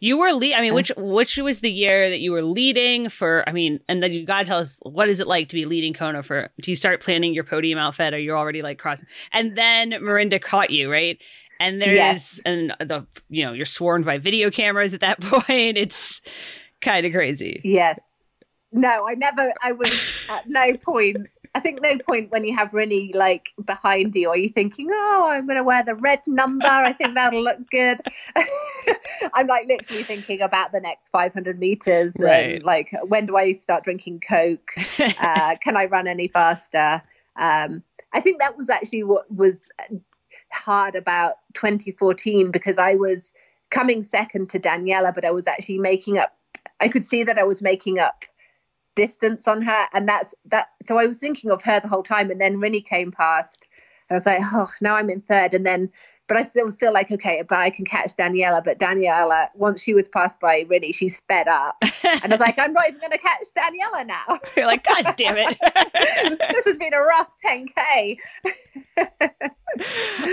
You 0.00 0.18
were 0.18 0.32
lead. 0.32 0.54
I 0.54 0.60
mean, 0.60 0.74
which 0.74 0.92
which 0.96 1.36
was 1.36 1.60
the 1.60 1.70
year 1.70 2.08
that 2.10 2.20
you 2.20 2.32
were 2.32 2.42
leading 2.42 3.08
for? 3.08 3.44
I 3.46 3.52
mean, 3.52 3.80
and 3.88 4.02
then 4.02 4.12
you 4.12 4.24
gotta 4.26 4.44
tell 4.44 4.58
us 4.58 4.78
what 4.82 5.08
is 5.08 5.20
it 5.20 5.26
like 5.26 5.48
to 5.48 5.54
be 5.54 5.64
leading 5.64 5.94
Kona 5.94 6.22
for? 6.22 6.50
Do 6.60 6.70
you 6.70 6.76
start 6.76 7.02
planning 7.02 7.34
your 7.34 7.44
podium 7.44 7.78
outfit, 7.78 8.14
or 8.14 8.18
you're 8.18 8.36
already 8.36 8.62
like 8.62 8.78
crossing? 8.78 9.06
And 9.32 9.56
then 9.56 9.90
Mirinda 9.92 10.40
caught 10.40 10.70
you, 10.70 10.90
right? 10.90 11.18
And 11.60 11.80
there's 11.80 11.94
yes. 11.94 12.40
and 12.44 12.74
the 12.80 13.06
you 13.28 13.44
know 13.44 13.52
you're 13.52 13.66
swarmed 13.66 14.04
by 14.04 14.18
video 14.18 14.50
cameras 14.50 14.94
at 14.94 15.00
that 15.00 15.20
point. 15.22 15.76
It's 15.76 16.20
kind 16.80 17.06
of 17.06 17.12
crazy. 17.12 17.60
Yes, 17.64 18.00
no, 18.72 19.08
I 19.08 19.14
never. 19.14 19.52
I 19.62 19.72
was 19.72 19.92
at 20.28 20.48
no 20.48 20.76
point. 20.76 21.28
I 21.56 21.60
think 21.60 21.80
no 21.80 21.96
point 21.98 22.32
when 22.32 22.44
you 22.44 22.54
have 22.56 22.72
Rinny 22.72 23.14
like 23.14 23.52
behind 23.64 24.16
you, 24.16 24.28
are 24.28 24.36
you 24.36 24.48
thinking, 24.48 24.88
"Oh, 24.92 25.26
I'm 25.28 25.46
going 25.46 25.56
to 25.56 25.62
wear 25.62 25.84
the 25.84 25.94
red 25.94 26.20
number. 26.26 26.66
I 26.66 26.92
think 26.92 27.14
that'll 27.14 27.42
look 27.42 27.70
good." 27.70 28.00
I'm 29.34 29.46
like 29.46 29.68
literally 29.68 30.02
thinking 30.02 30.40
about 30.40 30.72
the 30.72 30.80
next 30.80 31.10
500 31.10 31.58
meters 31.58 32.16
right. 32.18 32.56
and 32.56 32.64
like 32.64 32.92
when 33.04 33.26
do 33.26 33.36
I 33.36 33.52
start 33.52 33.84
drinking 33.84 34.20
Coke? 34.20 34.72
Uh, 35.24 35.56
can 35.62 35.76
I 35.76 35.84
run 35.86 36.06
any 36.06 36.28
faster? 36.28 37.02
Um, 37.36 37.82
I 38.12 38.20
think 38.20 38.40
that 38.40 38.56
was 38.56 38.68
actually 38.68 39.04
what 39.04 39.30
was 39.30 39.70
hard 40.52 40.94
about 40.94 41.34
2014 41.54 42.50
because 42.50 42.78
I 42.78 42.94
was 42.94 43.32
coming 43.70 44.02
second 44.02 44.50
to 44.50 44.60
Daniela, 44.60 45.14
but 45.14 45.24
I 45.24 45.30
was 45.30 45.46
actually 45.46 45.78
making 45.78 46.18
up. 46.18 46.36
I 46.80 46.88
could 46.88 47.04
see 47.04 47.22
that 47.24 47.38
I 47.38 47.44
was 47.44 47.62
making 47.62 47.98
up 47.98 48.24
distance 48.94 49.48
on 49.48 49.62
her 49.62 49.86
and 49.92 50.08
that's 50.08 50.34
that 50.46 50.68
so 50.82 50.98
i 50.98 51.06
was 51.06 51.18
thinking 51.18 51.50
of 51.50 51.62
her 51.62 51.80
the 51.80 51.88
whole 51.88 52.02
time 52.02 52.30
and 52.30 52.40
then 52.40 52.56
Rinny 52.56 52.84
came 52.84 53.10
past 53.10 53.68
and 54.08 54.14
i 54.14 54.16
was 54.16 54.26
like 54.26 54.40
oh 54.52 54.70
now 54.80 54.94
i'm 54.94 55.10
in 55.10 55.20
third 55.22 55.54
and 55.54 55.66
then 55.66 55.90
but 56.26 56.38
I 56.38 56.42
still 56.42 56.64
was 56.64 56.74
still 56.74 56.92
like, 56.92 57.10
okay, 57.10 57.42
but 57.46 57.58
I 57.58 57.68
can 57.68 57.84
catch 57.84 58.16
Daniela. 58.16 58.64
But 58.64 58.78
Daniela, 58.78 59.48
once 59.54 59.82
she 59.82 59.92
was 59.92 60.08
passed 60.08 60.40
by 60.40 60.64
Rinny, 60.64 60.94
she 60.94 61.10
sped 61.10 61.48
up. 61.48 61.76
And 61.82 62.24
I 62.24 62.28
was 62.28 62.40
like, 62.40 62.58
I'm 62.58 62.72
not 62.72 62.88
even 62.88 63.00
going 63.00 63.12
to 63.12 63.18
catch 63.18 63.44
Daniela 63.56 64.06
now. 64.06 64.40
You're 64.56 64.66
like, 64.66 64.86
God 64.86 65.14
damn 65.16 65.36
it. 65.36 65.58
this 66.52 66.64
has 66.64 66.78
been 66.78 66.94
a 66.94 66.98
rough 66.98 67.28
10K. 67.44 68.18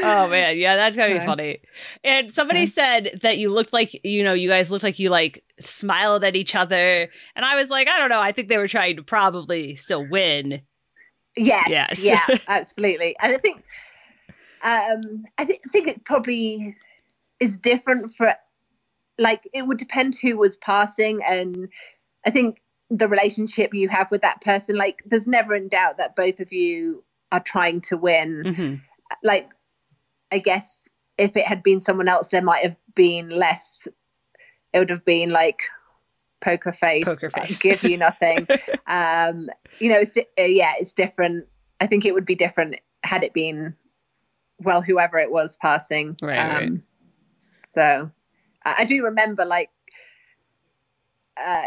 oh, 0.03 0.27
man. 0.29 0.57
Yeah, 0.57 0.77
that's 0.77 0.95
going 0.95 1.13
to 1.13 1.19
be 1.19 1.25
funny. 1.25 1.59
And 2.05 2.33
somebody 2.33 2.67
said 2.67 3.19
that 3.21 3.37
you 3.37 3.49
looked 3.49 3.73
like, 3.73 3.99
you 4.05 4.23
know, 4.23 4.33
you 4.33 4.47
guys 4.47 4.71
looked 4.71 4.83
like 4.83 4.97
you 4.97 5.09
like 5.09 5.43
smiled 5.59 6.23
at 6.23 6.37
each 6.37 6.55
other. 6.55 7.09
And 7.35 7.45
I 7.45 7.57
was 7.57 7.69
like, 7.69 7.89
I 7.89 7.99
don't 7.99 8.09
know. 8.09 8.21
I 8.21 8.31
think 8.31 8.47
they 8.47 8.57
were 8.57 8.69
trying 8.69 8.95
to 8.95 9.03
probably 9.03 9.75
still 9.75 10.07
win. 10.07 10.61
Yes. 11.35 11.67
Yes. 11.69 11.99
Yeah, 11.99 12.37
absolutely. 12.47 13.15
And 13.21 13.33
I 13.33 13.37
think 13.37 13.63
um, 14.63 15.23
I 15.37 15.45
th- 15.45 15.59
think 15.71 15.87
it 15.87 16.03
probably 16.05 16.75
is 17.39 17.57
different 17.57 18.11
for, 18.11 18.33
like, 19.17 19.47
it 19.53 19.65
would 19.65 19.77
depend 19.77 20.15
who 20.15 20.37
was 20.37 20.57
passing. 20.57 21.21
And 21.23 21.69
I 22.25 22.29
think 22.29 22.61
the 22.89 23.07
relationship 23.07 23.73
you 23.73 23.89
have 23.89 24.11
with 24.11 24.21
that 24.21 24.41
person, 24.41 24.75
like, 24.75 25.01
there's 25.05 25.27
never 25.27 25.55
in 25.55 25.67
doubt 25.67 25.97
that 25.97 26.15
both 26.15 26.39
of 26.39 26.53
you 26.53 27.03
are 27.31 27.39
trying 27.39 27.81
to 27.81 27.97
win. 27.97 28.43
Mm-hmm. 28.45 28.75
Like, 29.23 29.51
I 30.31 30.39
guess 30.39 30.87
if 31.17 31.35
it 31.35 31.45
had 31.45 31.63
been 31.63 31.81
someone 31.81 32.07
else, 32.07 32.29
there 32.29 32.41
might 32.41 32.63
have 32.63 32.77
been 32.95 33.29
less, 33.29 33.87
it 34.73 34.79
would 34.79 34.89
have 34.89 35.05
been 35.05 35.29
like, 35.29 35.63
poker 36.41 36.71
face, 36.71 37.05
poker 37.05 37.29
face. 37.29 37.57
give 37.59 37.83
you 37.83 37.97
nothing. 37.97 38.47
um, 38.87 39.49
you 39.79 39.89
know, 39.89 39.99
it's 39.99 40.15
yeah, 40.37 40.73
it's 40.77 40.93
different. 40.93 41.47
I 41.79 41.87
think 41.87 42.05
it 42.05 42.13
would 42.13 42.25
be 42.25 42.35
different 42.35 42.77
had 43.03 43.23
it 43.23 43.33
been 43.33 43.75
well, 44.63 44.81
whoever 44.81 45.17
it 45.17 45.31
was 45.31 45.57
passing. 45.57 46.17
Right. 46.21 46.37
Um, 46.37 46.73
right. 46.73 46.81
So 47.69 48.11
I 48.63 48.85
do 48.85 49.03
remember 49.03 49.45
like 49.45 49.69
uh, 51.37 51.65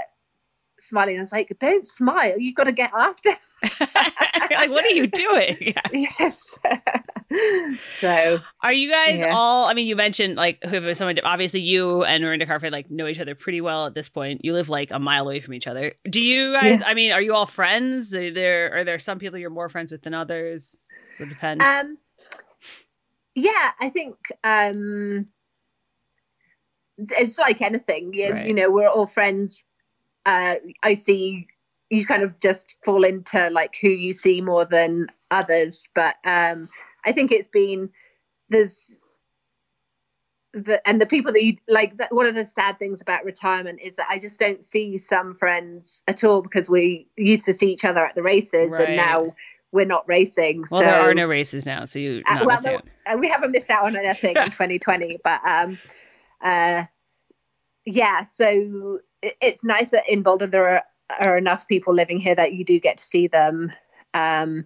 smiling. 0.79 1.19
I 1.19 1.21
was 1.21 1.33
like, 1.33 1.55
"Don't 1.59 1.87
smile. 1.87 2.35
You've 2.39 2.55
got 2.55 2.65
to 2.65 2.73
get 2.73 2.93
after." 2.95 3.31
like, 3.81 4.71
what 4.71 4.85
are 4.85 4.89
you 4.89 5.07
doing? 5.07 5.75
yes. 5.93 6.59
so, 8.01 8.41
are 8.63 8.73
you 8.73 8.91
guys 8.91 9.19
yeah. 9.19 9.35
all? 9.35 9.69
I 9.69 9.75
mean, 9.75 9.87
you 9.87 9.97
mentioned 9.97 10.37
like 10.37 10.63
whoever 10.63 10.95
someone. 10.95 11.19
Obviously, 11.25 11.61
you 11.61 12.05
and 12.05 12.23
Mirinda 12.23 12.47
Carfrae 12.47 12.71
like 12.71 12.91
know 12.91 13.07
each 13.07 13.21
other 13.21 13.35
pretty 13.35 13.61
well 13.61 13.87
at 13.87 13.95
this 13.95 14.09
point. 14.09 14.45
You 14.45 14.53
live 14.53 14.69
like 14.69 14.91
a 14.91 14.99
mile 14.99 15.25
away 15.25 15.41
from 15.41 15.55
each 15.55 15.67
other. 15.67 15.95
Do 16.09 16.21
you 16.21 16.53
guys? 16.53 16.81
Yeah. 16.81 16.87
I 16.87 16.95
mean, 16.95 17.13
are 17.13 17.23
you 17.23 17.35
all 17.35 17.47
friends? 17.47 18.15
Are 18.15 18.33
there 18.33 18.77
are 18.77 18.85
there 18.85 18.99
some 18.99 19.19
people 19.19 19.39
you're 19.39 19.51
more 19.51 19.69
friends 19.69 19.91
with 19.93 20.03
than 20.03 20.15
others? 20.15 20.77
Does 21.13 21.27
it 21.27 21.31
depend? 21.31 21.63
Um, 21.63 21.99
yeah, 23.35 23.73
I 23.81 23.89
think 23.89 24.17
um, 24.43 25.27
it's 26.99 27.39
like 27.39 27.63
anything. 27.63 28.13
You, 28.13 28.33
right. 28.33 28.47
you 28.47 28.55
know, 28.55 28.71
we're 28.71 28.89
all 28.89 29.07
friends. 29.07 29.65
Uh, 30.27 30.57
I 30.83 30.95
see 30.95 31.49
you 31.91 32.07
kind 32.07 32.23
of 32.23 32.39
just 32.41 32.77
fall 32.85 33.05
into 33.05 33.51
like 33.51 33.77
who 33.81 33.89
you 33.89 34.13
see 34.13 34.41
more 34.41 34.65
than 34.65 35.07
others, 35.31 35.89
but 35.95 36.17
um, 36.25 36.69
I 37.05 37.13
think 37.13 37.31
it's 37.31 37.49
been 37.49 37.91
there's 38.49 38.99
the 40.53 40.87
and 40.89 41.01
the 41.01 41.07
people 41.07 41.33
that 41.33 41.43
you 41.43 41.57
like 41.69 41.97
that 41.97 42.15
one 42.15 42.27
of 42.27 42.35
the 42.37 42.47
sad 42.47 42.79
things 42.79 43.01
about 43.01 43.25
retirement 43.25 43.81
is 43.83 43.97
that 43.97 44.07
I 44.09 44.19
just 44.19 44.39
don't 44.39 44.63
see 44.63 44.97
some 44.97 45.35
friends 45.35 46.03
at 46.07 46.23
all 46.23 46.43
because 46.43 46.71
we 46.71 47.09
used 47.17 47.45
to 47.47 47.55
see 47.55 47.73
each 47.73 47.85
other 47.85 48.05
at 48.05 48.15
the 48.15 48.23
races 48.23 48.79
right. 48.79 48.89
and 48.89 48.97
now 48.97 49.35
we're 49.75 49.85
not 49.85 50.09
racing. 50.09 50.65
Well, 50.71 50.81
so, 50.81 50.87
there 50.87 51.11
are 51.11 51.15
no 51.15 51.27
races 51.27 51.67
now, 51.67 51.85
so 51.85 51.99
you. 51.99 52.23
Uh, 52.29 52.45
well, 52.45 52.63
no, 52.63 53.17
we 53.17 53.29
haven't 53.29 53.51
missed 53.51 53.71
out 53.71 53.85
on 53.85 53.97
anything 53.97 54.37
in 54.37 54.45
2020, 54.51 55.19
but 55.25 55.41
um, 55.45 55.79
uh, 56.41 56.85
yeah. 57.85 58.23
So 58.23 59.01
it's 59.21 59.65
nice 59.65 59.91
that 59.91 60.09
in 60.09 60.23
Boulder 60.23 60.47
there 60.47 60.69
are, 60.69 60.83
are 61.19 61.37
enough 61.37 61.67
people 61.67 61.93
living 61.93 62.21
here 62.21 62.37
that 62.37 62.53
you 62.53 62.65
do 62.65 62.79
get 62.79 62.99
to 62.99 63.03
see 63.03 63.27
them. 63.27 63.73
Um, 64.15 64.65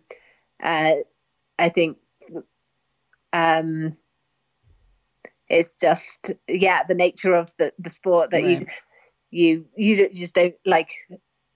uh, 0.62 0.96
I 1.58 1.70
think 1.70 1.96
um, 3.32 3.96
it's 5.48 5.74
just 5.74 6.32
yeah 6.48 6.82
the 6.86 6.94
nature 6.94 7.34
of 7.34 7.50
the 7.56 7.72
the 7.78 7.90
sport 7.90 8.30
that 8.30 8.42
right. 8.42 8.60
you 8.60 8.66
you 9.30 9.66
you 9.74 10.08
just 10.10 10.34
don't 10.34 10.54
like 10.66 10.90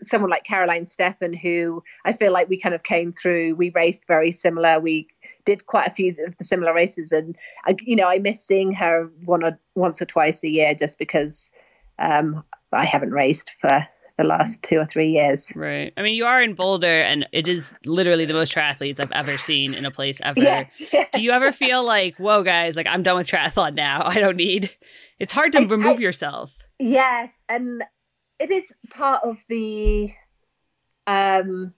someone 0.02 0.30
like 0.30 0.44
Caroline 0.44 0.82
Steffen, 0.82 1.38
who 1.38 1.82
I 2.04 2.12
feel 2.12 2.32
like 2.32 2.48
we 2.48 2.58
kind 2.58 2.74
of 2.74 2.82
came 2.82 3.12
through. 3.12 3.54
We 3.54 3.70
raced 3.70 4.06
very 4.06 4.32
similar. 4.32 4.80
We 4.80 5.08
did 5.44 5.66
quite 5.66 5.86
a 5.86 5.90
few 5.90 6.14
of 6.26 6.36
the 6.36 6.44
similar 6.44 6.74
races, 6.74 7.12
and 7.12 7.36
I, 7.64 7.76
you 7.80 7.96
know, 7.96 8.08
I 8.08 8.18
miss 8.18 8.44
seeing 8.44 8.72
her 8.72 9.10
one 9.24 9.44
or 9.44 9.58
once 9.74 10.02
or 10.02 10.06
twice 10.06 10.42
a 10.42 10.48
year 10.48 10.74
just 10.74 10.98
because 10.98 11.50
um, 11.98 12.44
I 12.72 12.84
haven't 12.84 13.12
raced 13.12 13.54
for 13.60 13.86
the 14.18 14.24
last 14.24 14.62
two 14.62 14.78
or 14.78 14.86
three 14.86 15.08
years. 15.08 15.52
Right. 15.54 15.92
I 15.96 16.02
mean, 16.02 16.14
you 16.14 16.24
are 16.24 16.42
in 16.42 16.54
Boulder, 16.54 17.00
and 17.02 17.26
it 17.32 17.48
is 17.48 17.66
literally 17.84 18.24
the 18.24 18.34
most 18.34 18.52
triathletes 18.52 19.00
I've 19.00 19.12
ever 19.12 19.38
seen 19.38 19.74
in 19.74 19.84
a 19.84 19.90
place 19.90 20.20
ever. 20.22 20.40
Yes, 20.40 20.82
yes. 20.92 21.08
Do 21.12 21.20
you 21.20 21.32
ever 21.32 21.52
feel 21.52 21.84
like, 21.84 22.16
whoa, 22.16 22.42
guys, 22.42 22.76
like 22.76 22.86
I'm 22.88 23.02
done 23.02 23.16
with 23.16 23.28
triathlon 23.28 23.74
now. 23.74 24.02
I 24.06 24.18
don't 24.18 24.36
need. 24.36 24.70
It's 25.18 25.32
hard 25.32 25.52
to 25.52 25.60
I, 25.60 25.64
remove 25.64 25.98
I, 25.98 26.00
yourself. 26.00 26.52
Yes, 26.78 27.30
and 27.48 27.82
it 28.42 28.50
is 28.50 28.72
part 28.90 29.22
of 29.24 29.38
the 29.48 30.10
um 31.06 31.72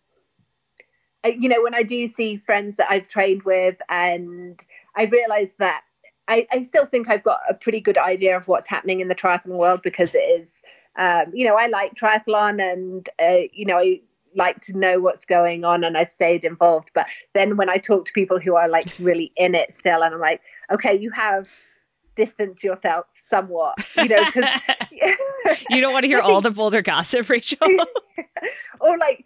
you 1.25 1.49
know 1.49 1.62
when 1.62 1.75
i 1.75 1.83
do 1.83 2.07
see 2.07 2.37
friends 2.37 2.77
that 2.77 2.91
i've 2.91 3.09
trained 3.09 3.43
with 3.45 3.77
and 3.89 4.65
i 4.97 5.05
realize 5.05 5.55
that 5.59 5.83
I, 6.27 6.47
I 6.51 6.62
still 6.62 6.87
think 6.87 7.09
I've 7.09 7.23
got 7.23 7.41
a 7.49 7.55
pretty 7.55 7.81
good 7.81 7.99
idea 7.99 8.37
of 8.37 8.49
what's 8.49 8.67
happening 8.67 9.01
in 9.01 9.09
the 9.09 9.15
triathlon 9.15 9.57
world 9.59 9.81
because 9.83 10.15
it 10.15 10.19
is, 10.19 10.62
um, 10.97 11.27
you 11.35 11.47
know, 11.47 11.57
I 11.57 11.67
like 11.67 11.95
triathlon 11.95 12.62
and, 12.62 13.09
uh, 13.21 13.47
you 13.53 13.67
know, 13.67 13.77
I 13.77 14.01
like 14.35 14.61
to 14.62 14.77
know 14.77 15.01
what's 15.01 15.25
going 15.25 15.65
on 15.65 15.85
and 15.85 15.99
I 15.99 16.05
stayed 16.05 16.45
involved. 16.45 16.91
But 16.95 17.09
then 17.35 17.57
when 17.57 17.69
I 17.69 17.77
talk 17.77 18.07
to 18.07 18.12
people 18.12 18.41
who 18.41 18.57
are 18.57 18.69
like 18.69 18.87
really 18.99 19.33
in 19.37 19.55
it 19.55 19.75
still, 19.75 20.03
and 20.03 20.15
I'm 20.15 20.21
like, 20.21 20.41
okay, 20.73 20.99
you 20.99 21.11
have 21.11 21.47
distance 22.17 22.62
yourself 22.62 23.07
somewhat, 23.15 23.77
you 23.97 24.09
know, 24.09 24.25
because 24.25 24.49
you 25.71 25.81
don't 25.81 25.93
want 25.93 26.05
to 26.05 26.09
hear 26.09 26.21
all 26.21 26.41
the 26.41 26.51
Boulder 26.51 26.83
gossip, 26.83 27.29
Rachel. 27.29 27.59
or 28.81 28.99
like, 28.99 29.25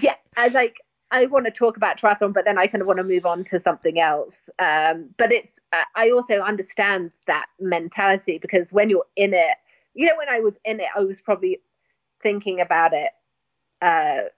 yeah, 0.00 0.14
I 0.36 0.48
like 0.48 0.80
I 1.10 1.26
want 1.26 1.46
to 1.46 1.52
talk 1.52 1.76
about 1.76 1.98
triathlon, 1.98 2.32
but 2.32 2.44
then 2.44 2.58
I 2.58 2.66
kind 2.66 2.82
of 2.82 2.88
want 2.88 2.98
to 2.98 3.04
move 3.04 3.24
on 3.24 3.44
to 3.44 3.60
something 3.60 4.00
else. 4.00 4.50
Um, 4.58 5.10
but 5.16 5.32
it's 5.32 5.60
uh, 5.72 5.84
I 5.94 6.10
also 6.10 6.40
understand 6.40 7.12
that 7.26 7.46
mentality 7.60 8.38
because 8.38 8.72
when 8.72 8.90
you're 8.90 9.06
in 9.14 9.32
it, 9.32 9.56
you 9.94 10.06
know, 10.06 10.16
when 10.16 10.28
I 10.28 10.40
was 10.40 10.58
in 10.64 10.80
it, 10.80 10.88
I 10.96 11.00
was 11.00 11.20
probably 11.20 11.60
thinking 12.22 12.60
about 12.60 12.92
it. 12.92 13.10
Uh, 13.80 14.28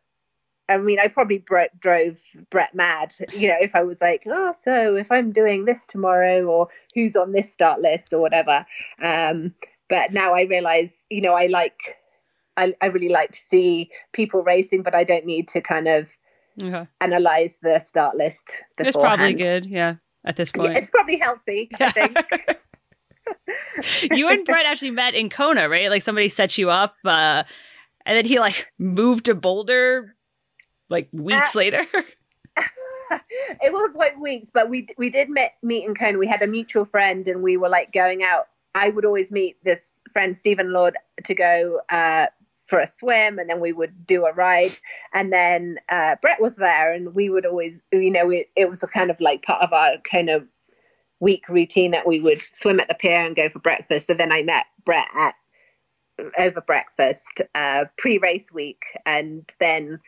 I 0.68 0.76
mean, 0.76 0.98
I 0.98 1.08
probably 1.08 1.44
drove 1.80 2.20
Brett 2.50 2.74
mad, 2.74 3.14
you 3.32 3.48
know, 3.48 3.56
if 3.60 3.74
I 3.74 3.82
was 3.82 4.00
like, 4.00 4.24
oh, 4.26 4.52
so 4.52 4.96
if 4.96 5.10
I'm 5.10 5.32
doing 5.32 5.64
this 5.64 5.86
tomorrow, 5.86 6.44
or 6.44 6.68
who's 6.94 7.16
on 7.16 7.32
this 7.32 7.50
start 7.50 7.80
list, 7.80 8.12
or 8.12 8.20
whatever. 8.20 8.66
Um, 9.02 9.54
but 9.88 10.12
now 10.12 10.34
I 10.34 10.42
realize, 10.42 11.04
you 11.08 11.22
know, 11.22 11.32
I 11.32 11.46
like, 11.46 11.96
I, 12.56 12.74
I 12.82 12.86
really 12.86 13.08
like 13.08 13.30
to 13.32 13.38
see 13.38 13.90
people 14.12 14.42
racing, 14.42 14.82
but 14.82 14.94
I 14.94 15.04
don't 15.04 15.24
need 15.24 15.48
to 15.48 15.60
kind 15.62 15.88
of 15.88 16.10
okay. 16.60 16.86
analyze 17.00 17.58
the 17.62 17.78
start 17.78 18.16
list. 18.16 18.42
Beforehand. 18.76 18.88
It's 18.88 18.96
probably 18.96 19.34
good, 19.34 19.66
yeah. 19.66 19.94
At 20.24 20.36
this 20.36 20.50
point, 20.50 20.72
yeah, 20.72 20.78
it's 20.78 20.90
probably 20.90 21.16
healthy. 21.16 21.70
I 21.80 21.92
think. 21.92 22.18
you 24.10 24.28
and 24.28 24.44
Brett 24.44 24.66
actually 24.66 24.90
met 24.90 25.14
in 25.14 25.30
Kona, 25.30 25.68
right? 25.68 25.88
Like 25.88 26.02
somebody 26.02 26.28
set 26.28 26.58
you 26.58 26.70
up, 26.70 26.94
uh, 27.04 27.44
and 28.04 28.16
then 28.16 28.24
he 28.24 28.38
like 28.38 28.66
moved 28.78 29.26
to 29.26 29.34
Boulder 29.34 30.14
like 30.88 31.08
weeks 31.12 31.54
uh, 31.54 31.58
later. 31.58 31.86
it 33.62 33.72
wasn't 33.72 33.94
quite 33.94 34.18
weeks, 34.20 34.50
but 34.52 34.68
we 34.68 34.88
we 34.98 35.10
did 35.10 35.30
meet 35.30 35.52
meet 35.62 35.84
in 35.84 35.94
Kona. 35.94 36.18
We 36.18 36.26
had 36.26 36.42
a 36.42 36.46
mutual 36.46 36.84
friend, 36.84 37.26
and 37.26 37.42
we 37.42 37.56
were 37.56 37.68
like 37.68 37.92
going 37.92 38.22
out. 38.22 38.48
I 38.74 38.90
would 38.90 39.04
always 39.04 39.32
meet 39.32 39.56
this 39.64 39.90
friend 40.12 40.36
Stephen 40.36 40.72
Lord 40.72 40.96
to 41.24 41.34
go 41.34 41.80
uh, 41.88 42.26
for 42.68 42.78
a 42.78 42.86
swim 42.86 43.38
and 43.38 43.48
then 43.48 43.60
we 43.60 43.72
would 43.72 44.06
do 44.06 44.26
a 44.26 44.32
ride 44.32 44.76
and 45.14 45.32
then 45.32 45.78
uh, 45.88 46.16
brett 46.20 46.40
was 46.40 46.56
there 46.56 46.92
and 46.92 47.14
we 47.14 47.30
would 47.30 47.46
always 47.46 47.80
you 47.90 48.10
know 48.10 48.30
it, 48.30 48.50
it 48.56 48.68
was 48.68 48.82
a 48.82 48.86
kind 48.86 49.10
of 49.10 49.18
like 49.20 49.42
part 49.42 49.62
of 49.62 49.72
our 49.72 49.92
kind 50.08 50.28
of 50.28 50.46
week 51.18 51.48
routine 51.48 51.90
that 51.90 52.06
we 52.06 52.20
would 52.20 52.40
swim 52.54 52.78
at 52.78 52.86
the 52.86 52.94
pier 52.94 53.24
and 53.24 53.34
go 53.34 53.48
for 53.48 53.58
breakfast 53.58 54.06
so 54.06 54.14
then 54.14 54.30
i 54.30 54.42
met 54.42 54.66
brett 54.84 55.08
at 55.16 55.34
over 56.36 56.60
breakfast 56.60 57.40
uh, 57.54 57.84
pre-race 57.96 58.52
week 58.52 58.82
and 59.06 59.50
then 59.60 60.00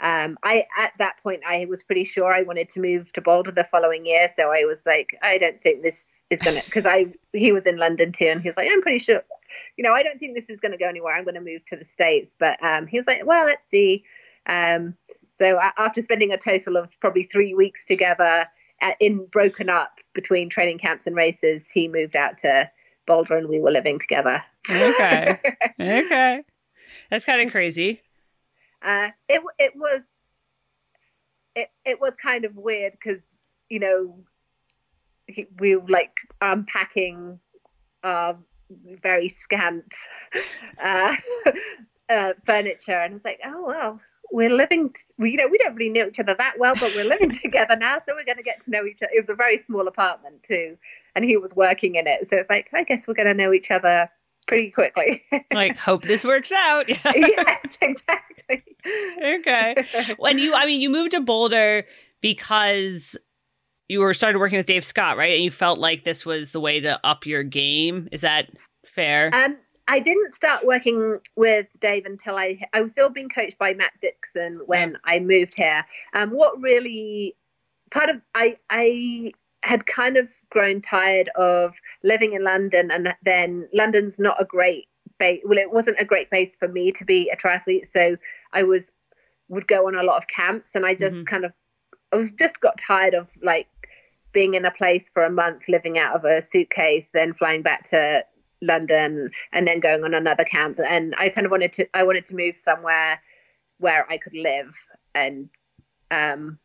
um, 0.00 0.38
I 0.42 0.66
at 0.76 0.92
that 0.98 1.16
point 1.22 1.42
I 1.46 1.66
was 1.66 1.82
pretty 1.82 2.04
sure 2.04 2.32
I 2.32 2.42
wanted 2.42 2.68
to 2.70 2.80
move 2.80 3.12
to 3.12 3.20
Boulder 3.20 3.50
the 3.50 3.64
following 3.64 4.06
year. 4.06 4.28
So 4.28 4.50
I 4.52 4.64
was 4.64 4.86
like, 4.86 5.16
I 5.22 5.38
don't 5.38 5.60
think 5.62 5.82
this 5.82 6.22
is 6.30 6.40
gonna 6.40 6.62
because 6.64 6.86
I 6.86 7.06
he 7.32 7.52
was 7.52 7.66
in 7.66 7.78
London 7.78 8.12
too, 8.12 8.26
and 8.26 8.40
he 8.40 8.48
was 8.48 8.56
like, 8.56 8.68
I'm 8.70 8.82
pretty 8.82 8.98
sure 8.98 9.22
you 9.76 9.84
know, 9.84 9.92
I 9.92 10.02
don't 10.02 10.18
think 10.18 10.34
this 10.34 10.50
is 10.50 10.60
going 10.60 10.72
to 10.72 10.78
go 10.78 10.88
anywhere. 10.88 11.14
I'm 11.14 11.24
going 11.24 11.34
to 11.34 11.40
move 11.40 11.64
to 11.66 11.76
the 11.76 11.84
States. 11.84 12.36
But 12.38 12.62
um, 12.62 12.86
he 12.86 12.98
was 12.98 13.06
like, 13.06 13.24
well, 13.24 13.46
let's 13.46 13.66
see. 13.66 14.04
Um, 14.46 14.94
so 15.30 15.60
after 15.78 16.02
spending 16.02 16.32
a 16.32 16.38
total 16.38 16.76
of 16.76 16.98
probably 17.00 17.22
three 17.22 17.54
weeks 17.54 17.84
together 17.84 18.46
at, 18.80 18.96
in 19.00 19.26
broken 19.26 19.68
up 19.68 20.00
between 20.14 20.48
training 20.48 20.78
camps 20.78 21.06
and 21.06 21.14
races, 21.14 21.70
he 21.70 21.86
moved 21.86 22.16
out 22.16 22.38
to 22.38 22.68
Boulder 23.06 23.36
and 23.36 23.48
we 23.48 23.60
were 23.60 23.70
living 23.70 23.98
together. 23.98 24.42
okay. 24.70 25.38
okay. 25.80 26.42
That's 27.10 27.24
kind 27.24 27.40
of 27.40 27.52
crazy. 27.52 28.02
Uh, 28.82 29.08
it, 29.28 29.42
it 29.58 29.72
was, 29.76 30.04
it, 31.54 31.70
it 31.84 32.00
was 32.00 32.14
kind 32.16 32.44
of 32.44 32.56
weird 32.56 32.92
because, 32.92 33.36
you 33.68 33.80
know, 33.80 34.24
we 35.58 35.76
were 35.76 35.88
like 35.88 36.16
unpacking 36.40 37.38
um, 38.02 38.44
very 39.02 39.28
scant 39.28 39.92
uh, 40.82 41.14
uh, 42.08 42.32
furniture, 42.44 42.98
and 42.98 43.16
it's 43.16 43.24
like, 43.24 43.40
oh 43.44 43.64
well, 43.66 44.00
we're 44.30 44.50
living. 44.50 44.90
T- 44.90 45.02
we, 45.18 45.32
you 45.32 45.36
know, 45.36 45.48
we 45.48 45.58
don't 45.58 45.74
really 45.74 45.90
know 45.90 46.06
each 46.06 46.20
other 46.20 46.34
that 46.34 46.54
well, 46.58 46.74
but 46.74 46.94
we're 46.94 47.04
living 47.04 47.30
together 47.42 47.76
now, 47.76 47.98
so 47.98 48.14
we're 48.14 48.24
going 48.24 48.36
to 48.38 48.42
get 48.42 48.64
to 48.64 48.70
know 48.70 48.84
each 48.84 49.02
other. 49.02 49.12
It 49.14 49.20
was 49.20 49.28
a 49.28 49.34
very 49.34 49.56
small 49.56 49.88
apartment 49.88 50.42
too, 50.42 50.76
and 51.14 51.24
he 51.24 51.36
was 51.36 51.54
working 51.54 51.96
in 51.96 52.06
it, 52.06 52.28
so 52.28 52.36
it's 52.36 52.50
like, 52.50 52.68
I 52.72 52.84
guess 52.84 53.08
we're 53.08 53.14
going 53.14 53.28
to 53.28 53.34
know 53.34 53.52
each 53.52 53.70
other 53.70 54.10
pretty 54.48 54.70
quickly. 54.70 55.22
like, 55.52 55.78
hope 55.78 56.02
this 56.02 56.24
works 56.24 56.50
out. 56.50 56.88
yes, 57.14 57.78
exactly. 57.80 58.64
okay. 59.22 59.86
When 60.18 60.38
you, 60.38 60.54
I 60.54 60.66
mean, 60.66 60.80
you 60.80 60.90
moved 60.90 61.12
to 61.12 61.20
Boulder 61.20 61.84
because 62.20 63.16
you 63.88 64.00
were 64.00 64.14
started 64.14 64.38
working 64.38 64.58
with 64.58 64.66
Dave 64.66 64.84
Scott, 64.84 65.16
right? 65.16 65.34
And 65.34 65.44
you 65.44 65.50
felt 65.50 65.78
like 65.78 66.04
this 66.04 66.26
was 66.26 66.50
the 66.50 66.60
way 66.60 66.80
to 66.80 66.98
up 67.04 67.26
your 67.26 67.44
game. 67.44 68.08
Is 68.10 68.22
that 68.22 68.48
fair? 68.84 69.30
Um, 69.32 69.56
I 69.86 70.00
didn't 70.00 70.32
start 70.32 70.66
working 70.66 71.18
with 71.36 71.66
Dave 71.80 72.04
until 72.04 72.36
I 72.36 72.60
I 72.74 72.82
was 72.82 72.92
still 72.92 73.08
being 73.08 73.30
coached 73.30 73.58
by 73.58 73.72
Matt 73.72 73.92
Dixon 74.02 74.60
when 74.66 74.92
yeah. 74.92 74.96
I 75.04 75.18
moved 75.20 75.54
here. 75.54 75.84
Um, 76.14 76.30
what 76.30 76.60
really 76.60 77.36
part 77.90 78.10
of 78.10 78.16
I 78.34 78.58
I 78.68 79.32
had 79.62 79.86
kind 79.86 80.16
of 80.16 80.32
grown 80.50 80.80
tired 80.80 81.30
of 81.36 81.74
living 82.02 82.32
in 82.32 82.44
London, 82.44 82.90
and 82.90 83.14
then 83.24 83.68
London's 83.72 84.18
not 84.18 84.40
a 84.40 84.44
great 84.44 84.88
base. 85.18 85.42
Well, 85.44 85.58
it 85.58 85.72
wasn't 85.72 86.00
a 86.00 86.04
great 86.04 86.30
base 86.30 86.56
for 86.56 86.68
me 86.68 86.92
to 86.92 87.04
be 87.04 87.30
a 87.30 87.36
triathlete, 87.36 87.86
so 87.86 88.16
I 88.52 88.62
was 88.62 88.92
would 89.48 89.66
go 89.66 89.86
on 89.86 89.94
a 89.94 90.02
lot 90.02 90.18
of 90.18 90.28
camps, 90.28 90.74
and 90.74 90.84
I 90.86 90.94
just 90.94 91.16
mm-hmm. 91.16 91.24
kind 91.24 91.44
of 91.44 91.52
I 92.12 92.16
was 92.16 92.32
just 92.32 92.60
got 92.60 92.78
tired 92.78 93.14
of 93.14 93.30
like 93.42 93.68
being 94.32 94.54
in 94.54 94.64
a 94.64 94.70
place 94.70 95.10
for 95.10 95.24
a 95.24 95.30
month, 95.30 95.68
living 95.68 95.98
out 95.98 96.14
of 96.14 96.24
a 96.24 96.42
suitcase, 96.42 97.10
then 97.12 97.32
flying 97.32 97.62
back 97.62 97.88
to 97.88 98.24
London 98.62 99.30
and 99.52 99.66
then 99.66 99.80
going 99.80 100.04
on 100.04 100.14
another 100.14 100.44
camp. 100.44 100.78
And 100.86 101.14
I 101.18 101.28
kind 101.28 101.44
of 101.44 101.50
wanted 101.50 101.72
to, 101.74 101.88
I 101.94 102.02
wanted 102.02 102.24
to 102.26 102.36
move 102.36 102.58
somewhere 102.58 103.20
where 103.78 104.10
I 104.10 104.18
could 104.18 104.34
live. 104.34 104.76
And 105.14 105.48
um, 106.10 106.58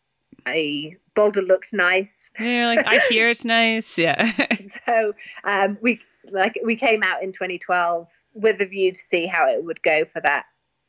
I 0.45 0.97
Boulder 1.15 1.41
looked 1.41 1.73
nice. 1.73 2.25
Yeah, 2.39 2.67
like 2.67 2.85
I 2.85 2.99
hear 3.09 3.29
it's 3.29 3.45
nice. 3.45 3.97
Yeah. 3.97 4.31
so 4.85 5.13
um, 5.43 5.77
we 5.81 5.99
like 6.31 6.59
we 6.63 6.75
came 6.75 7.03
out 7.03 7.23
in 7.23 7.31
2012 7.31 8.07
with 8.33 8.61
a 8.61 8.65
view 8.65 8.91
to 8.91 8.99
see 8.99 9.27
how 9.27 9.47
it 9.47 9.63
would 9.63 9.81
go 9.83 10.05
for 10.05 10.21
that 10.21 10.45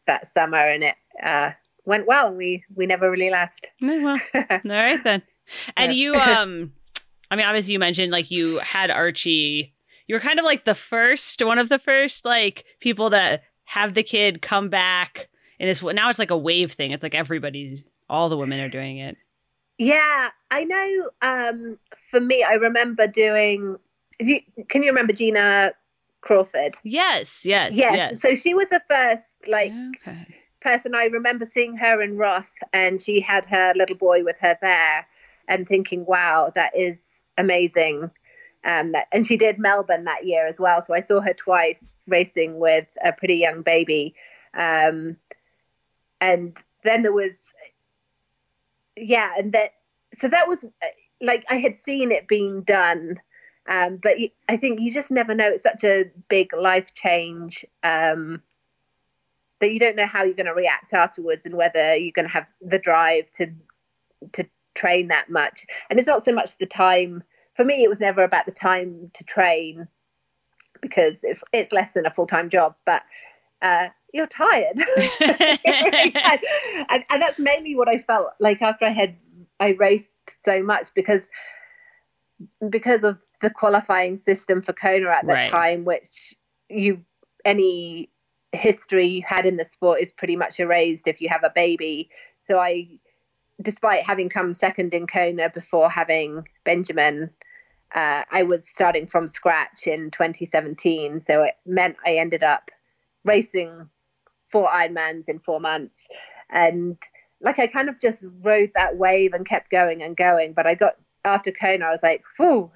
that 0.06 0.26
summer, 0.26 0.58
and 0.58 0.84
it 0.84 0.96
uh, 1.22 1.50
went 1.84 2.06
well. 2.06 2.28
And 2.28 2.36
we 2.36 2.64
we 2.74 2.86
never 2.86 3.10
really 3.10 3.30
left. 3.30 3.68
Oh, 3.82 4.02
well. 4.02 4.20
All 4.34 4.60
right 4.64 5.02
then. 5.04 5.22
And 5.76 5.92
yeah. 5.92 5.98
you, 5.98 6.14
um, 6.20 6.72
I 7.30 7.36
mean, 7.36 7.46
obviously 7.46 7.72
you 7.72 7.78
mentioned 7.78 8.12
like 8.12 8.30
you 8.30 8.58
had 8.58 8.90
Archie. 8.90 9.74
You 10.06 10.14
were 10.14 10.20
kind 10.20 10.38
of 10.38 10.44
like 10.44 10.64
the 10.64 10.74
first, 10.74 11.42
one 11.42 11.58
of 11.58 11.70
the 11.70 11.78
first 11.78 12.26
like 12.26 12.64
people 12.80 13.10
to 13.10 13.40
have 13.64 13.94
the 13.94 14.02
kid 14.02 14.42
come 14.42 14.68
back 14.68 15.28
in 15.58 15.66
this. 15.66 15.82
Now 15.82 16.10
it's 16.10 16.18
like 16.18 16.30
a 16.30 16.36
wave 16.36 16.72
thing. 16.72 16.90
It's 16.90 17.02
like 17.02 17.14
everybody, 17.14 17.84
all 18.08 18.28
the 18.28 18.36
women 18.36 18.60
are 18.60 18.68
doing 18.68 18.98
it. 18.98 19.16
Yeah, 19.78 20.30
I 20.50 20.64
know. 20.64 21.10
Um, 21.22 21.78
for 22.10 22.20
me, 22.20 22.42
I 22.42 22.54
remember 22.54 23.06
doing. 23.06 23.76
You, 24.20 24.40
can 24.68 24.82
you 24.82 24.90
remember 24.90 25.12
Gina 25.12 25.72
Crawford? 26.20 26.76
Yes, 26.84 27.44
yes, 27.44 27.74
yes, 27.74 27.94
yes. 27.96 28.22
So 28.22 28.34
she 28.34 28.54
was 28.54 28.70
the 28.70 28.80
first, 28.88 29.28
like, 29.46 29.72
okay. 29.96 30.26
person 30.60 30.94
I 30.94 31.06
remember 31.06 31.44
seeing 31.44 31.76
her 31.76 32.00
in 32.00 32.16
Roth, 32.16 32.48
and 32.72 33.00
she 33.00 33.20
had 33.20 33.44
her 33.46 33.72
little 33.74 33.96
boy 33.96 34.22
with 34.22 34.38
her 34.38 34.56
there 34.62 35.06
and 35.48 35.66
thinking, 35.66 36.06
wow, 36.06 36.52
that 36.54 36.76
is 36.76 37.20
amazing. 37.36 38.10
Um, 38.64 38.92
that, 38.92 39.08
and 39.12 39.26
she 39.26 39.36
did 39.36 39.58
Melbourne 39.58 40.04
that 40.04 40.24
year 40.24 40.46
as 40.46 40.58
well. 40.58 40.82
So 40.82 40.94
I 40.94 41.00
saw 41.00 41.20
her 41.20 41.34
twice 41.34 41.92
racing 42.06 42.58
with 42.58 42.86
a 43.04 43.12
pretty 43.12 43.36
young 43.36 43.60
baby. 43.62 44.14
Um, 44.54 45.18
and 46.20 46.56
then 46.82 47.02
there 47.02 47.12
was, 47.12 47.52
yeah, 48.96 49.32
and 49.36 49.52
that, 49.52 49.72
so 50.12 50.28
that 50.28 50.48
was 50.48 50.64
like 51.20 51.44
I 51.48 51.56
had 51.56 51.76
seen 51.76 52.12
it 52.12 52.28
being 52.28 52.62
done. 52.62 53.20
Um, 53.66 53.96
but 53.96 54.16
I 54.48 54.56
think 54.56 54.80
you 54.80 54.92
just 54.92 55.10
never 55.10 55.34
know. 55.34 55.48
It's 55.48 55.62
such 55.62 55.84
a 55.84 56.10
big 56.28 56.52
life 56.52 56.92
change 56.92 57.64
um, 57.82 58.42
that 59.60 59.72
you 59.72 59.78
don't 59.78 59.96
know 59.96 60.06
how 60.06 60.22
you're 60.22 60.34
going 60.34 60.46
to 60.46 60.54
react 60.54 60.92
afterwards 60.92 61.46
and 61.46 61.54
whether 61.54 61.96
you're 61.96 62.12
going 62.12 62.28
to 62.28 62.32
have 62.32 62.46
the 62.60 62.78
drive 62.78 63.30
to 63.32 63.50
to 64.32 64.44
train 64.74 65.08
that 65.08 65.30
much. 65.30 65.64
And 65.88 65.98
it's 65.98 66.08
not 66.08 66.24
so 66.24 66.32
much 66.32 66.58
the 66.58 66.66
time. 66.66 67.22
For 67.54 67.64
me, 67.64 67.84
it 67.84 67.88
was 67.88 68.00
never 68.00 68.22
about 68.22 68.46
the 68.46 68.52
time 68.52 69.10
to 69.14 69.24
train 69.24 69.88
because 70.82 71.24
it's 71.24 71.42
it's 71.52 71.72
less 71.72 71.92
than 71.92 72.06
a 72.06 72.10
full 72.10 72.26
time 72.26 72.50
job, 72.50 72.74
but 72.84 73.02
uh, 73.62 73.88
you're 74.14 74.28
tired, 74.28 74.78
and, 75.66 77.04
and 77.10 77.20
that's 77.20 77.40
mainly 77.40 77.74
what 77.74 77.88
I 77.88 77.98
felt 77.98 78.28
like 78.38 78.62
after 78.62 78.86
I 78.86 78.90
had 78.90 79.16
I 79.60 79.70
raced 79.70 80.12
so 80.28 80.62
much 80.62 80.94
because 80.94 81.28
because 82.70 83.02
of 83.02 83.18
the 83.40 83.50
qualifying 83.50 84.16
system 84.16 84.62
for 84.62 84.72
Kona 84.72 85.10
at 85.10 85.26
that 85.26 85.34
Right. 85.34 85.50
time, 85.50 85.84
which 85.84 86.34
you 86.68 87.04
any 87.44 88.08
history 88.52 89.06
you 89.06 89.22
had 89.26 89.46
in 89.46 89.56
the 89.56 89.64
sport 89.64 90.00
is 90.00 90.12
pretty 90.12 90.36
much 90.36 90.60
erased 90.60 91.08
if 91.08 91.20
you 91.20 91.28
have 91.28 91.42
a 91.42 91.50
baby. 91.54 92.08
So 92.40 92.58
I, 92.58 92.88
despite 93.60 94.06
having 94.06 94.28
come 94.28 94.54
second 94.54 94.94
in 94.94 95.08
Kona 95.08 95.50
before 95.50 95.90
having 95.90 96.46
Benjamin, 96.64 97.30
uh, 97.94 98.22
I 98.30 98.44
was 98.44 98.66
starting 98.66 99.06
from 99.06 99.26
scratch 99.26 99.86
in 99.86 100.10
2017. 100.12 101.20
So 101.20 101.42
it 101.42 101.54
meant 101.66 101.96
I 102.06 102.16
ended 102.16 102.44
up 102.44 102.70
racing 103.24 103.88
four 104.54 104.68
Ironmans 104.68 105.28
in 105.28 105.40
four 105.40 105.58
months, 105.58 106.06
and 106.48 106.96
like 107.40 107.58
I 107.58 107.66
kind 107.66 107.88
of 107.88 108.00
just 108.00 108.22
rode 108.40 108.70
that 108.76 108.96
wave 108.96 109.32
and 109.32 109.44
kept 109.44 109.68
going 109.68 110.00
and 110.00 110.16
going. 110.16 110.52
But 110.52 110.68
I 110.68 110.76
got 110.76 110.94
after 111.24 111.50
Kona, 111.50 111.86
I 111.86 111.90
was 111.90 112.04
like, 112.04 112.22
"Whew, 112.36 112.70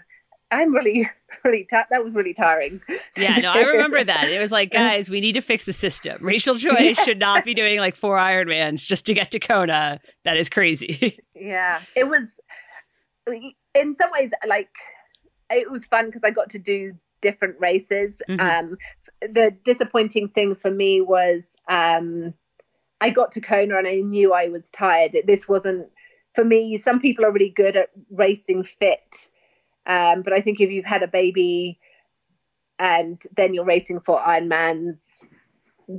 I'm 0.50 0.74
really, 0.74 1.08
really 1.44 1.66
ti 1.70 1.76
that 1.88 2.02
was 2.02 2.16
really 2.16 2.34
tiring." 2.34 2.80
Yeah, 3.16 3.34
no, 3.34 3.52
I 3.52 3.60
remember 3.60 4.02
that. 4.02 4.28
It 4.28 4.40
was 4.40 4.50
like, 4.50 4.70
guys, 4.82 5.08
we 5.08 5.20
need 5.20 5.34
to 5.34 5.40
fix 5.40 5.64
the 5.64 5.72
system. 5.72 6.18
Rachel 6.20 6.56
Joyce 6.56 6.98
should 7.04 7.20
not 7.20 7.44
be 7.44 7.54
doing 7.54 7.78
like 7.78 7.94
four 7.94 8.18
Ironmans 8.18 8.84
just 8.84 9.06
to 9.06 9.14
get 9.14 9.30
to 9.30 9.38
Kona. 9.38 10.00
That 10.24 10.36
is 10.36 10.48
crazy. 10.48 11.20
yeah, 11.34 11.80
it 11.94 12.08
was 12.08 12.34
in 13.74 13.94
some 13.94 14.10
ways 14.10 14.32
like 14.48 14.70
it 15.48 15.70
was 15.70 15.86
fun 15.86 16.06
because 16.06 16.24
I 16.24 16.32
got 16.32 16.50
to 16.50 16.58
do 16.58 16.92
different 17.20 17.56
races. 17.60 18.20
Mhm. 18.28 18.40
Um, 18.40 18.78
the 19.20 19.56
disappointing 19.64 20.28
thing 20.28 20.54
for 20.54 20.70
me 20.70 21.00
was 21.00 21.56
um, 21.68 22.34
I 23.00 23.10
got 23.10 23.32
to 23.32 23.40
Kona 23.40 23.78
and 23.78 23.86
I 23.86 23.96
knew 23.96 24.32
I 24.32 24.48
was 24.48 24.70
tired. 24.70 25.16
This 25.24 25.48
wasn't 25.48 25.88
for 26.34 26.44
me. 26.44 26.76
Some 26.76 27.00
people 27.00 27.24
are 27.24 27.32
really 27.32 27.50
good 27.50 27.76
at 27.76 27.90
racing 28.10 28.64
fit, 28.64 29.28
um, 29.86 30.22
but 30.22 30.32
I 30.32 30.40
think 30.40 30.60
if 30.60 30.70
you've 30.70 30.84
had 30.84 31.02
a 31.02 31.08
baby 31.08 31.78
and 32.78 33.20
then 33.36 33.54
you're 33.54 33.64
racing 33.64 34.00
for 34.00 34.20
Ironmans, 34.20 35.24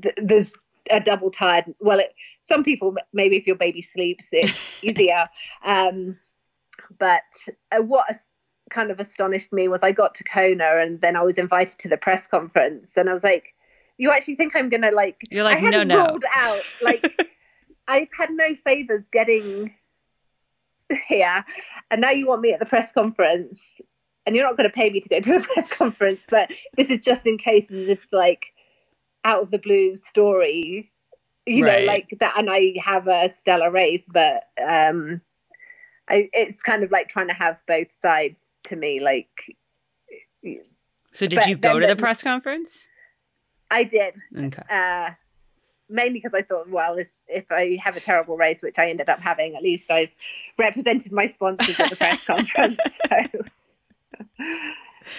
th- 0.02 0.16
there's 0.18 0.54
a 0.90 1.00
double 1.00 1.32
tired. 1.32 1.66
Well, 1.80 2.00
it, 2.00 2.14
some 2.42 2.64
people 2.64 2.96
maybe 3.14 3.38
if 3.38 3.48
your 3.48 3.56
baby 3.56 3.82
sleeps, 3.82 4.30
it's 4.32 4.60
easier. 4.82 5.28
Um, 5.66 6.18
but 6.98 7.24
uh, 7.72 7.82
what 7.82 8.06
as- 8.10 8.29
kind 8.70 8.92
of 8.92 9.00
astonished 9.00 9.52
me 9.54 9.68
was 9.68 9.84
I 9.84 9.92
got 9.92 10.16
to 10.16 10.24
Kona 10.24 10.78
and 10.80 11.02
then 11.02 11.16
I 11.16 11.24
was 11.24 11.38
invited 11.38 11.78
to 11.80 11.90
the 11.90 11.98
press 11.98 12.28
conference 12.28 12.96
and 12.98 13.10
I 13.10 13.14
was 13.14 13.24
like, 13.24 13.54
"You 13.98 14.12
actually 14.12 14.36
think 14.36 14.56
I'm 14.56 14.70
gonna 14.70 14.92
like?" 14.92 15.22
You're 15.30 15.44
like, 15.44 15.58
I 15.58 15.60
hadn't 15.60 15.88
"No, 15.88 15.96
no." 15.96 16.08
ruled 16.08 16.26
out 16.36 16.62
like 16.82 17.04
I've 17.88 18.10
had 18.18 18.30
no 18.32 18.54
favors 18.56 19.08
getting 19.12 19.74
here, 21.08 21.44
and 21.92 22.02
now 22.02 22.12
you 22.12 22.28
want 22.28 22.42
me 22.42 22.54
at 22.54 22.60
the 22.60 22.66
press 22.66 22.92
conference, 22.92 23.80
and 24.26 24.36
you're 24.36 24.46
not 24.46 24.58
going 24.58 24.70
to 24.70 24.74
pay 24.74 24.90
me 24.90 25.00
to 25.00 25.10
go 25.10 25.20
to 25.20 25.34
the 25.40 25.48
press 25.54 25.68
conference, 25.68 26.26
but 26.30 26.52
this 26.78 26.90
is 26.92 27.00
just 27.00 27.26
in 27.26 27.38
case 27.38 27.68
this 27.68 28.12
like 28.14 28.48
out 29.26 29.42
of 29.42 29.52
the 29.52 29.58
blue 29.58 29.96
story, 29.96 30.92
you 31.46 31.64
Right. 31.64 31.86
know, 31.86 31.92
like 31.92 32.10
that, 32.20 32.38
and 32.38 32.50
I 32.50 32.74
have 32.84 33.08
a 33.08 33.28
stellar 33.30 33.72
race, 33.72 34.08
but 34.12 34.44
um, 34.64 35.22
I 36.10 36.30
it's 36.34 36.62
kind 36.62 36.84
of 36.84 36.92
like 36.92 37.08
trying 37.10 37.28
to 37.28 37.34
have 37.34 37.62
both 37.68 37.94
sides 37.94 38.46
to 38.70 38.76
me, 38.76 39.00
like. 39.00 39.30
So 41.12 41.26
did 41.28 41.46
you 41.48 41.58
go 41.58 41.74
then 41.80 41.82
to 41.82 41.88
the 41.88 41.96
press 41.96 42.22
conference? 42.22 42.88
I 43.72 43.84
did, 43.84 44.16
Okay. 44.36 44.64
uh, 44.70 45.12
mainly 45.90 46.14
because 46.14 46.34
I 46.34 46.42
thought, 46.42 46.70
well, 46.70 46.96
this, 46.96 47.22
if 47.28 47.52
I 47.52 47.78
have 47.84 47.96
a 47.98 48.00
terrible 48.00 48.36
race, 48.36 48.64
which 48.64 48.80
I 48.80 48.90
ended 48.90 49.10
up 49.10 49.20
having, 49.20 49.56
at 49.56 49.62
least 49.62 49.92
I've 49.92 50.16
represented 50.58 51.12
my 51.12 51.26
sponsors 51.28 51.80
at 51.80 51.90
the 51.92 51.96
press 51.96 52.24
conference. 52.26 52.80
So, 53.08 53.44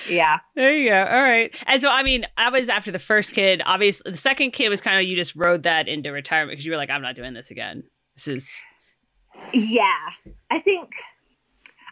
yeah, 0.08 0.38
There 0.54 0.74
you 0.76 0.90
go. 0.90 0.96
All 1.04 1.22
right. 1.22 1.54
And 1.66 1.80
so, 1.80 1.88
I 1.88 2.02
mean, 2.02 2.26
I 2.36 2.50
was 2.50 2.68
after 2.68 2.90
the 2.90 2.98
first 2.98 3.32
kid. 3.32 3.62
Obviously, 3.64 4.10
the 4.10 4.16
second 4.16 4.50
kid 4.52 4.68
was 4.68 4.80
kind 4.80 4.98
of 5.00 5.08
you 5.08 5.16
just 5.16 5.36
rode 5.36 5.62
that 5.64 5.88
into 5.88 6.10
retirement 6.10 6.52
because 6.52 6.64
you 6.64 6.72
were 6.72 6.76
like, 6.78 6.90
I'm 6.90 7.02
not 7.02 7.14
doing 7.14 7.34
this 7.34 7.50
again. 7.50 7.84
This 8.16 8.28
is 8.28 8.62
yeah. 9.52 10.10
I 10.50 10.58
think 10.58 10.90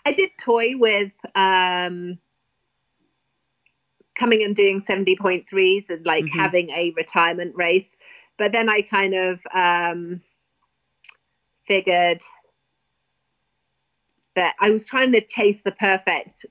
I 0.08 0.12
did 0.12 0.30
toy 0.38 0.76
with 0.76 1.12
um, 1.34 2.18
coming 4.14 4.42
and 4.42 4.56
doing 4.56 4.80
seventy 4.80 5.16
point 5.16 5.48
threes 5.48 5.90
and 5.90 6.04
like 6.06 6.24
Mhm. 6.24 6.30
having 6.30 6.70
a 6.70 6.92
retirement 6.96 7.54
race, 7.56 7.96
but 8.38 8.52
then 8.52 8.68
I 8.68 8.82
kind 8.82 9.14
of 9.14 9.46
um, 9.52 10.22
figured 11.66 12.22
that 14.34 14.54
I 14.60 14.70
was 14.70 14.86
trying 14.86 15.12
to 15.12 15.20
chase 15.20 15.62
the 15.62 15.72
perfect 15.72 16.46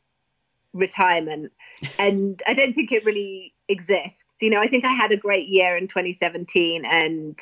retirement 0.74 1.52
and 2.00 2.42
I 2.46 2.54
don't 2.54 2.74
think 2.74 2.92
it 2.92 3.06
really 3.06 3.56
exists. 3.68 4.38
You 4.42 4.52
know, 4.52 4.60
I 4.60 4.68
think 4.68 4.86
I 4.86 4.92
had 4.94 5.12
a 5.12 5.18
great 5.18 5.48
year 5.48 5.76
in 5.78 5.88
2017 5.88 6.86
and 6.86 7.40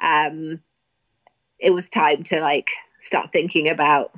um 0.00 0.60
it 1.58 1.70
was 1.70 1.88
time 1.88 2.22
to 2.22 2.40
like 2.40 2.70
start 3.00 3.32
thinking 3.32 3.68
about 3.68 4.12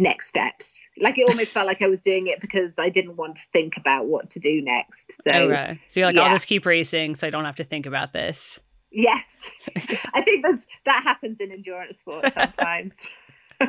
next 0.00 0.26
steps. 0.28 0.74
Like 0.98 1.16
it 1.18 1.28
almost 1.28 1.52
felt 1.52 1.66
like 1.66 1.80
I 1.82 1.86
was 1.86 2.00
doing 2.00 2.26
it 2.26 2.40
because 2.40 2.78
I 2.78 2.88
didn't 2.88 3.16
want 3.16 3.36
to 3.36 3.42
think 3.52 3.76
about 3.76 4.06
what 4.06 4.30
to 4.30 4.40
do 4.40 4.60
next. 4.62 5.04
So 5.22 5.30
oh, 5.30 5.48
right. 5.48 5.78
So 5.88 6.00
you're 6.00 6.08
like, 6.08 6.16
I'll 6.16 6.34
just 6.34 6.46
keep 6.48 6.66
racing 6.66 7.14
so 7.14 7.26
I 7.26 7.30
don't 7.30 7.44
have 7.44 7.56
to 7.56 7.64
think 7.64 7.86
about 7.86 8.12
this. 8.12 8.58
yes. 8.90 9.50
I 10.14 10.22
think 10.22 10.42
there's 10.44 10.66
that 10.86 11.02
happens 11.04 11.38
in 11.38 11.52
endurance 11.52 11.98
sports 11.98 12.34
sometimes. 12.34 13.08
All 13.60 13.68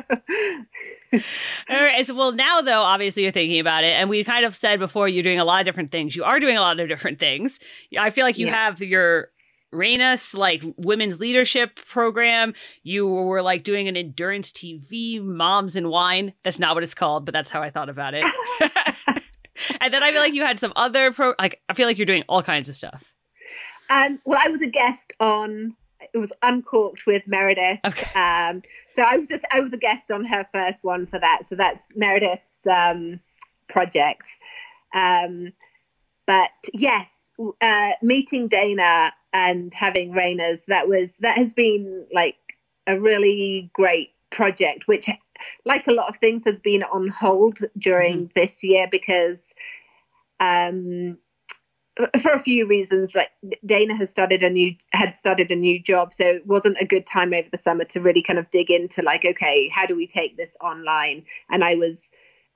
right. 1.68 2.06
So, 2.06 2.14
well, 2.14 2.32
now 2.32 2.62
though, 2.62 2.80
obviously 2.80 3.24
you're 3.24 3.32
thinking 3.32 3.60
about 3.60 3.84
it, 3.84 3.92
and 3.92 4.08
we 4.08 4.24
kind 4.24 4.44
of 4.46 4.56
said 4.56 4.78
before 4.78 5.06
you're 5.08 5.22
doing 5.22 5.38
a 5.38 5.44
lot 5.44 5.60
of 5.60 5.66
different 5.66 5.90
things. 5.92 6.16
You 6.16 6.24
are 6.24 6.40
doing 6.40 6.56
a 6.56 6.60
lot 6.62 6.80
of 6.80 6.88
different 6.88 7.18
things. 7.18 7.58
I 7.98 8.08
feel 8.10 8.24
like 8.24 8.38
you 8.38 8.46
Yeah. 8.46 8.54
have 8.56 8.80
your 8.80 9.28
Rainers 9.72 10.34
like 10.34 10.62
women's 10.76 11.18
leadership 11.18 11.76
program. 11.86 12.54
You 12.82 13.06
were 13.06 13.42
like 13.42 13.64
doing 13.64 13.88
an 13.88 13.96
endurance 13.96 14.52
TV, 14.52 15.22
Moms 15.22 15.76
and 15.76 15.88
Wine. 15.88 16.34
That's 16.44 16.58
not 16.58 16.74
what 16.74 16.82
it's 16.82 16.94
called, 16.94 17.24
but 17.24 17.32
that's 17.32 17.50
how 17.50 17.62
I 17.62 17.70
thought 17.70 17.88
about 17.88 18.14
it. 18.14 18.24
and 19.80 19.92
then 19.92 20.02
I 20.02 20.12
feel 20.12 20.20
like 20.20 20.34
you 20.34 20.44
had 20.44 20.60
some 20.60 20.72
other 20.76 21.12
pro. 21.12 21.34
Like 21.38 21.60
I 21.68 21.74
feel 21.74 21.86
like 21.86 21.98
you're 21.98 22.06
doing 22.06 22.24
all 22.28 22.42
kinds 22.42 22.68
of 22.68 22.76
stuff. 22.76 23.02
um, 23.90 24.20
well, 24.24 24.40
I 24.42 24.48
was 24.48 24.62
a 24.62 24.66
guest 24.66 25.12
on. 25.20 25.76
It 26.12 26.18
was 26.18 26.32
uncorked 26.42 27.06
with 27.06 27.26
Meredith. 27.26 27.78
Okay. 27.84 28.18
Um, 28.18 28.62
so 28.94 29.02
I 29.02 29.16
was 29.16 29.28
just 29.28 29.44
I 29.50 29.60
was 29.60 29.72
a 29.72 29.78
guest 29.78 30.10
on 30.10 30.24
her 30.24 30.46
first 30.52 30.80
one 30.82 31.06
for 31.06 31.18
that. 31.18 31.46
So 31.46 31.54
that's 31.54 31.90
Meredith's 31.94 32.66
um, 32.66 33.20
project. 33.68 34.26
Um, 34.94 35.52
but 36.26 36.50
yes, 36.72 37.30
uh, 37.60 37.92
meeting 38.02 38.48
Dana 38.48 39.12
and 39.32 39.72
having 39.72 40.12
Rainers 40.12 40.66
that 40.66 40.88
was 40.88 41.18
that 41.18 41.36
has 41.36 41.54
been 41.54 42.06
like 42.12 42.36
a 42.86 42.98
really 42.98 43.70
great 43.72 44.10
project, 44.30 44.88
which, 44.88 45.08
like 45.64 45.86
a 45.86 45.92
lot 45.92 46.08
of 46.08 46.16
things, 46.16 46.44
has 46.44 46.58
been 46.58 46.82
on 46.82 47.08
hold 47.08 47.58
during 47.78 48.30
this 48.34 48.62
year 48.62 48.88
because. 48.90 49.52
Um, 50.40 51.18
for 52.18 52.32
a 52.32 52.38
few 52.38 52.66
reasons 52.66 53.14
like 53.14 53.28
dana 53.66 53.94
has 53.94 54.08
started 54.08 54.42
a 54.42 54.48
new 54.48 54.74
had 54.92 55.14
started 55.14 55.50
a 55.50 55.54
new 55.54 55.78
job 55.78 56.10
so 56.12 56.24
it 56.24 56.46
wasn't 56.46 56.76
a 56.80 56.86
good 56.86 57.04
time 57.04 57.34
over 57.34 57.46
the 57.52 57.58
summer 57.58 57.84
to 57.84 58.00
really 58.00 58.22
kind 58.22 58.38
of 58.38 58.50
dig 58.50 58.70
into 58.70 59.02
like 59.02 59.26
okay 59.26 59.68
how 59.68 59.84
do 59.84 59.94
we 59.94 60.06
take 60.06 60.36
this 60.38 60.56
online 60.62 61.22
and 61.50 61.62
i 61.62 61.74
was 61.74 62.08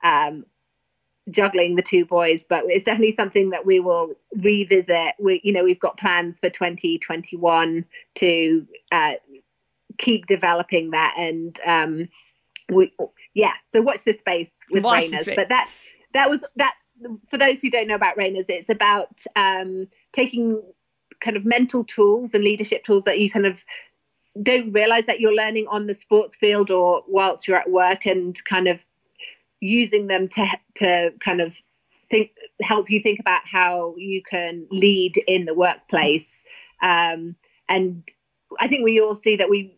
um 0.03 0.43
juggling 1.29 1.75
the 1.75 1.81
two 1.81 2.05
boys 2.05 2.45
but 2.47 2.63
it's 2.67 2.85
definitely 2.85 3.11
something 3.11 3.49
that 3.49 3.65
we 3.65 3.79
will 3.79 4.13
revisit 4.35 5.13
we 5.19 5.41
you 5.43 5.51
know 5.51 5.63
we've 5.63 5.79
got 5.79 5.97
plans 5.97 6.39
for 6.39 6.49
2021 6.49 7.85
to 8.15 8.65
uh 8.91 9.13
keep 9.97 10.25
developing 10.25 10.91
that 10.91 11.13
and 11.17 11.59
um 11.65 12.07
we 12.69 12.91
yeah 13.33 13.53
so 13.65 13.81
watch 13.81 14.03
this 14.03 14.19
space 14.19 14.59
with 14.71 14.83
Watch 14.83 15.03
Rainers. 15.03 15.27
but 15.35 15.49
that 15.49 15.69
that 16.13 16.29
was 16.29 16.45
that 16.55 16.73
for 17.29 17.37
those 17.37 17.61
who 17.61 17.69
don't 17.69 17.87
know 17.87 17.95
about 17.95 18.17
Rainers, 18.17 18.49
it's 18.49 18.69
about 18.69 19.21
um, 19.35 19.87
taking 20.13 20.61
kind 21.19 21.37
of 21.37 21.45
mental 21.45 21.83
tools 21.83 22.33
and 22.33 22.43
leadership 22.43 22.83
tools 22.85 23.03
that 23.05 23.19
you 23.19 23.29
kind 23.29 23.45
of 23.45 23.63
don't 24.41 24.71
realize 24.71 25.07
that 25.07 25.19
you're 25.19 25.33
learning 25.33 25.67
on 25.69 25.87
the 25.87 25.93
sports 25.93 26.35
field 26.35 26.69
or 26.69 27.03
whilst 27.07 27.47
you're 27.47 27.57
at 27.57 27.71
work 27.71 28.05
and 28.05 28.43
kind 28.45 28.67
of 28.67 28.85
using 29.59 30.07
them 30.07 30.27
to 30.27 30.47
to 30.75 31.13
kind 31.19 31.41
of 31.41 31.61
think 32.09 32.31
help 32.61 32.89
you 32.89 32.99
think 32.99 33.19
about 33.19 33.41
how 33.45 33.93
you 33.97 34.21
can 34.23 34.65
lead 34.71 35.17
in 35.27 35.45
the 35.45 35.53
workplace. 35.53 36.41
Um, 36.81 37.35
and 37.69 38.07
i 38.59 38.67
think 38.67 38.83
we 38.83 39.01
all 39.01 39.15
see 39.15 39.35
that 39.35 39.49
we 39.49 39.77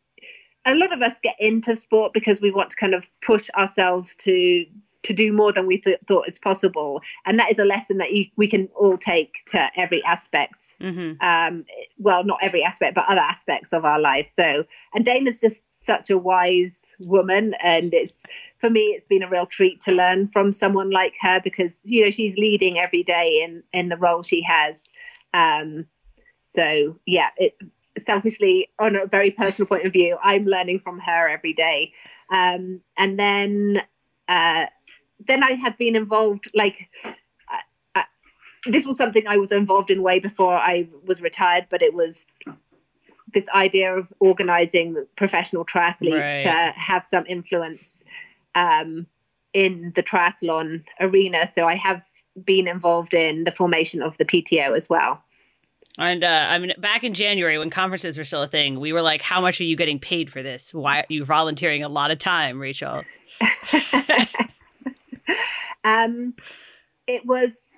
a 0.65 0.75
lot 0.75 0.91
of 0.91 1.01
us 1.01 1.19
get 1.19 1.35
into 1.39 1.75
sport 1.75 2.13
because 2.13 2.41
we 2.41 2.51
want 2.51 2.69
to 2.69 2.75
kind 2.75 2.93
of 2.93 3.07
push 3.21 3.49
ourselves 3.57 4.13
to 4.15 4.65
to 5.01 5.13
do 5.13 5.31
more 5.31 5.53
than 5.53 5.65
we 5.65 5.77
th- 5.77 5.97
thought 6.07 6.27
is 6.27 6.37
possible. 6.37 7.01
And 7.25 7.39
that 7.39 7.49
is 7.49 7.57
a 7.57 7.63
lesson 7.63 7.99
that 7.99 8.11
you, 8.11 8.25
we 8.35 8.47
can 8.47 8.67
all 8.75 8.97
take 8.97 9.43
to 9.47 9.71
every 9.77 10.03
aspect. 10.03 10.75
Hmm 10.79 11.13
um 11.21 11.65
well 11.97 12.23
not 12.23 12.39
every 12.41 12.63
aspect 12.63 12.95
but 12.95 13.05
other 13.07 13.21
aspects 13.21 13.73
of 13.73 13.83
our 13.83 13.99
life 13.99 14.27
so 14.27 14.63
and 14.93 15.03
dana's 15.03 15.41
just 15.41 15.61
such 15.89 16.09
a 16.11 16.17
wise 16.17 16.85
woman, 17.05 17.55
and 17.63 17.93
it's 17.93 18.21
for 18.59 18.69
me 18.69 18.81
it's 18.95 19.07
been 19.07 19.23
a 19.23 19.29
real 19.29 19.47
treat 19.47 19.81
to 19.81 19.91
learn 19.91 20.27
from 20.27 20.51
someone 20.51 20.91
like 20.91 21.15
her 21.19 21.39
because 21.43 21.81
you 21.83 22.03
know 22.03 22.11
she's 22.11 22.35
leading 22.37 22.77
every 22.77 23.03
day 23.03 23.41
in 23.43 23.63
in 23.73 23.89
the 23.89 23.97
role 23.97 24.21
she 24.21 24.41
has. 24.43 24.87
Um, 25.33 25.87
so 26.43 26.99
yeah, 27.05 27.29
it 27.37 27.57
selfishly 27.97 28.69
on 28.77 28.95
a 28.95 29.07
very 29.07 29.31
personal 29.31 29.67
point 29.67 29.85
of 29.85 29.93
view, 29.93 30.17
I'm 30.23 30.45
learning 30.45 30.79
from 30.79 30.99
her 30.99 31.27
every 31.27 31.53
day. 31.53 31.91
Um, 32.31 32.81
and 32.95 33.19
then 33.19 33.81
uh, 34.27 34.67
then 35.27 35.43
I 35.43 35.53
have 35.53 35.75
been 35.77 35.95
involved 35.95 36.51
like 36.53 36.87
this 38.65 38.85
was 38.85 38.97
something 38.97 39.27
I 39.27 39.37
was 39.37 39.51
involved 39.51 39.89
in 39.89 40.01
way 40.01 40.19
before 40.19 40.55
I 40.55 40.87
was 41.05 41.21
retired, 41.21 41.67
but 41.69 41.81
it 41.81 41.93
was 41.93 42.25
this 43.33 43.47
idea 43.49 43.95
of 43.95 44.07
organizing 44.19 45.05
professional 45.15 45.65
triathletes 45.65 46.25
right. 46.25 46.41
to 46.41 46.79
have 46.79 47.05
some 47.05 47.25
influence 47.27 48.03
um, 48.55 49.05
in 49.53 49.91
the 49.95 50.03
triathlon 50.03 50.83
arena. 50.99 51.47
So 51.47 51.67
I 51.67 51.75
have 51.75 52.05
been 52.43 52.67
involved 52.67 53.13
in 53.13 53.43
the 53.43 53.51
formation 53.51 54.01
of 54.01 54.17
the 54.17 54.25
PTO 54.25 54.75
as 54.75 54.89
well. 54.89 55.23
And 55.97 56.23
uh, 56.23 56.47
I 56.49 56.59
mean, 56.59 56.73
back 56.77 57.03
in 57.03 57.13
January 57.13 57.57
when 57.57 57.69
conferences 57.69 58.17
were 58.17 58.23
still 58.23 58.43
a 58.43 58.47
thing, 58.47 58.79
we 58.79 58.93
were 58.93 59.01
like, 59.01 59.21
"How 59.21 59.41
much 59.41 59.59
are 59.59 59.65
you 59.65 59.75
getting 59.75 59.99
paid 59.99 60.31
for 60.31 60.41
this? 60.41 60.73
Why 60.73 60.99
are 60.99 61.05
you 61.09 61.25
volunteering 61.25 61.83
a 61.83 61.89
lot 61.89 62.09
of 62.09 62.19
time, 62.19 62.57
Rachel?" 62.57 63.03
um, 65.83 66.33
it 67.05 67.25
was 67.25 67.69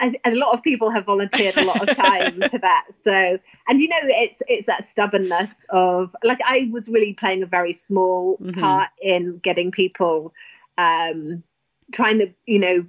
a 0.00 0.34
lot 0.34 0.52
of 0.52 0.62
people 0.62 0.90
have 0.90 1.04
volunteered 1.04 1.56
a 1.56 1.64
lot 1.64 1.88
of 1.88 1.96
time 1.96 2.40
to 2.50 2.58
that. 2.58 2.86
So, 2.90 3.38
and 3.68 3.80
you 3.80 3.88
know, 3.88 3.96
it's 4.02 4.42
it's 4.48 4.66
that 4.66 4.84
stubbornness 4.84 5.64
of 5.70 6.14
like 6.22 6.40
I 6.46 6.68
was 6.72 6.88
really 6.88 7.14
playing 7.14 7.42
a 7.42 7.46
very 7.46 7.72
small 7.72 8.36
mm-hmm. 8.38 8.60
part 8.60 8.90
in 9.00 9.38
getting 9.38 9.70
people 9.70 10.32
um, 10.76 11.42
trying 11.92 12.18
to, 12.20 12.32
you 12.46 12.58
know, 12.58 12.84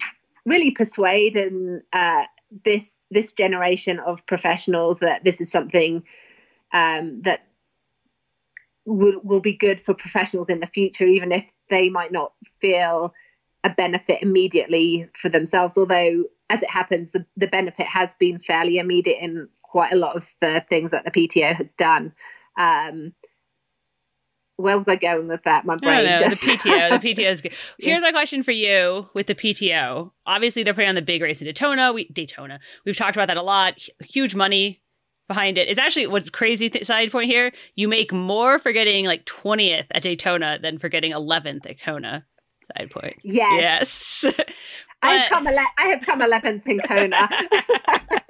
really 0.45 0.71
persuade 0.71 1.35
and 1.35 1.81
uh, 1.93 2.23
this 2.63 3.01
this 3.11 3.31
generation 3.31 3.99
of 3.99 4.25
professionals 4.25 4.99
that 4.99 5.23
this 5.23 5.41
is 5.41 5.51
something 5.51 6.03
um, 6.73 7.21
that 7.21 7.41
will 8.85 9.19
will 9.23 9.39
be 9.39 9.53
good 9.53 9.79
for 9.79 9.93
professionals 9.93 10.49
in 10.49 10.59
the 10.59 10.67
future, 10.67 11.05
even 11.05 11.31
if 11.31 11.51
they 11.69 11.89
might 11.89 12.11
not 12.11 12.33
feel 12.59 13.13
a 13.63 13.69
benefit 13.69 14.21
immediately 14.21 15.07
for 15.13 15.29
themselves. 15.29 15.77
Although 15.77 16.25
as 16.49 16.63
it 16.63 16.69
happens, 16.69 17.11
the, 17.11 17.25
the 17.37 17.47
benefit 17.47 17.85
has 17.85 18.15
been 18.15 18.39
fairly 18.39 18.77
immediate 18.77 19.19
in 19.21 19.47
quite 19.61 19.93
a 19.93 19.97
lot 19.97 20.15
of 20.15 20.33
the 20.41 20.63
things 20.69 20.91
that 20.91 21.05
the 21.05 21.11
PTO 21.11 21.55
has 21.55 21.73
done. 21.73 22.13
Um, 22.57 23.13
where 24.59 24.75
was 24.75 24.89
I 24.89 24.97
going 24.97 25.27
with 25.27 25.43
that? 25.43 25.65
My 25.65 25.77
brain. 25.77 26.03
No, 26.03 26.11
no, 26.11 26.19
just... 26.19 26.41
the 26.41 26.51
PTO. 26.51 27.01
The 27.01 27.13
PTO 27.13 27.31
is 27.31 27.41
good. 27.41 27.53
Here's 27.77 28.01
my 28.01 28.11
question 28.11 28.43
for 28.43 28.51
you 28.51 29.09
with 29.13 29.27
the 29.27 29.35
PTO. 29.35 30.11
Obviously, 30.25 30.63
they're 30.63 30.73
putting 30.73 30.89
on 30.89 30.95
the 30.95 31.01
big 31.01 31.21
race 31.21 31.39
in 31.39 31.45
Daytona. 31.45 31.93
We, 31.93 32.05
Daytona. 32.09 32.59
We've 32.85 32.97
talked 32.97 33.15
about 33.15 33.27
that 33.27 33.37
a 33.37 33.41
lot. 33.41 33.75
H- 33.77 33.89
huge 34.01 34.35
money 34.35 34.81
behind 35.29 35.57
it. 35.57 35.69
It's 35.69 35.79
actually 35.79 36.07
what's 36.07 36.29
crazy 36.29 36.69
th- 36.69 36.85
side 36.85 37.09
point 37.09 37.27
here. 37.27 37.53
You 37.75 37.87
make 37.87 38.11
more 38.11 38.59
for 38.59 38.73
getting 38.73 39.05
like 39.05 39.25
20th 39.25 39.85
at 39.91 40.01
Daytona 40.01 40.59
than 40.61 40.77
for 40.77 40.89
getting 40.89 41.13
11th 41.13 41.69
at 41.69 41.81
Kona. 41.81 42.25
Side 42.77 42.91
point. 42.91 43.15
Yes. 43.23 44.25
Yes. 44.25 44.35
I've 45.01 45.29
come 45.29 45.47
ele- 45.47 45.73
I 45.77 45.87
have 45.87 46.01
come 46.01 46.21
11th 46.21 46.67
in 46.67 46.79
Kona. 46.79 47.29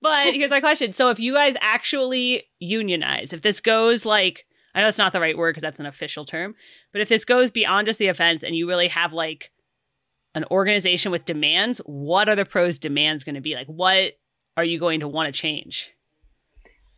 but 0.00 0.34
here's 0.34 0.50
my 0.50 0.60
question. 0.60 0.92
So 0.92 1.10
if 1.10 1.18
you 1.18 1.34
guys 1.34 1.54
actually 1.60 2.44
unionize, 2.58 3.32
if 3.32 3.42
this 3.42 3.60
goes 3.60 4.04
like 4.04 4.46
I 4.74 4.82
know 4.82 4.88
it's 4.88 4.98
not 4.98 5.12
the 5.12 5.20
right 5.20 5.36
word 5.36 5.52
because 5.52 5.62
that's 5.62 5.80
an 5.80 5.86
official 5.86 6.24
term, 6.24 6.54
but 6.92 7.00
if 7.00 7.08
this 7.08 7.24
goes 7.24 7.50
beyond 7.50 7.88
just 7.88 7.98
the 7.98 8.06
offense 8.06 8.44
and 8.44 8.54
you 8.54 8.68
really 8.68 8.88
have 8.88 9.12
like 9.12 9.50
an 10.34 10.44
organization 10.50 11.10
with 11.10 11.24
demands, 11.24 11.78
what 11.86 12.28
are 12.28 12.36
the 12.36 12.44
pros 12.44 12.78
demands 12.78 13.24
going 13.24 13.34
to 13.34 13.40
be? 13.40 13.54
Like 13.54 13.66
what 13.66 14.12
are 14.56 14.64
you 14.64 14.78
going 14.78 15.00
to 15.00 15.08
want 15.08 15.32
to 15.32 15.38
change? 15.38 15.90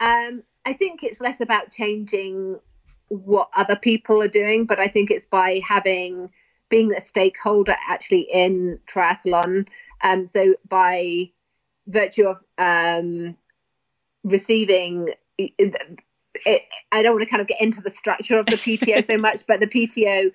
Um, 0.01 0.43
I 0.65 0.73
think 0.73 1.03
it's 1.03 1.21
less 1.21 1.41
about 1.41 1.71
changing 1.71 2.59
what 3.09 3.49
other 3.55 3.77
people 3.77 4.23
are 4.23 4.29
doing, 4.29 4.67
but 4.67 4.79
I 4.79 4.89
think 4.89 5.11
it's 5.11 5.27
by 5.27 5.61
having 5.67 6.31
being 6.73 6.95
a 6.95 7.01
stakeholder 7.03 7.77
actually 7.87 8.27
in 8.33 8.81
triathlon. 8.87 9.69
Um, 10.03 10.27
so 10.27 10.55
by 10.67 11.31
virtue 11.87 12.27
of 12.27 12.43
um, 12.57 13.37
receiving 14.25 15.09
it, 15.37 16.63
I 16.91 17.03
don't 17.03 17.13
want 17.13 17.25
to 17.25 17.31
kind 17.31 17.43
of 17.43 17.47
get 17.47 17.61
into 17.61 17.83
the 17.83 17.91
structure 17.91 18.39
of 18.39 18.47
the 18.47 18.57
PTO 18.57 19.05
so 19.05 19.19
much, 19.19 19.47
but 19.47 19.61
the 19.61 19.67
PTO 19.67 20.33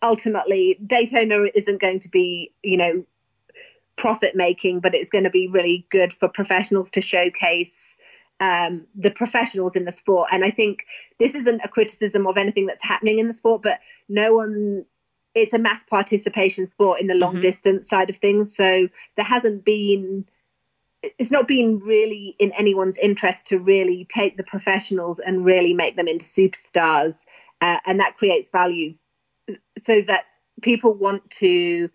ultimately 0.00 0.78
Daytona 0.86 1.46
isn't 1.56 1.80
going 1.80 1.98
to 1.98 2.08
be, 2.08 2.52
you 2.62 2.76
know, 2.76 3.04
profit 3.96 4.36
making, 4.36 4.78
but 4.78 4.94
it's 4.94 5.10
going 5.10 5.24
to 5.24 5.30
be 5.30 5.48
really 5.48 5.88
good 5.90 6.12
for 6.12 6.28
professionals 6.28 6.88
to 6.92 7.00
showcase 7.00 7.96
um, 8.38 8.86
the 8.94 9.10
professionals 9.10 9.74
in 9.74 9.86
the 9.86 9.92
sport. 9.92 10.28
And 10.30 10.44
I 10.44 10.50
think 10.50 10.86
this 11.18 11.34
isn't 11.34 11.62
a 11.64 11.68
criticism 11.68 12.28
of 12.28 12.36
anything 12.36 12.66
that's 12.66 12.84
happening 12.84 13.18
in 13.18 13.26
the 13.26 13.34
sport, 13.34 13.62
but 13.62 13.80
no 14.08 14.34
one 14.34 14.84
it's 15.34 15.52
a 15.52 15.58
mass 15.58 15.84
participation 15.84 16.66
sport 16.66 17.00
in 17.00 17.06
the 17.06 17.14
long 17.14 17.34
mm-hmm. 17.34 17.40
distance 17.40 17.88
side 17.88 18.10
of 18.10 18.16
things. 18.16 18.54
So 18.54 18.88
there 19.16 19.24
hasn't 19.24 19.64
been 19.64 20.24
it's 21.18 21.30
not 21.30 21.46
been 21.46 21.78
really 21.80 22.34
in 22.38 22.52
anyone's 22.52 22.96
interest 22.98 23.46
to 23.46 23.58
really 23.58 24.06
take 24.06 24.36
the 24.36 24.42
professionals 24.42 25.18
and 25.18 25.44
really 25.44 25.74
make 25.74 25.96
them 25.96 26.08
into 26.08 26.24
superstars 26.24 27.24
uh, 27.60 27.78
and 27.86 28.00
that 28.00 28.16
creates 28.16 28.48
value 28.48 28.94
so 29.76 30.00
that 30.02 30.24
people 30.62 30.94
want 30.94 31.28
to 31.30 31.90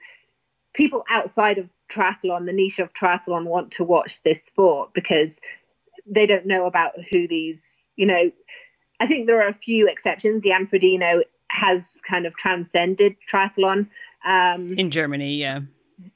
people 0.74 1.04
outside 1.10 1.58
of 1.58 1.68
triathlon 1.90 2.46
the 2.46 2.54
niche 2.54 2.78
of 2.78 2.94
triathlon 2.94 3.46
want 3.46 3.72
to 3.72 3.84
watch 3.84 4.22
this 4.22 4.44
sport 4.44 4.94
because 4.94 5.40
they 6.06 6.26
don't 6.26 6.46
know 6.46 6.66
about 6.66 6.94
who 7.10 7.28
these 7.28 7.88
you 7.96 8.06
know 8.06 8.32
i 9.00 9.08
think 9.08 9.26
there 9.26 9.42
are 9.42 9.50
a 9.50 9.54
few 9.54 9.88
exceptions 9.88 10.44
jan 10.44 10.68
frodeno 10.68 11.24
has 11.50 12.02
kind 12.08 12.26
of 12.26 12.36
transcended 12.36 13.16
triathlon. 13.32 13.88
Um, 14.26 14.68
in 14.78 14.92
Germany, 14.92 15.34
yeah. 15.34 15.62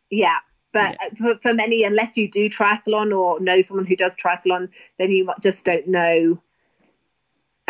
Yeah. 0.09 0.37
But 0.71 0.97
yeah. 1.01 1.09
For, 1.15 1.39
for 1.39 1.53
many, 1.53 1.83
unless 1.83 2.17
you 2.17 2.29
do 2.29 2.49
triathlon 2.49 3.15
or 3.17 3.39
know 3.39 3.61
someone 3.61 3.85
who 3.85 3.95
does 3.95 4.15
triathlon, 4.15 4.69
then 4.97 5.11
you 5.11 5.29
just 5.41 5.65
don't 5.65 5.87
know 5.87 6.41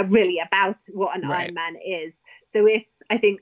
really 0.09 0.39
about 0.39 0.83
what 0.93 1.15
an 1.15 1.27
right. 1.27 1.53
Ironman 1.53 1.79
is. 1.85 2.21
So 2.45 2.65
if 2.65 2.85
I 3.09 3.17
think 3.17 3.41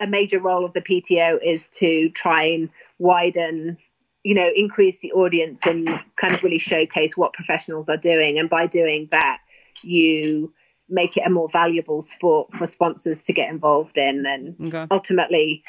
a 0.00 0.06
major 0.06 0.40
role 0.40 0.64
of 0.64 0.72
the 0.72 0.82
PTO 0.82 1.38
is 1.42 1.68
to 1.68 2.08
try 2.10 2.44
and 2.44 2.68
widen, 2.98 3.78
you 4.24 4.34
know, 4.34 4.50
increase 4.54 5.00
the 5.00 5.12
audience 5.12 5.66
and 5.66 5.88
kind 6.16 6.32
of 6.32 6.42
really 6.42 6.58
showcase 6.58 7.16
what 7.16 7.32
professionals 7.32 7.88
are 7.88 7.96
doing. 7.96 8.38
And 8.38 8.48
by 8.48 8.66
doing 8.66 9.08
that, 9.10 9.40
you 9.82 10.52
make 10.88 11.16
it 11.16 11.22
a 11.26 11.30
more 11.30 11.48
valuable 11.48 12.02
sport 12.02 12.52
for 12.54 12.66
sponsors 12.66 13.22
to 13.22 13.32
get 13.32 13.50
involved 13.50 13.96
in. 13.98 14.24
And 14.26 14.56
okay. 14.66 14.86
ultimately 14.90 15.62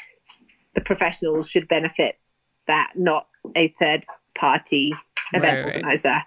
the 0.74 0.80
professionals 0.80 1.50
should 1.50 1.68
benefit 1.68 2.16
that 2.66 2.92
not 2.94 3.26
a 3.56 3.68
third 3.68 4.04
party 4.36 4.92
event 5.32 5.44
right, 5.44 5.64
right. 5.64 5.74
organizer. 5.76 6.22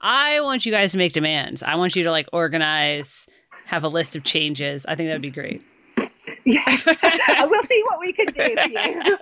I 0.00 0.40
want 0.40 0.66
you 0.66 0.72
guys 0.72 0.92
to 0.92 0.98
make 0.98 1.12
demands. 1.12 1.62
I 1.62 1.74
want 1.74 1.96
you 1.96 2.04
to 2.04 2.10
like 2.10 2.28
organize 2.32 3.26
have 3.66 3.82
a 3.82 3.88
list 3.88 4.14
of 4.14 4.24
changes. 4.24 4.84
I 4.86 4.94
think 4.94 5.08
that 5.08 5.14
would 5.14 5.22
be 5.22 5.30
great. 5.30 5.62
Yes. 6.46 6.86
We'll 7.48 7.62
see 7.62 7.82
what 7.86 8.00
we 8.00 8.12
can 8.12 8.26
do 8.26 8.54
for 8.56 8.68
you. 8.68 9.18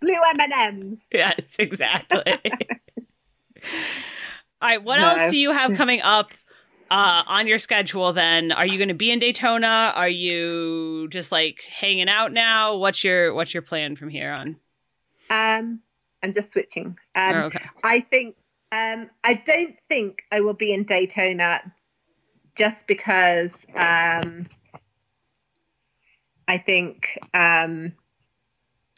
Blue 0.00 0.18
m&ms. 0.40 1.06
Yes 1.12 1.40
exactly. 1.58 2.22
All 4.60 4.68
right 4.68 4.82
what 4.82 4.98
no. 4.98 5.08
else 5.08 5.30
do 5.30 5.36
you 5.36 5.52
have 5.52 5.74
coming 5.74 6.00
up 6.02 6.32
uh, 6.92 7.22
on 7.26 7.46
your 7.46 7.58
schedule 7.58 8.12
then? 8.12 8.52
Are 8.52 8.66
you 8.66 8.76
going 8.76 8.88
to 8.88 8.94
be 8.94 9.10
in 9.10 9.18
daytona? 9.18 9.92
Are 9.94 10.10
you 10.10 11.08
just 11.08 11.32
like 11.32 11.62
hanging 11.62 12.10
out 12.10 12.32
now? 12.32 12.76
What's 12.76 13.02
your 13.02 13.32
what's 13.32 13.54
your 13.54 13.62
plan 13.62 13.96
from 13.96 14.10
here 14.10 14.34
on? 14.38 14.56
Um 15.30 15.80
i'm 16.22 16.32
just 16.32 16.52
switching. 16.52 16.98
Um 17.14 17.34
oh, 17.34 17.38
okay. 17.44 17.64
i 17.82 18.00
think 18.00 18.36
um 18.72 19.08
i 19.24 19.34
don't 19.34 19.74
think 19.88 20.22
i 20.30 20.40
will 20.40 20.54
be 20.54 20.72
in 20.72 20.84
daytona 20.84 21.60
just 22.54 22.86
because 22.86 23.66
um 23.74 24.44
i 26.46 26.58
think 26.58 27.18
um 27.32 27.92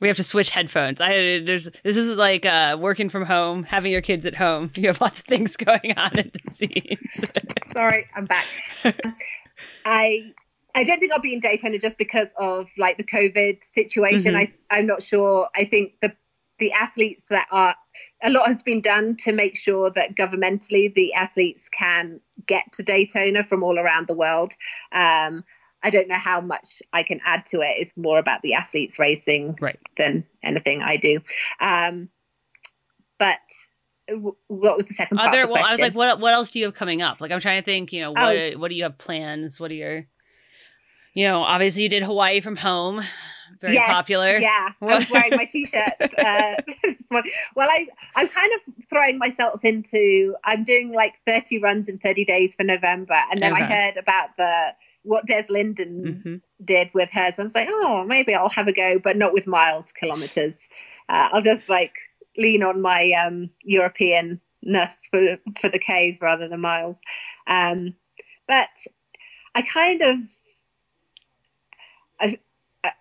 we 0.01 0.09
have 0.09 0.17
to 0.17 0.25
switch 0.25 0.51
headphones. 0.51 1.01
I 1.01 1.41
there's 1.45 1.69
this 1.83 1.97
is 1.97 2.17
like 2.17 2.45
uh, 2.45 2.77
working 2.79 3.09
from 3.09 3.25
home, 3.25 3.63
having 3.65 3.93
your 3.93 4.03
kids 4.03 4.27
at 4.27 4.35
home. 4.35 4.71
You 4.77 4.89
have 4.89 5.01
lots 5.01 5.21
of 5.21 5.27
things 5.27 5.57
going 5.57 5.95
on 5.97 6.19
at 6.19 6.33
the 6.33 6.55
scenes. 6.55 7.31
Sorry, 7.73 8.07
I'm 8.15 8.27
back. 8.27 8.47
I 9.85 10.33
I 10.75 10.85
don't 10.85 10.99
think 10.99 11.13
I'll 11.13 11.21
be 11.21 11.33
in 11.33 11.41
Daytona 11.41 11.79
just 11.79 11.97
because 11.97 12.35
of 12.39 12.69
like 12.77 12.99
the 12.99 13.05
COVID 13.05 13.65
situation. 13.65 14.35
Mm-hmm. 14.35 14.53
I 14.71 14.77
I'm 14.79 14.87
not 14.87 15.03
sure. 15.03 15.49
I 15.55 15.65
think 15.65 15.95
the 16.03 16.15
the 16.59 16.73
athletes 16.73 17.29
that 17.29 17.47
are 17.51 17.75
a 18.23 18.31
lot 18.31 18.47
has 18.47 18.63
been 18.63 18.81
done 18.81 19.17
to 19.17 19.33
make 19.33 19.57
sure 19.57 19.91
that 19.91 20.17
governmentally 20.17 20.93
the 20.95 21.13
athletes 21.15 21.69
can 21.69 22.21
get 22.47 22.73
to 22.73 22.83
Daytona 22.83 23.45
from 23.45 23.63
all 23.63 23.79
around 23.79 24.07
the 24.07 24.15
world. 24.15 24.53
Um, 24.93 25.45
I 25.85 25.91
don't 25.91 26.09
know 26.09 26.17
how 26.17 26.41
much 26.41 26.83
I 26.95 27.03
can 27.03 27.21
add 27.25 27.45
to 27.47 27.61
it. 27.61 27.77
It's 27.79 27.93
more 27.97 28.19
about 28.19 28.41
the 28.41 28.55
athletes 28.55 28.99
racing 28.99 29.59
right. 29.61 29.79
than 29.99 30.25
anything 30.43 30.83
I 30.83 30.97
do. 30.97 31.21
Um, 31.61 32.09
but 33.19 33.39
what 34.49 34.77
was 34.77 34.89
the 34.89 34.95
second 34.95 35.19
part? 35.19 35.29
Other, 35.29 35.43
the 35.43 35.53
well, 35.53 35.63
question? 35.63 35.69
I 35.69 35.73
was 35.73 35.81
like, 35.81 35.95
what 35.95 36.21
what 36.21 36.33
else 36.33 36.51
do 36.51 36.59
you 36.59 36.65
have 36.65 36.75
coming 36.75 37.03
up? 37.03 37.21
Like, 37.21 37.31
I'm 37.31 37.41
trying 37.41 37.63
to 37.63 37.65
think. 37.65 37.93
You 37.93 38.01
know, 38.01 38.13
what 38.13 38.37
Oh. 38.37 38.51
what 38.59 38.69
do 38.69 38.75
you 38.75 38.85
have 38.85 38.97
plans? 38.97 39.61
What 39.61 39.71
are 39.71 39.75
your, 39.75 40.07
you 41.13 41.25
know, 41.27 41.43
obviously 41.43 41.83
you 41.83 41.89
did 41.91 42.03
Hawaii 42.03 42.41
from 42.41 42.57
home, 42.57 43.03
very 43.61 43.75
Yes, 43.75 43.91
popular. 43.91 44.39
Yeah, 44.39 44.71
I 44.81 44.85
was 44.99 45.11
wearing 45.11 45.37
my 45.37 45.45
t-shirt 45.45 45.95
uh, 46.01 46.55
this 46.83 47.11
morning. 47.11 47.33
Well, 47.55 47.69
I 47.71 47.89
I'm 48.17 48.29
kind 48.29 48.53
of 48.55 48.87
throwing 48.89 49.19
myself 49.19 49.65
into. 49.65 50.35
I'm 50.45 50.65
doing 50.65 50.93
like 50.93 51.17
30 51.27 51.59
runs 51.59 51.89
in 51.89 51.99
30 51.99 52.25
days 52.25 52.55
for 52.55 52.65
November, 52.65 53.21
and 53.31 53.41
then 53.41 53.53
I 53.55 53.63
heard 53.65 53.97
about 53.99 54.37
the 54.39 54.75
what 55.05 55.27
Des 55.27 55.47
Linden 55.51 56.23
Mhm. 56.25 56.43
did 56.65 56.93
with 56.95 57.11
hers. 57.13 57.39
I 57.39 57.43
was 57.45 57.55
like, 57.55 57.69
oh, 57.71 58.05
maybe 58.05 58.35
I'll 58.35 58.49
have 58.49 58.69
a 58.69 58.73
go, 58.73 58.99
but 58.99 59.17
not 59.17 59.33
with 59.33 59.47
miles 59.47 59.93
kilometers. 59.93 60.69
Uh, 61.09 61.29
I'll 61.33 61.43
just 61.43 61.69
like 61.69 61.95
lean 62.37 62.63
on 62.63 62.81
my 62.81 63.13
um, 63.13 63.51
Europeanness 63.71 65.09
for 65.11 65.39
for 65.61 65.69
the 65.69 65.79
Ks 65.79 66.21
rather 66.21 66.49
than 66.49 66.61
miles. 66.61 67.01
Um, 67.47 67.95
but 68.49 68.71
I 69.55 69.63
kind 69.63 70.01
of, 70.03 70.19
I, 72.21 72.39
I 72.83 72.93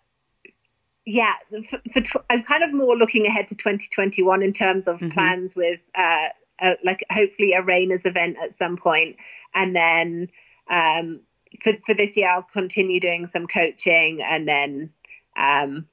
yeah, 1.05 1.33
for, 1.69 1.79
for 1.91 2.01
tw- 2.01 2.25
I'm 2.29 2.43
kind 2.43 2.63
of 2.63 2.73
more 2.73 2.95
looking 2.95 3.25
ahead 3.25 3.47
to 3.47 3.55
2021 3.55 4.43
in 4.43 4.53
terms 4.53 4.87
of 4.87 4.99
Mhm. 4.99 5.13
plans 5.13 5.55
with 5.55 5.79
uh, 5.95 6.29
uh, 6.61 6.75
like 6.83 7.03
hopefully 7.11 7.53
a 7.53 7.61
Rainers 7.61 8.05
event 8.05 8.37
at 8.41 8.53
some 8.53 8.77
point, 8.77 9.15
and 9.55 9.75
then 9.75 10.29
um, 10.69 11.21
for 11.61 11.73
for 11.85 11.93
this 11.93 12.17
year 12.17 12.29
I'll 12.29 12.43
continue 12.43 12.99
doing 12.99 13.27
some 13.27 13.47
coaching 13.47 14.21
and 14.21 14.47
then 14.47 14.91
um, 15.37 15.87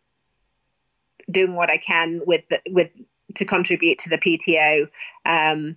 doing 1.31 1.55
what 1.55 1.71
I 1.71 1.79
can 1.79 2.21
with 2.27 2.45
the, 2.49 2.61
with 2.71 2.91
to 3.37 3.45
contribute 3.45 3.99
to 4.01 4.11
the 4.11 4.19
PTO, 4.19 4.89
um, 5.25 5.77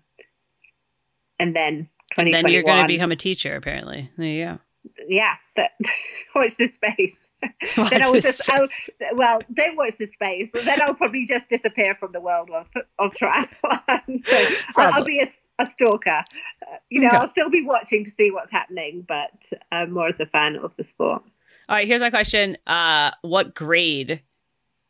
and 1.39 1.55
then 1.55 1.89
And 2.17 2.33
then 2.33 2.47
you're 2.47 2.63
going 2.63 2.83
to 2.83 2.87
become 2.87 3.11
a 3.11 3.15
teacher, 3.15 3.55
apparently. 3.55 4.09
There 4.17 4.27
you 4.27 4.45
go. 4.45 4.59
yeah, 5.07 5.35
that, 5.55 5.71
watch 6.35 6.57
this 6.57 6.75
space. 6.75 7.19
Watch 7.77 7.89
then 7.89 8.01
I'll 8.03 8.21
just, 8.21 8.49
I'll, 8.49 8.69
well, 9.15 9.41
don't 9.53 9.75
watch 9.75 9.97
this 9.97 10.13
space. 10.13 10.53
Then 10.53 10.81
I'll 10.81 10.93
probably 10.93 11.25
just 11.25 11.49
disappear 11.49 11.93
from 11.93 12.13
the 12.13 12.21
world 12.21 12.49
of, 12.49 12.67
of 12.99 13.11
triathlon. 13.11 14.21
so 14.25 14.47
I'll, 14.77 14.93
I'll 14.93 15.03
be 15.03 15.19
a, 15.19 15.27
a 15.59 15.65
stalker. 15.65 16.23
Uh, 16.61 16.77
you 16.89 16.99
know, 17.01 17.07
Okay. 17.07 17.17
I'll 17.17 17.27
still 17.27 17.49
be 17.49 17.63
watching 17.63 18.03
to 18.05 18.11
see 18.11 18.31
what's 18.31 18.51
happening, 18.51 19.05
but 19.07 19.51
uh, 19.71 19.85
more 19.85 20.07
as 20.07 20.19
a 20.19 20.25
fan 20.25 20.55
of 20.57 20.75
the 20.77 20.83
sport. 20.83 21.23
All 21.69 21.75
right, 21.75 21.87
here's 21.87 22.01
my 22.01 22.09
question. 22.09 22.57
Uh, 22.67 23.11
what 23.21 23.53
grade 23.55 24.21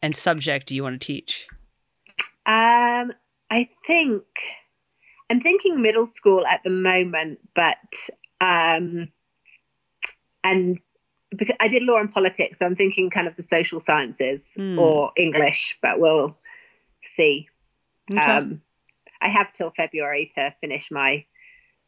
and 0.02 0.16
subject 0.16 0.68
do 0.68 0.76
you 0.76 0.84
want 0.84 1.00
to 1.02 1.06
teach? 1.06 1.48
Um, 2.46 3.14
I 3.52 3.70
think 3.86 4.24
I'm 5.30 5.40
thinking 5.40 5.82
middle 5.82 6.06
school 6.06 6.46
at 6.46 6.62
the 6.64 6.70
moment, 6.70 7.40
but 7.54 7.78
um, 8.42 9.10
and 10.44 10.80
because 11.30 11.56
I 11.60 11.68
did 11.68 11.84
law 11.84 11.98
and 12.00 12.12
politics, 12.12 12.60
so 12.60 12.66
I'm 12.66 12.76
thinking 12.76 13.10
kind 13.10 13.28
of 13.28 13.36
the 13.36 13.44
social 13.44 13.80
sciences 13.80 14.52
Hmm. 14.56 14.78
or 14.78 15.12
English, 15.16 15.78
but 15.82 16.00
we'll 16.00 16.38
see. 17.02 17.48
Okay. 18.12 18.22
Um, 18.22 18.62
I 19.24 19.30
have 19.30 19.54
till 19.54 19.72
February 19.72 20.30
to 20.36 20.54
finish 20.62 20.92
my 20.92 21.26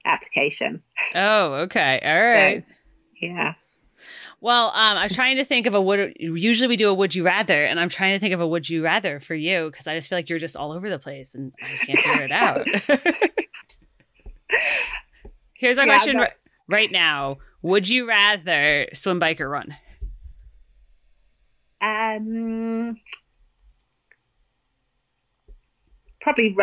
application. 0.05 0.81
oh, 1.13 1.53
okay. 1.65 1.99
All 2.03 2.23
right. 2.23 2.63
Yeah. 3.21 3.53
Well, 4.41 4.67
um, 4.67 4.97
I'm 4.97 5.09
trying 5.09 5.38
to 5.38 5.45
think 5.45 5.65
of 5.65 5.73
a 5.73 5.81
would. 5.81 6.15
Usually 6.19 6.67
we 6.67 6.77
do 6.77 6.89
a 6.89 6.93
would 6.93 7.15
you 7.15 7.23
rather, 7.25 7.65
and 7.65 7.79
I'm 7.79 7.89
trying 7.89 8.13
to 8.13 8.19
think 8.19 8.33
of 8.33 8.41
a 8.41 8.47
would 8.47 8.69
you 8.69 8.83
rather 8.83 9.19
for 9.19 9.33
you 9.36 9.69
because 9.71 9.88
I 9.88 9.95
just 9.95 10.07
feel 10.09 10.17
like 10.17 10.29
you're 10.29 10.39
just 10.39 10.55
all 10.55 10.71
over 10.71 10.89
the 10.89 10.99
place 10.99 11.36
and 11.36 11.51
I 11.61 11.77
can't 11.86 11.99
figure 12.01 12.23
it 12.23 12.31
out. 12.31 12.67
Here's 15.53 15.77
my 15.77 15.86
Yeah, 15.86 15.97
question 15.97 16.17
ri- 16.17 16.27
right 16.67 16.91
now: 16.91 17.38
Would 17.61 17.89
you 17.89 18.07
rather 18.07 18.88
swim, 18.93 19.19
bike, 19.19 19.41
or 19.41 19.49
run? 19.49 19.75
Um, 21.81 22.97
probably 26.26 26.55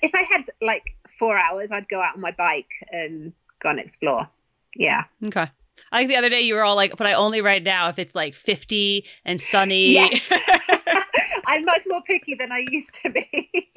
if 0.00 0.14
I 0.14 0.22
had 0.22 0.46
like 0.62 0.96
four 1.06 1.36
hours, 1.38 1.70
I'd 1.70 1.86
go 1.88 2.00
out 2.00 2.14
on 2.14 2.22
my 2.22 2.30
bike 2.30 2.70
and 2.90 3.34
go 3.62 3.68
and 3.68 3.78
explore. 3.78 4.26
Yeah. 4.74 5.04
Okay. 5.26 5.50
I 5.92 5.98
think 5.98 6.08
the 6.08 6.16
other 6.16 6.30
day 6.30 6.40
you 6.40 6.54
were 6.54 6.64
all 6.64 6.76
like, 6.76 6.96
"But 6.96 7.06
I 7.06 7.12
only 7.12 7.42
ride 7.42 7.62
now 7.62 7.90
if 7.90 7.98
it's 7.98 8.14
like 8.14 8.34
50 8.34 9.04
and 9.26 9.38
sunny." 9.38 9.92
Yes. 9.92 10.32
I'm 11.46 11.66
much 11.66 11.82
more 11.86 12.00
picky 12.06 12.34
than 12.34 12.50
I 12.52 12.64
used 12.70 12.94
to 13.02 13.10
be. 13.10 13.70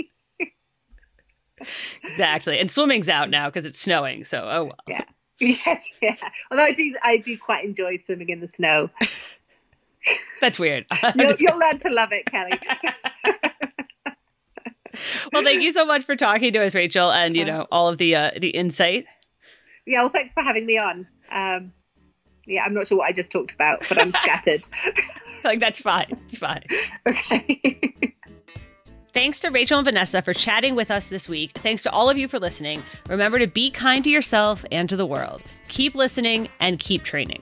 exactly. 2.03 2.57
And 2.57 2.71
swimming's 2.71 3.09
out 3.09 3.29
now 3.29 3.49
because 3.49 3.65
it's 3.65 3.79
snowing. 3.79 4.23
So, 4.23 4.39
oh 4.39 4.63
well. 4.65 4.75
Yeah. 4.87 5.03
Yes, 5.41 5.89
yeah. 6.01 6.15
Although 6.49 6.63
I 6.63 6.71
do, 6.71 6.95
I 7.03 7.17
do 7.17 7.37
quite 7.37 7.65
enjoy 7.65 7.97
swimming 7.97 8.29
in 8.29 8.39
the 8.39 8.47
snow. 8.47 8.89
That's 10.39 10.57
weird. 10.57 10.85
You'll, 11.13 11.35
you'll 11.39 11.59
learn 11.59 11.77
to 11.79 11.89
love 11.89 12.13
it, 12.13 12.25
Kelly. 12.27 12.57
well, 15.33 15.43
thank 15.43 15.61
you 15.61 15.71
so 15.71 15.85
much 15.85 16.03
for 16.03 16.15
talking 16.15 16.53
to 16.53 16.63
us, 16.63 16.75
Rachel, 16.75 17.11
and 17.11 17.35
you 17.35 17.45
know 17.45 17.65
all 17.71 17.87
of 17.87 17.97
the 17.97 18.15
uh, 18.15 18.31
the 18.39 18.49
insight. 18.49 19.05
yeah. 19.85 20.01
Well, 20.01 20.09
thanks 20.09 20.33
for 20.33 20.43
having 20.43 20.65
me 20.65 20.77
on. 20.77 21.07
Um, 21.31 21.73
yeah, 22.45 22.63
I'm 22.63 22.73
not 22.73 22.87
sure 22.87 22.97
what 22.99 23.07
I 23.07 23.11
just 23.11 23.31
talked 23.31 23.51
about, 23.51 23.83
but 23.89 23.99
I'm 23.99 24.11
scattered. 24.11 24.67
like 25.43 25.59
that's 25.59 25.79
fine. 25.79 26.17
It's 26.27 26.37
fine. 26.37 26.63
okay. 27.07 27.91
Thanks 29.13 29.39
to 29.39 29.49
Rachel 29.49 29.79
and 29.79 29.85
Vanessa 29.85 30.21
for 30.21 30.33
chatting 30.33 30.75
with 30.75 30.91
us 30.91 31.07
this 31.07 31.29
week. 31.29 31.51
Thanks 31.53 31.83
to 31.83 31.91
all 31.91 32.09
of 32.09 32.17
you 32.17 32.27
for 32.27 32.37
listening. 32.37 32.83
Remember 33.07 33.39
to 33.39 33.47
be 33.47 33.71
kind 33.71 34.03
to 34.03 34.09
yourself 34.09 34.65
and 34.73 34.89
to 34.89 34.97
the 34.97 35.05
world. 35.05 35.41
Keep 35.69 35.95
listening 35.95 36.49
and 36.59 36.79
keep 36.79 37.03
training. 37.03 37.41